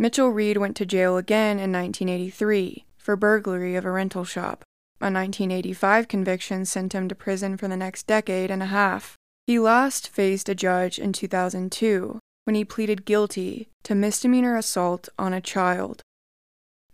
Mitchell 0.00 0.30
Reed 0.30 0.58
went 0.58 0.76
to 0.76 0.86
jail 0.86 1.16
again 1.16 1.58
in 1.58 1.72
1983 1.72 2.84
for 2.96 3.16
burglary 3.16 3.74
of 3.74 3.84
a 3.84 3.90
rental 3.90 4.24
shop. 4.24 4.62
A 5.00 5.10
1985 5.10 6.06
conviction 6.06 6.64
sent 6.64 6.92
him 6.92 7.08
to 7.08 7.16
prison 7.16 7.56
for 7.56 7.66
the 7.66 7.76
next 7.76 8.06
decade 8.06 8.48
and 8.48 8.62
a 8.62 8.66
half. 8.66 9.16
He 9.48 9.58
last 9.58 10.08
faced 10.08 10.48
a 10.48 10.54
judge 10.54 11.00
in 11.00 11.12
2002 11.12 12.20
when 12.44 12.54
he 12.54 12.64
pleaded 12.64 13.06
guilty 13.06 13.70
to 13.82 13.96
misdemeanor 13.96 14.56
assault 14.56 15.08
on 15.18 15.32
a 15.32 15.40
child. 15.40 16.02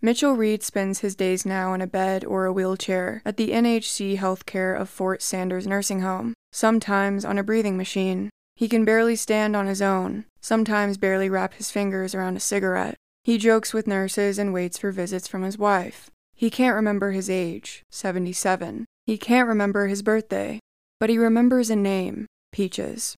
Mitchell 0.01 0.33
Reed 0.33 0.63
spends 0.63 0.99
his 0.99 1.15
days 1.15 1.45
now 1.45 1.73
in 1.73 1.81
a 1.81 1.87
bed 1.87 2.25
or 2.25 2.45
a 2.45 2.53
wheelchair 2.53 3.21
at 3.23 3.37
the 3.37 3.51
NHC 3.51 4.17
Healthcare 4.17 4.79
of 4.79 4.89
Fort 4.89 5.21
Sanders 5.21 5.67
Nursing 5.67 6.01
Home, 6.01 6.33
sometimes 6.51 7.23
on 7.23 7.37
a 7.37 7.43
breathing 7.43 7.77
machine. 7.77 8.31
He 8.55 8.69
can 8.69 8.85
barely 8.85 9.15
stand 9.15 9.55
on 9.55 9.67
his 9.67 9.81
own, 9.81 10.25
sometimes 10.41 10.97
barely 10.97 11.29
wrap 11.29 11.55
his 11.55 11.71
fingers 11.71 12.15
around 12.15 12.37
a 12.37 12.39
cigarette. 12.39 12.95
He 13.23 13.37
jokes 13.37 13.73
with 13.73 13.87
nurses 13.87 14.39
and 14.39 14.53
waits 14.53 14.77
for 14.77 14.91
visits 14.91 15.27
from 15.27 15.43
his 15.43 15.57
wife. 15.57 16.09
He 16.33 16.49
can't 16.49 16.75
remember 16.75 17.11
his 17.11 17.29
age, 17.29 17.83
77. 17.91 18.85
He 19.05 19.17
can't 19.17 19.47
remember 19.47 19.87
his 19.87 20.01
birthday, 20.01 20.59
but 20.99 21.09
he 21.09 21.17
remembers 21.17 21.69
a 21.69 21.75
name, 21.75 22.27
Peaches. 22.51 23.15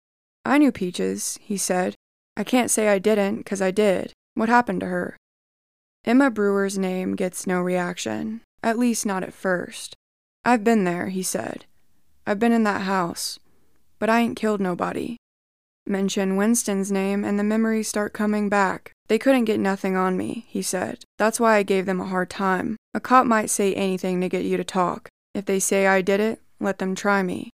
I 0.46 0.58
knew 0.58 0.72
Peaches, 0.72 1.38
he 1.42 1.58
said. 1.58 1.96
I 2.38 2.44
can't 2.44 2.72
say 2.72 2.90
I 2.90 3.00
didn't, 3.00 3.38
because 3.38 3.62
I 3.62 3.72
did. 3.72 4.14
What 4.36 4.50
happened 4.50 4.82
to 4.82 4.88
her? 4.88 5.18
Emma 6.06 6.30
Brewer's 6.30 6.78
name 6.78 7.16
gets 7.16 7.48
no 7.48 7.62
reaction, 7.62 8.42
at 8.62 8.78
least 8.78 9.06
not 9.06 9.24
at 9.24 9.34
first. 9.34 9.96
I've 10.44 10.64
been 10.64 10.84
there, 10.84 11.08
he 11.08 11.24
said. 11.24 11.66
I've 12.28 12.40
been 12.40 12.52
in 12.52 12.64
that 12.66 12.82
house, 12.82 13.40
but 13.98 14.10
I 14.10 14.20
ain't 14.20 14.38
killed 14.38 14.62
nobody. 14.62 15.18
Mention 15.88 16.36
Winston's 16.36 16.92
name 16.92 17.24
and 17.24 17.38
the 17.38 17.44
memories 17.44 17.88
start 17.88 18.12
coming 18.12 18.50
back. 18.50 18.92
They 19.08 19.20
couldn't 19.20 19.46
get 19.46 19.60
nothing 19.60 19.96
on 19.96 20.18
me, 20.18 20.46
he 20.48 20.64
said. 20.64 21.04
That's 21.20 21.40
why 21.40 21.58
I 21.58 21.64
gave 21.64 21.86
them 21.86 22.02
a 22.02 22.08
hard 22.08 22.30
time. 22.32 22.76
A 22.96 23.00
cop 23.00 23.28
might 23.28 23.52
say 23.52 23.74
anything 23.76 24.20
to 24.22 24.30
get 24.30 24.46
you 24.46 24.58
to 24.58 24.64
talk. 24.64 25.10
If 25.36 25.46
they 25.46 25.60
say 25.60 25.86
I 25.86 26.02
did 26.02 26.20
it, 26.20 26.42
let 26.60 26.80
them 26.80 26.96
try 26.96 27.22
me. 27.22 27.52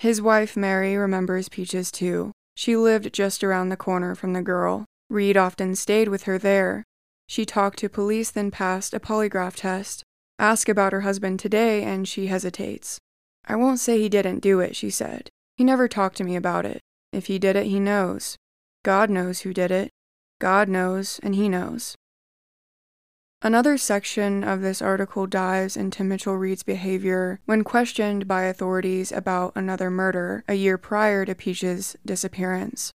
His 0.00 0.20
wife, 0.20 0.56
Mary, 0.56 0.96
remembers 0.96 1.48
Peaches 1.48 1.92
too. 1.92 2.32
She 2.56 2.76
lived 2.76 3.12
just 3.12 3.44
around 3.44 3.68
the 3.68 3.76
corner 3.76 4.16
from 4.16 4.32
the 4.32 4.42
girl. 4.42 4.84
Reed 5.08 5.36
often 5.36 5.76
stayed 5.76 6.08
with 6.08 6.24
her 6.24 6.38
there. 6.38 6.82
She 7.28 7.46
talked 7.46 7.78
to 7.78 7.88
police, 7.88 8.32
then 8.32 8.50
passed 8.50 8.92
a 8.92 8.98
polygraph 8.98 9.54
test. 9.54 10.02
Ask 10.38 10.68
about 10.68 10.92
her 10.92 11.02
husband 11.02 11.38
today, 11.38 11.84
and 11.84 12.08
she 12.08 12.26
hesitates. 12.26 12.98
I 13.46 13.54
won't 13.54 13.78
say 13.78 14.00
he 14.00 14.08
didn't 14.08 14.40
do 14.40 14.58
it, 14.58 14.74
she 14.74 14.90
said. 14.90 15.28
He 15.56 15.62
never 15.62 15.86
talked 15.86 16.16
to 16.16 16.24
me 16.24 16.34
about 16.34 16.66
it. 16.66 16.80
If 17.12 17.26
he 17.26 17.38
did 17.38 17.56
it, 17.56 17.66
he 17.66 17.78
knows. 17.78 18.36
God 18.84 19.10
knows 19.10 19.40
who 19.40 19.52
did 19.52 19.70
it. 19.70 19.90
God 20.40 20.68
knows, 20.68 21.20
and 21.22 21.34
he 21.34 21.48
knows. 21.48 21.96
Another 23.44 23.76
section 23.76 24.44
of 24.44 24.60
this 24.60 24.80
article 24.80 25.26
dives 25.26 25.76
into 25.76 26.04
Mitchell 26.04 26.36
Reed's 26.36 26.62
behavior 26.62 27.40
when 27.44 27.64
questioned 27.64 28.28
by 28.28 28.44
authorities 28.44 29.10
about 29.10 29.52
another 29.56 29.90
murder 29.90 30.44
a 30.46 30.54
year 30.54 30.78
prior 30.78 31.24
to 31.24 31.34
Peach's 31.34 31.96
disappearance. 32.06 32.92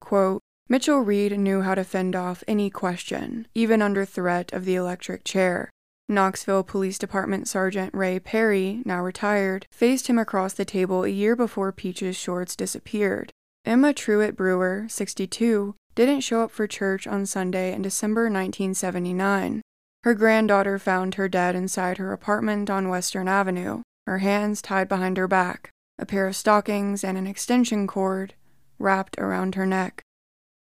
Quote, 0.00 0.40
Mitchell 0.68 1.00
Reed 1.00 1.36
knew 1.36 1.62
how 1.62 1.74
to 1.74 1.82
fend 1.82 2.14
off 2.14 2.44
any 2.46 2.70
question, 2.70 3.48
even 3.52 3.82
under 3.82 4.04
threat 4.04 4.52
of 4.52 4.64
the 4.64 4.76
electric 4.76 5.24
chair. 5.24 5.70
Knoxville 6.08 6.62
Police 6.62 6.98
Department 6.98 7.48
Sergeant 7.48 7.92
Ray 7.92 8.20
Perry, 8.20 8.82
now 8.84 9.02
retired, 9.02 9.66
faced 9.72 10.06
him 10.06 10.18
across 10.18 10.54
the 10.54 10.64
table 10.64 11.02
a 11.02 11.08
year 11.08 11.34
before 11.34 11.72
Peaches 11.72 12.16
Shorts 12.16 12.54
disappeared. 12.54 13.32
Emma 13.66 13.92
Truett 13.92 14.36
Brewer, 14.36 14.86
62, 14.88 15.74
didn't 15.94 16.22
show 16.22 16.42
up 16.42 16.50
for 16.50 16.66
church 16.66 17.06
on 17.06 17.26
Sunday 17.26 17.74
in 17.74 17.82
December 17.82 18.22
1979. 18.22 19.60
Her 20.02 20.14
granddaughter 20.14 20.78
found 20.78 21.16
her 21.16 21.28
dead 21.28 21.54
inside 21.54 21.98
her 21.98 22.10
apartment 22.10 22.70
on 22.70 22.88
Western 22.88 23.28
Avenue, 23.28 23.82
her 24.06 24.18
hands 24.18 24.62
tied 24.62 24.88
behind 24.88 25.18
her 25.18 25.28
back, 25.28 25.70
a 25.98 26.06
pair 26.06 26.26
of 26.26 26.36
stockings 26.36 27.04
and 27.04 27.18
an 27.18 27.26
extension 27.26 27.86
cord 27.86 28.32
wrapped 28.78 29.18
around 29.18 29.56
her 29.56 29.66
neck. 29.66 30.02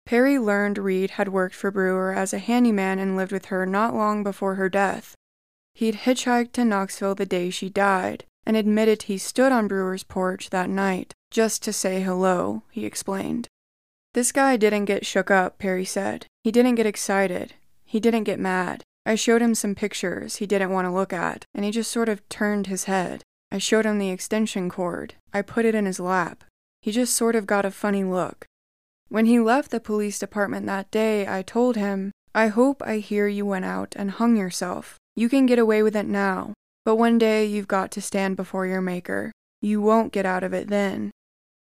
Perry 0.04 0.38
learned 0.38 0.76
Reed 0.76 1.12
had 1.12 1.28
worked 1.28 1.54
for 1.54 1.70
Brewer 1.70 2.12
as 2.12 2.34
a 2.34 2.38
handyman 2.38 2.98
and 2.98 3.16
lived 3.16 3.32
with 3.32 3.46
her 3.46 3.64
not 3.64 3.94
long 3.94 4.22
before 4.22 4.56
her 4.56 4.68
death. 4.68 5.14
He'd 5.74 5.94
hitchhiked 5.94 6.52
to 6.52 6.64
Knoxville 6.64 7.14
the 7.14 7.24
day 7.24 7.48
she 7.48 7.70
died 7.70 8.24
and 8.44 8.54
admitted 8.54 9.04
he 9.04 9.16
stood 9.16 9.50
on 9.50 9.66
Brewer's 9.66 10.04
porch 10.04 10.50
that 10.50 10.68
night 10.68 11.14
just 11.32 11.62
to 11.62 11.72
say 11.72 12.02
hello, 12.02 12.62
he 12.70 12.84
explained. 12.84 13.48
This 14.12 14.30
guy 14.32 14.58
didn't 14.58 14.84
get 14.84 15.06
shook 15.06 15.30
up, 15.30 15.58
Perry 15.58 15.86
said. 15.86 16.26
He 16.44 16.52
didn't 16.52 16.74
get 16.74 16.86
excited. 16.86 17.54
He 17.86 17.98
didn't 17.98 18.24
get 18.24 18.38
mad. 18.38 18.82
I 19.06 19.14
showed 19.14 19.40
him 19.40 19.54
some 19.54 19.74
pictures 19.74 20.36
he 20.36 20.46
didn't 20.46 20.70
want 20.70 20.86
to 20.86 20.92
look 20.92 21.12
at, 21.12 21.44
and 21.54 21.64
he 21.64 21.70
just 21.70 21.90
sort 21.90 22.10
of 22.10 22.28
turned 22.28 22.66
his 22.66 22.84
head. 22.84 23.22
I 23.50 23.58
showed 23.58 23.86
him 23.86 23.98
the 23.98 24.10
extension 24.10 24.68
cord. 24.68 25.14
I 25.32 25.40
put 25.40 25.64
it 25.64 25.74
in 25.74 25.86
his 25.86 25.98
lap. 25.98 26.44
He 26.82 26.92
just 26.92 27.14
sort 27.14 27.34
of 27.34 27.46
got 27.46 27.64
a 27.64 27.70
funny 27.70 28.04
look. 28.04 28.44
When 29.08 29.26
he 29.26 29.40
left 29.40 29.70
the 29.70 29.80
police 29.80 30.18
department 30.18 30.66
that 30.66 30.90
day, 30.90 31.26
I 31.26 31.42
told 31.42 31.76
him, 31.76 32.12
I 32.34 32.48
hope 32.48 32.82
I 32.82 32.98
hear 32.98 33.26
you 33.26 33.46
went 33.46 33.64
out 33.64 33.94
and 33.96 34.10
hung 34.10 34.36
yourself. 34.36 34.96
You 35.16 35.28
can 35.28 35.46
get 35.46 35.58
away 35.58 35.82
with 35.82 35.96
it 35.96 36.06
now, 36.06 36.52
but 36.84 36.96
one 36.96 37.18
day 37.18 37.46
you've 37.46 37.68
got 37.68 37.90
to 37.92 38.00
stand 38.00 38.36
before 38.36 38.66
your 38.66 38.80
maker. 38.80 39.32
You 39.60 39.80
won't 39.80 40.12
get 40.12 40.26
out 40.26 40.42
of 40.42 40.52
it 40.52 40.68
then. 40.68 41.10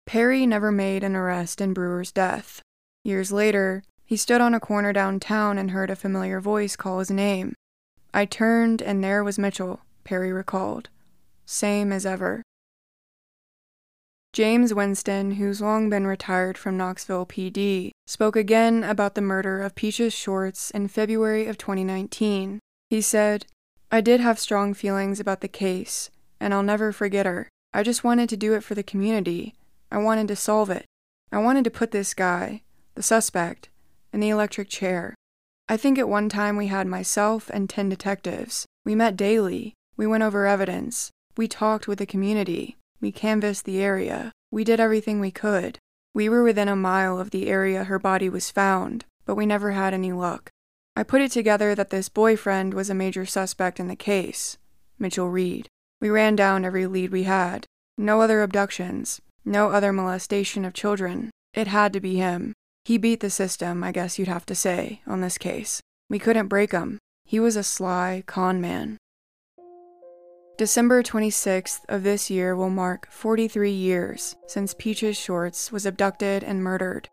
Perry 0.07 0.47
never 0.47 0.73
made 0.73 1.05
an 1.05 1.15
arrest 1.15 1.61
in 1.61 1.73
Brewer's 1.73 2.13
death. 2.13 2.63
Years 3.05 3.31
later, 3.33 3.83
he 4.05 4.17
stood 4.17 4.41
on 4.41 4.55
a 4.55 4.61
corner 4.61 4.93
downtown 4.93 5.57
and 5.57 5.71
heard 5.71 5.91
a 5.91 5.97
familiar 5.97 6.41
voice 6.41 6.77
call 6.77 6.99
his 6.99 7.11
name. 7.11 7.55
I 8.13 8.25
turned, 8.25 8.83
and 8.83 9.05
there 9.05 9.23
was 9.23 9.39
Mitchell, 9.39 9.81
Perry 10.05 10.33
recalled. 10.33 10.89
Same 11.47 11.93
as 11.93 12.05
ever. 12.05 12.43
James 14.33 14.73
Winston, 14.73 15.33
who's 15.33 15.61
long 15.61 15.91
been 15.91 16.07
retired 16.07 16.57
from 16.57 16.77
Knoxville 16.77 17.27
PD, 17.27 17.91
spoke 18.07 18.37
again 18.37 18.85
about 18.85 19.15
the 19.15 19.21
murder 19.21 19.61
of 19.61 19.75
Peaches 19.75 20.13
Shorts 20.13 20.71
in 20.71 20.87
February 20.87 21.47
of 21.47 21.59
2019. 21.59 22.61
He 22.91 23.01
said, 23.01 23.47
I 23.91 24.01
did 24.01 24.21
have 24.21 24.39
strong 24.39 24.73
feelings 24.73 25.19
about 25.19 25.41
the 25.41 25.49
case, 25.49 26.11
and 26.39 26.55
I'll 26.55 26.63
never 26.63 26.93
forget 26.93 27.27
her. 27.27 27.49
I 27.75 27.83
just 27.83 28.05
wanted 28.05 28.29
to 28.29 28.37
do 28.37 28.55
it 28.55 28.63
for 28.63 28.77
the 28.77 28.85
community. 28.85 29.55
I 29.91 29.99
wanted 29.99 30.29
to 30.29 30.37
solve 30.37 30.71
it. 30.71 30.87
I 31.33 31.39
wanted 31.39 31.65
to 31.65 31.71
put 31.71 31.91
this 31.91 32.15
guy, 32.15 32.63
the 32.95 33.03
suspect, 33.03 33.69
in 34.13 34.21
the 34.21 34.29
electric 34.29 34.69
chair. 34.69 35.15
I 35.69 35.77
think 35.77 35.99
at 35.99 36.09
one 36.09 36.29
time 36.29 36.57
we 36.57 36.67
had 36.67 36.87
myself 36.87 37.51
and 37.51 37.69
10 37.69 37.89
detectives. 37.89 38.67
We 38.85 38.95
met 38.95 39.17
daily. 39.17 39.75
We 39.97 40.07
went 40.07 40.23
over 40.23 40.47
evidence. 40.47 41.11
We 41.37 41.47
talked 41.49 41.87
with 41.87 41.99
the 41.99 42.07
community. 42.07 42.77
We 43.01 43.13
canvassed 43.13 43.65
the 43.65 43.81
area. 43.81 44.33
We 44.51 44.65
did 44.65 44.81
everything 44.81 45.21
we 45.21 45.31
could. 45.31 45.79
We 46.15 46.29
were 46.29 46.43
within 46.43 46.69
a 46.69 46.75
mile 46.77 47.19
of 47.19 47.31
the 47.31 47.49
area 47.49 47.85
her 47.85 47.99
body 47.99 48.29
was 48.29 48.51
found, 48.51 49.05
but 49.25 49.37
we 49.37 49.47
never 49.47 49.73
had 49.73 49.95
any 49.95 50.13
luck. 50.13 50.51
I 50.97 51.05
put 51.05 51.21
it 51.21 51.31
together 51.31 51.75
that 51.77 51.91
this 51.91 52.09
boyfriend 52.09 52.75
was 52.75 52.91
a 52.91 52.95
major 52.95 53.25
suspect 53.25 53.79
in 53.79 53.89
the 53.89 53.97
case 53.97 54.59
Mitchell 54.99 55.31
Reed. 55.31 55.69
We 56.01 56.11
ran 56.11 56.35
down 56.37 56.65
every 56.65 56.87
lead 56.87 57.11
we 57.11 57.23
had. 57.23 57.67
No 57.97 58.21
other 58.21 58.43
abductions, 58.43 59.21
no 59.45 59.71
other 59.71 59.93
molestation 59.93 60.65
of 60.65 60.75
children. 60.75 61.31
It 61.55 61.67
had 61.67 61.93
to 61.93 62.01
be 62.01 62.17
him. 62.17 62.53
He 62.85 62.99
beat 62.99 63.21
the 63.21 63.31
system, 63.31 63.85
I 63.85 63.93
guess 63.93 64.19
you'd 64.19 64.29
have 64.29 64.47
to 64.47 64.55
say, 64.55 65.03
on 65.07 65.21
this 65.21 65.39
case. 65.39 65.81
We 66.09 66.19
couldn't 66.19 66.49
break 66.49 66.73
him. 66.73 66.99
He 67.25 67.39
was 67.39 67.57
a 67.57 67.63
sly 67.63 68.25
con 68.27 68.61
man. 68.61 68.99
December 70.59 71.03
26th 71.03 71.81
of 71.89 72.03
this 72.03 72.29
year 72.29 72.55
will 72.55 72.69
mark 72.69 73.09
43 73.11 73.71
years 73.71 74.37
since 74.47 74.75
Peaches 74.75 75.17
Shorts 75.17 75.73
was 75.73 75.87
abducted 75.87 76.45
and 76.45 76.63
murdered, 76.63 77.09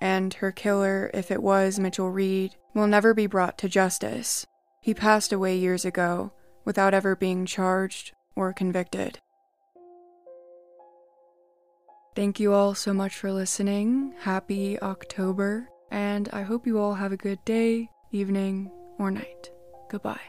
and 0.00 0.34
her 0.34 0.50
killer, 0.50 1.10
if 1.14 1.30
it 1.30 1.42
was 1.42 1.78
Mitchell 1.78 2.10
Reed, 2.10 2.56
will 2.74 2.86
never 2.86 3.14
be 3.14 3.26
brought 3.26 3.58
to 3.58 3.68
justice. 3.68 4.44
He 4.80 4.94
passed 4.94 5.32
away 5.32 5.56
years 5.56 5.84
ago 5.84 6.32
without 6.64 6.94
ever 6.94 7.14
being 7.14 7.46
charged 7.46 8.12
or 8.34 8.52
convicted. 8.52 9.20
Thank 12.14 12.40
you 12.40 12.52
all 12.52 12.74
so 12.74 12.92
much 12.92 13.16
for 13.16 13.32
listening. 13.32 14.14
Happy 14.18 14.78
October, 14.80 15.68
and 15.90 16.28
I 16.32 16.42
hope 16.42 16.66
you 16.66 16.78
all 16.78 16.94
have 16.94 17.12
a 17.12 17.16
good 17.16 17.44
day, 17.44 17.88
evening, 18.10 18.70
or 18.98 19.10
night. 19.10 19.50
Goodbye. 19.88 20.20